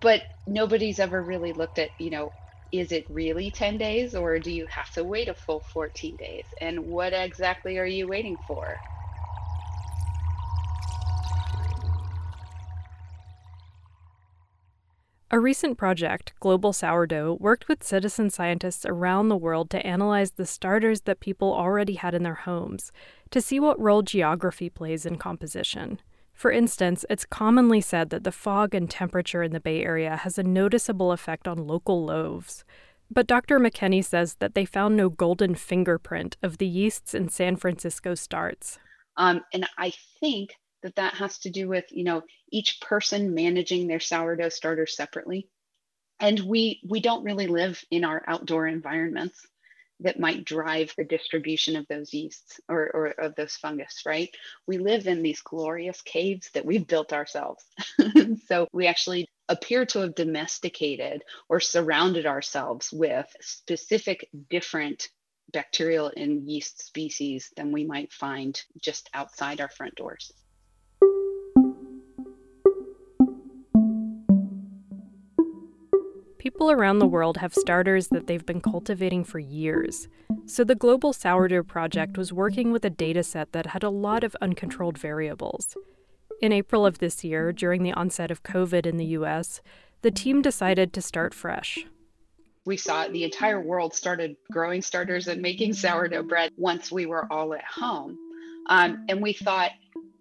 But 0.00 0.22
nobody's 0.46 1.00
ever 1.00 1.22
really 1.22 1.52
looked 1.52 1.78
at, 1.78 1.90
you 1.98 2.10
know, 2.10 2.32
is 2.70 2.92
it 2.92 3.06
really 3.08 3.50
10 3.50 3.78
days 3.78 4.14
or 4.14 4.38
do 4.38 4.50
you 4.50 4.66
have 4.66 4.90
to 4.92 5.02
wait 5.02 5.28
a 5.28 5.34
full 5.34 5.60
14 5.60 6.16
days? 6.16 6.44
And 6.60 6.86
what 6.86 7.12
exactly 7.12 7.78
are 7.78 7.86
you 7.86 8.06
waiting 8.06 8.36
for? 8.46 8.78
A 15.30 15.38
recent 15.38 15.76
project, 15.76 16.32
Global 16.40 16.72
Sourdough, 16.72 17.36
worked 17.38 17.68
with 17.68 17.84
citizen 17.84 18.30
scientists 18.30 18.86
around 18.86 19.28
the 19.28 19.36
world 19.36 19.68
to 19.70 19.86
analyze 19.86 20.32
the 20.32 20.46
starters 20.46 21.02
that 21.02 21.20
people 21.20 21.52
already 21.52 21.94
had 21.94 22.14
in 22.14 22.22
their 22.22 22.34
homes 22.34 22.92
to 23.30 23.42
see 23.42 23.60
what 23.60 23.78
role 23.78 24.00
geography 24.00 24.70
plays 24.70 25.04
in 25.04 25.18
composition. 25.18 26.00
For 26.38 26.52
instance, 26.52 27.04
it's 27.10 27.24
commonly 27.24 27.80
said 27.80 28.10
that 28.10 28.22
the 28.22 28.30
fog 28.30 28.72
and 28.72 28.88
temperature 28.88 29.42
in 29.42 29.50
the 29.50 29.58
Bay 29.58 29.82
Area 29.82 30.14
has 30.18 30.38
a 30.38 30.44
noticeable 30.44 31.10
effect 31.10 31.48
on 31.48 31.66
local 31.66 32.04
loaves. 32.04 32.64
But 33.10 33.26
Dr. 33.26 33.58
McKenney 33.58 34.04
says 34.04 34.36
that 34.36 34.54
they 34.54 34.64
found 34.64 34.96
no 34.96 35.08
golden 35.08 35.56
fingerprint 35.56 36.36
of 36.40 36.58
the 36.58 36.66
yeasts 36.68 37.12
in 37.12 37.28
San 37.28 37.56
Francisco 37.56 38.14
starts. 38.14 38.78
Um, 39.16 39.40
and 39.52 39.66
I 39.78 39.92
think 40.20 40.50
that 40.84 40.94
that 40.94 41.14
has 41.14 41.38
to 41.40 41.50
do 41.50 41.66
with 41.66 41.86
you 41.90 42.04
know 42.04 42.22
each 42.52 42.80
person 42.80 43.34
managing 43.34 43.88
their 43.88 43.98
sourdough 43.98 44.50
starter 44.50 44.86
separately 44.86 45.48
and 46.20 46.38
we 46.38 46.80
we 46.88 47.00
don't 47.00 47.24
really 47.24 47.48
live 47.48 47.84
in 47.90 48.04
our 48.04 48.22
outdoor 48.28 48.68
environments 48.68 49.44
that 50.00 50.20
might 50.20 50.44
drive 50.44 50.92
the 50.96 51.04
distribution 51.04 51.76
of 51.76 51.86
those 51.88 52.14
yeasts 52.14 52.60
or, 52.68 52.90
or 52.94 53.06
of 53.18 53.34
those 53.34 53.56
fungus 53.56 54.02
right? 54.06 54.30
We 54.66 54.78
live 54.78 55.06
in 55.06 55.22
these 55.22 55.40
glorious 55.40 56.02
caves 56.02 56.50
that 56.50 56.64
we've 56.64 56.86
built 56.86 57.12
ourselves. 57.12 57.64
So 58.46 58.66
we 58.72 58.86
actually 58.86 59.28
appear 59.48 59.84
to 59.86 60.00
have 60.00 60.14
domesticated 60.14 61.22
or 61.48 61.60
surrounded 61.60 62.26
ourselves 62.26 62.90
with 62.92 63.26
specific 63.40 64.28
different 64.48 65.08
bacterial 65.52 66.10
and 66.16 66.48
yeast 66.48 66.82
species 66.82 67.50
than 67.56 67.72
we 67.72 67.84
might 67.84 68.12
find 68.12 68.60
just 68.80 69.10
outside 69.14 69.60
our 69.60 69.68
front 69.68 69.94
doors 69.96 70.32
People 76.48 76.70
around 76.70 76.98
the 76.98 77.06
world 77.06 77.36
have 77.36 77.52
starters 77.52 78.08
that 78.08 78.26
they've 78.26 78.46
been 78.46 78.62
cultivating 78.62 79.22
for 79.22 79.38
years. 79.38 80.08
So 80.46 80.64
the 80.64 80.74
Global 80.74 81.12
Sourdough 81.12 81.64
Project 81.64 82.16
was 82.16 82.32
working 82.32 82.72
with 82.72 82.86
a 82.86 82.88
data 82.88 83.22
set 83.22 83.52
that 83.52 83.66
had 83.66 83.82
a 83.82 83.90
lot 83.90 84.24
of 84.24 84.34
uncontrolled 84.40 84.96
variables. 84.96 85.76
In 86.40 86.50
April 86.50 86.86
of 86.86 87.00
this 87.00 87.22
year, 87.22 87.52
during 87.52 87.82
the 87.82 87.92
onset 87.92 88.30
of 88.30 88.44
COVID 88.44 88.86
in 88.86 88.96
the 88.96 89.04
US, 89.18 89.60
the 90.00 90.10
team 90.10 90.40
decided 90.40 90.94
to 90.94 91.02
start 91.02 91.34
fresh. 91.34 91.84
We 92.64 92.78
saw 92.78 93.06
the 93.06 93.24
entire 93.24 93.60
world 93.60 93.92
started 93.92 94.34
growing 94.50 94.80
starters 94.80 95.28
and 95.28 95.42
making 95.42 95.74
sourdough 95.74 96.22
bread 96.22 96.52
once 96.56 96.90
we 96.90 97.04
were 97.04 97.30
all 97.30 97.52
at 97.52 97.64
home. 97.64 98.16
Um, 98.68 99.06
and 99.08 99.22
we 99.22 99.32
thought, 99.32 99.70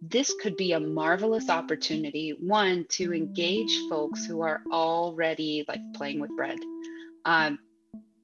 this 0.02 0.34
could 0.42 0.56
be 0.58 0.74
a 0.74 0.80
marvelous 0.80 1.50
opportunity 1.50 2.36
one 2.40 2.86
to 2.90 3.14
engage 3.14 3.76
folks 3.90 4.26
who 4.26 4.42
are 4.42 4.62
already 4.72 5.66
like 5.68 5.82
playing 5.96 6.20
with 6.20 6.36
bread. 6.36 6.60
Um, 7.26 7.60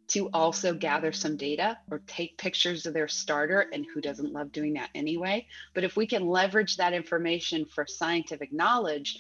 to 0.09 0.30
also 0.34 0.74
gather 0.74 1.11
some 1.11 1.38
data 1.38 1.78
or 1.89 2.03
take 2.05 2.38
pictures 2.38 2.86
of 2.86 2.93
their 2.93 3.07
starter 3.07 3.67
and 3.74 3.86
who 3.93 4.01
doesn't 4.01 4.34
love 4.34 4.51
doing 4.51 4.74
that 4.74 4.89
anyway. 4.93 5.47
But 5.74 5.86
if 5.86 5.95
we 5.95 6.05
can 6.05 6.28
leverage 6.28 6.76
that 6.78 6.93
information 6.93 7.65
for 7.65 7.88
scientific 7.88 8.53
knowledge 8.53 9.17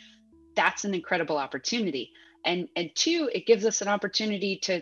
that's 0.55 0.85
an 0.85 0.93
incredible 0.93 1.37
opportunity. 1.37 2.11
And 2.45 2.67
and 2.75 2.89
two 2.95 3.29
it 3.33 3.45
gives 3.45 3.65
us 3.65 3.81
an 3.81 3.87
opportunity 3.87 4.59
to 4.63 4.81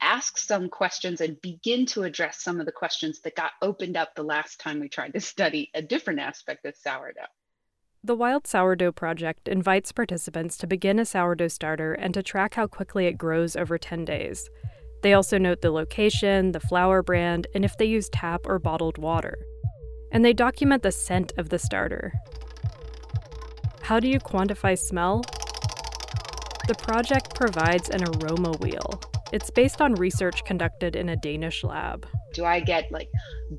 ask 0.00 0.38
some 0.38 0.68
questions 0.68 1.20
and 1.20 1.40
begin 1.40 1.86
to 1.86 2.04
address 2.04 2.42
some 2.42 2.60
of 2.60 2.66
the 2.66 2.72
questions 2.72 3.20
that 3.20 3.36
got 3.36 3.52
opened 3.62 3.96
up 3.96 4.14
the 4.14 4.22
last 4.22 4.60
time 4.60 4.80
we 4.80 4.88
tried 4.88 5.12
to 5.12 5.20
study 5.20 5.70
a 5.74 5.82
different 5.82 6.20
aspect 6.20 6.64
of 6.64 6.76
sourdough. 6.76 7.22
The 8.04 8.14
Wild 8.14 8.46
Sourdough 8.46 8.92
Project 8.92 9.48
invites 9.48 9.90
participants 9.90 10.56
to 10.58 10.66
begin 10.66 10.98
a 10.98 11.04
sourdough 11.04 11.48
starter 11.48 11.94
and 11.94 12.14
to 12.14 12.22
track 12.22 12.54
how 12.54 12.66
quickly 12.66 13.06
it 13.06 13.18
grows 13.18 13.56
over 13.56 13.76
10 13.76 14.04
days. 14.04 14.48
They 15.02 15.14
also 15.14 15.36
note 15.36 15.60
the 15.62 15.70
location, 15.70 16.52
the 16.52 16.60
flour 16.60 17.02
brand, 17.02 17.48
and 17.54 17.64
if 17.64 17.76
they 17.76 17.84
use 17.84 18.08
tap 18.08 18.42
or 18.46 18.58
bottled 18.58 18.98
water. 18.98 19.36
And 20.12 20.24
they 20.24 20.32
document 20.32 20.82
the 20.82 20.92
scent 20.92 21.32
of 21.36 21.48
the 21.48 21.58
starter. 21.58 22.12
How 23.82 24.00
do 24.00 24.08
you 24.08 24.20
quantify 24.20 24.78
smell? 24.78 25.22
The 26.68 26.74
project 26.74 27.34
provides 27.34 27.88
an 27.90 28.04
aroma 28.04 28.52
wheel, 28.58 29.00
it's 29.32 29.50
based 29.50 29.80
on 29.80 29.94
research 29.94 30.44
conducted 30.44 30.96
in 30.96 31.08
a 31.08 31.16
Danish 31.16 31.62
lab. 31.64 32.06
Do 32.34 32.44
I 32.44 32.60
get 32.60 32.90
like 32.90 33.08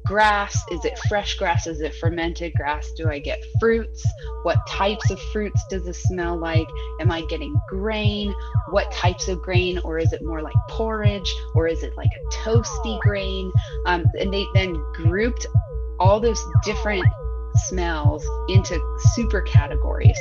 grass? 0.06 0.60
Is 0.72 0.84
it 0.86 0.98
fresh 1.08 1.36
grass? 1.36 1.68
Is 1.68 1.82
it 1.82 1.94
fermented 1.96 2.54
grass? 2.54 2.92
Do 2.98 3.10
I 3.10 3.20
get 3.20 3.40
fruits? 3.60 4.06
What 4.44 4.58
types 4.68 5.10
of 5.12 5.20
fruits 5.34 5.62
does 5.70 5.88
it 5.88 5.96
smell 5.96 6.38
like? 6.38 6.68
Am 7.00 7.12
I 7.12 7.22
getting 7.30 7.56
grain? 7.68 8.34
What 8.70 8.92
types 8.92 9.28
of 9.28 9.42
grain? 9.42 9.80
Or 9.84 9.98
is 9.98 10.14
it 10.14 10.24
more 10.24 10.42
like 10.42 10.56
porridge? 10.70 11.34
Or 11.56 11.68
is 11.68 11.84
it 11.84 11.96
like 11.98 12.12
a 12.12 12.36
toasty 12.36 13.00
grain? 13.02 13.52
Um, 13.86 14.06
and 14.20 14.34
they 14.34 14.46
then 14.54 14.74
grouped 14.94 15.46
all 16.00 16.20
those 16.20 16.44
different 16.64 17.06
smells 17.56 18.28
into 18.48 18.80
super 19.16 19.42
categories. 19.42 20.18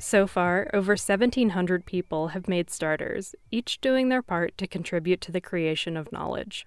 So 0.00 0.26
far, 0.26 0.70
over 0.72 0.92
1,700 0.92 1.84
people 1.84 2.28
have 2.28 2.48
made 2.48 2.70
starters, 2.70 3.34
each 3.50 3.82
doing 3.82 4.08
their 4.08 4.22
part 4.22 4.56
to 4.56 4.66
contribute 4.66 5.20
to 5.22 5.32
the 5.32 5.42
creation 5.42 5.94
of 5.94 6.10
knowledge. 6.10 6.64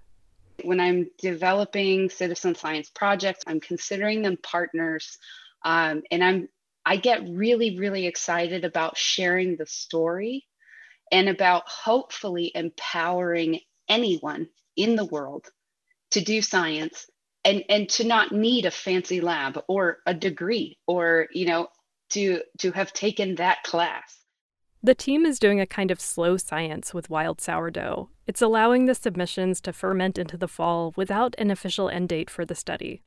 When 0.64 0.80
I'm 0.80 1.10
developing 1.18 2.12
citizen 2.12 2.54
science 2.54 2.92
projects, 2.92 3.44
I'm 3.48 3.60
considering 3.60 4.22
them 4.22 4.38
partners, 4.38 5.18
um, 5.66 6.04
and 6.12 6.24
I'm 6.24 6.48
I 6.86 6.98
get 6.98 7.28
really, 7.28 7.80
really 7.80 8.06
excited 8.06 8.66
about 8.66 8.98
sharing 8.98 9.56
the 9.56 9.66
story 9.66 10.46
and 11.12 11.28
about 11.28 11.64
hopefully 11.68 12.52
empowering 12.54 13.62
anyone 13.90 14.50
in 14.76 14.96
the 14.96 15.06
world 15.06 15.48
to 16.12 16.22
do 16.22 16.42
science 16.42 17.10
and 17.44 17.64
and 17.68 17.90
to 17.90 18.04
not 18.04 18.32
need 18.32 18.66
a 18.66 18.72
fancy 18.72 19.22
lab 19.22 19.60
or 19.68 20.00
a 20.06 20.14
degree 20.14 20.78
or 20.88 21.28
you 21.34 21.46
know 21.46 21.68
to 22.14 22.42
to 22.60 22.72
have 22.72 22.94
taken 22.94 23.36
that 23.36 23.64
class. 23.64 24.20
The 24.86 24.96
team 24.96 25.26
is 25.26 25.40
doing 25.40 25.62
a 25.62 25.66
kind 25.66 25.92
of 25.92 26.02
slow 26.02 26.36
science 26.36 26.94
with 26.94 27.10
wild 27.10 27.40
sourdough. 27.40 28.10
It's 28.28 28.42
allowing 28.42 28.86
the 28.86 28.96
submissions 28.96 29.62
to 29.62 29.72
ferment 29.72 30.18
into 30.18 30.36
the 30.36 30.48
fall 30.50 30.94
without 30.98 31.36
an 31.38 31.52
official 31.52 31.88
end 31.88 32.10
date 32.10 32.30
for 32.30 32.44
the 32.44 32.56
study. 32.56 33.02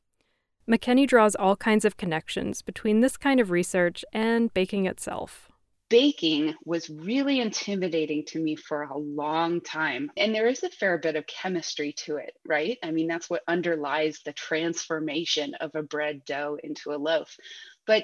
McKenney 0.67 1.07
draws 1.07 1.35
all 1.35 1.55
kinds 1.55 1.85
of 1.85 1.95
connections 1.95 2.63
between 2.63 3.01
this 3.01 3.15
kind 3.15 3.39
of 3.39 3.51
research 3.51 4.03
and 4.11 4.51
baking 4.53 4.87
itself. 4.87 5.49
Baking 5.89 6.55
was 6.65 6.89
really 6.89 7.39
intimidating 7.39 8.25
to 8.25 8.39
me 8.39 8.55
for 8.55 8.83
a 8.83 8.97
long 8.97 9.61
time. 9.61 10.11
And 10.17 10.35
there 10.35 10.47
is 10.47 10.63
a 10.63 10.69
fair 10.69 10.97
bit 10.97 11.15
of 11.15 11.27
chemistry 11.27 11.93
to 12.05 12.17
it, 12.17 12.33
right? 12.45 12.77
I 12.83 12.91
mean, 12.91 13.07
that's 13.07 13.29
what 13.29 13.43
underlies 13.47 14.19
the 14.25 14.33
transformation 14.33 15.53
of 15.61 15.75
a 15.75 15.83
bread 15.83 16.25
dough 16.25 16.57
into 16.61 16.91
a 16.91 16.97
loaf. 16.97 17.37
But 17.85 18.03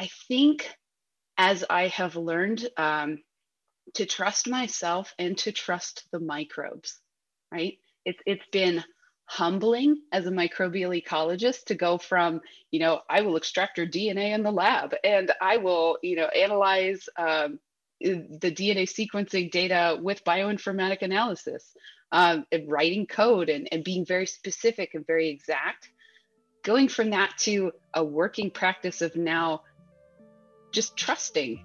I 0.00 0.08
think 0.28 0.74
as 1.36 1.62
I 1.68 1.88
have 1.88 2.16
learned 2.16 2.66
um, 2.78 3.18
to 3.94 4.06
trust 4.06 4.48
myself 4.48 5.12
and 5.18 5.36
to 5.38 5.52
trust 5.52 6.04
the 6.10 6.18
microbes, 6.18 6.98
right? 7.52 7.76
It's 8.06 8.18
it's 8.24 8.46
been 8.50 8.82
humbling 9.26 10.00
as 10.10 10.26
a 10.26 10.30
microbial 10.30 10.98
ecologist 10.98 11.64
to 11.66 11.74
go 11.74 11.98
from, 11.98 12.40
you 12.70 12.80
know, 12.80 13.02
I 13.10 13.20
will 13.20 13.36
extract 13.36 13.76
your 13.76 13.86
DNA 13.86 14.32
in 14.34 14.42
the 14.42 14.50
lab 14.50 14.94
and 15.04 15.30
I 15.38 15.58
will, 15.58 15.98
you 16.02 16.16
know, 16.16 16.28
analyze 16.28 17.06
um, 17.18 17.60
the 18.00 18.50
DNA 18.50 18.84
sequencing 18.88 19.50
data 19.50 19.98
with 20.00 20.24
bioinformatic 20.24 21.02
analysis, 21.02 21.74
um, 22.10 22.46
and 22.50 22.72
writing 22.72 23.06
code 23.06 23.50
and, 23.50 23.68
and 23.70 23.84
being 23.84 24.06
very 24.06 24.26
specific 24.26 24.94
and 24.94 25.06
very 25.06 25.28
exact. 25.28 25.90
Going 26.64 26.88
from 26.88 27.10
that 27.10 27.36
to 27.40 27.72
a 27.92 28.02
working 28.02 28.50
practice 28.50 29.02
of 29.02 29.14
now 29.14 29.62
just 30.72 30.96
trusting 30.96 31.64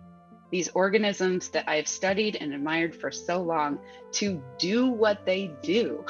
these 0.51 0.69
organisms 0.69 1.49
that 1.49 1.67
I've 1.67 1.87
studied 1.87 2.37
and 2.37 2.53
admired 2.53 2.95
for 2.95 3.11
so 3.11 3.41
long 3.41 3.79
to 4.13 4.41
do 4.57 4.87
what 4.87 5.25
they 5.25 5.51
do. 5.61 6.05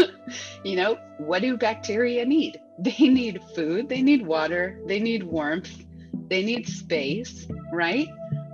you 0.64 0.76
know, 0.76 0.98
what 1.18 1.42
do 1.42 1.56
bacteria 1.56 2.24
need? 2.24 2.60
They 2.78 3.08
need 3.08 3.40
food, 3.54 3.88
they 3.88 4.02
need 4.02 4.26
water, 4.26 4.78
they 4.84 5.00
need 5.00 5.22
warmth, 5.22 5.82
they 6.28 6.44
need 6.44 6.68
space, 6.68 7.48
right? 7.72 8.06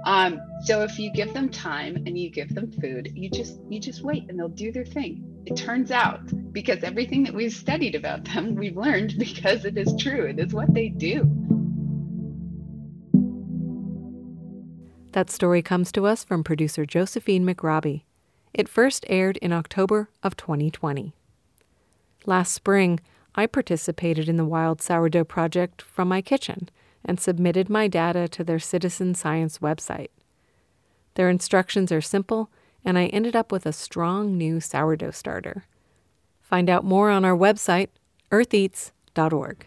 Um, 0.05 0.41
so 0.63 0.83
if 0.83 0.97
you 0.97 1.13
give 1.13 1.35
them 1.35 1.49
time 1.49 1.97
and 1.97 2.17
you 2.17 2.31
give 2.31 2.55
them 2.55 2.71
food, 2.71 3.11
you 3.17 3.29
just 3.29 3.59
you 3.69 3.81
just 3.81 4.03
wait 4.03 4.29
and 4.29 4.39
they'll 4.39 4.49
do 4.49 4.71
their 4.71 4.85
thing. 4.85 5.25
It 5.47 5.57
turns 5.57 5.91
out 5.91 6.21
because 6.53 6.85
everything 6.85 7.25
that 7.25 7.35
we've 7.35 7.53
studied 7.53 7.97
about 7.97 8.25
them, 8.25 8.55
we've 8.55 8.77
learned 8.77 9.15
because 9.19 9.65
it 9.65 9.77
is 9.77 9.93
true. 9.99 10.27
It 10.27 10.39
is 10.39 10.55
what 10.55 10.73
they 10.73 10.89
do. 10.89 11.62
That 15.13 15.31
story 15.31 15.61
comes 15.61 15.93
to 15.93 16.07
us 16.07 16.25
from 16.25 16.43
producer 16.43 16.87
Josephine 16.87 17.45
McRobbie. 17.45 18.05
It 18.55 18.69
first 18.69 19.05
aired 19.09 19.37
in 19.39 19.53
October 19.53 20.09
of 20.23 20.37
2020. 20.39 21.13
Last 22.25 22.53
spring, 22.53 22.99
I 23.35 23.47
participated 23.47 24.29
in 24.29 24.39
the 24.39 24.45
Wild 24.45 24.81
Sourdough 24.81 25.25
Project 25.25 25.83
from 25.83 26.09
my 26.09 26.23
kitchen 26.23 26.71
and 27.05 27.21
submitted 27.21 27.69
my 27.69 27.89
data 27.89 28.27
to 28.29 28.43
their 28.43 28.59
citizen 28.59 29.15
science 29.15 29.59
website. 29.59 30.11
Their 31.15 31.29
instructions 31.29 31.93
are 31.93 32.01
simple, 32.01 32.51
and 32.83 32.99
I 32.99 33.07
ended 33.07 33.37
up 33.37 33.53
with 33.53 33.67
a 33.67 33.73
strong 33.73 34.39
new 34.39 34.61
sourdough 34.61 35.11
starter. 35.11 35.67
Find 36.41 36.71
out 36.71 36.85
more 36.85 37.11
on 37.11 37.25
our 37.25 37.37
website, 37.37 37.89
eartheats.org. 38.31 39.67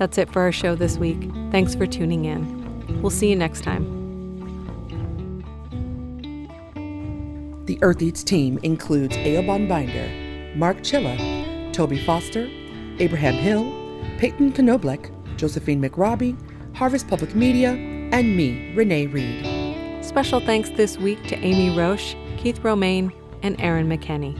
That's 0.00 0.16
it 0.16 0.32
for 0.32 0.40
our 0.40 0.50
show 0.50 0.74
this 0.74 0.96
week. 0.96 1.30
Thanks 1.50 1.74
for 1.74 1.86
tuning 1.86 2.24
in. 2.24 3.02
We'll 3.02 3.10
see 3.10 3.28
you 3.28 3.36
next 3.36 3.60
time. 3.60 3.84
The 7.66 7.78
Earth 7.82 8.00
Eats 8.00 8.24
team 8.24 8.58
includes 8.62 9.14
Eobon 9.18 9.68
Binder, 9.68 10.56
Mark 10.56 10.78
Chilla, 10.78 11.70
Toby 11.74 12.02
Foster, 12.06 12.48
Abraham 12.98 13.34
Hill, 13.34 13.64
Peyton 14.16 14.54
Knoblech, 14.54 15.10
Josephine 15.36 15.82
McRobbie, 15.82 16.34
Harvest 16.74 17.06
Public 17.06 17.34
Media, 17.34 17.72
and 17.72 18.34
me, 18.38 18.72
Renee 18.74 19.06
Reed. 19.06 20.02
Special 20.02 20.40
thanks 20.40 20.70
this 20.70 20.96
week 20.96 21.22
to 21.26 21.36
Amy 21.40 21.76
Roche, 21.76 22.16
Keith 22.38 22.58
Romaine, 22.60 23.12
and 23.42 23.60
Erin 23.60 23.86
McKenney. 23.86 24.34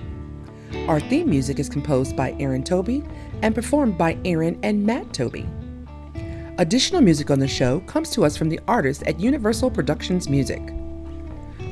Our 0.88 1.00
theme 1.00 1.28
music 1.28 1.58
is 1.58 1.68
composed 1.68 2.16
by 2.16 2.34
Aaron 2.38 2.62
Toby 2.62 3.04
and 3.42 3.54
performed 3.54 3.98
by 3.98 4.18
Aaron 4.24 4.58
and 4.62 4.84
Matt 4.84 5.12
Toby. 5.12 5.48
Additional 6.58 7.00
music 7.00 7.30
on 7.30 7.38
the 7.38 7.48
show 7.48 7.80
comes 7.80 8.10
to 8.10 8.24
us 8.24 8.36
from 8.36 8.48
the 8.48 8.60
artists 8.68 9.02
at 9.06 9.18
Universal 9.18 9.70
Productions 9.70 10.28
Music. 10.28 10.62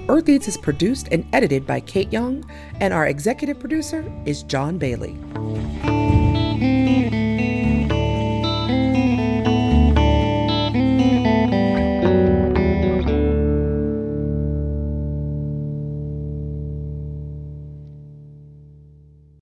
Earth 0.08 0.28
Eats 0.28 0.48
is 0.48 0.56
produced 0.56 1.08
and 1.12 1.26
edited 1.34 1.66
by 1.66 1.80
Kate 1.80 2.10
Young, 2.10 2.42
and 2.80 2.94
our 2.94 3.06
executive 3.06 3.60
producer 3.60 4.10
is 4.24 4.42
John 4.44 4.78
Bailey. 4.78 5.18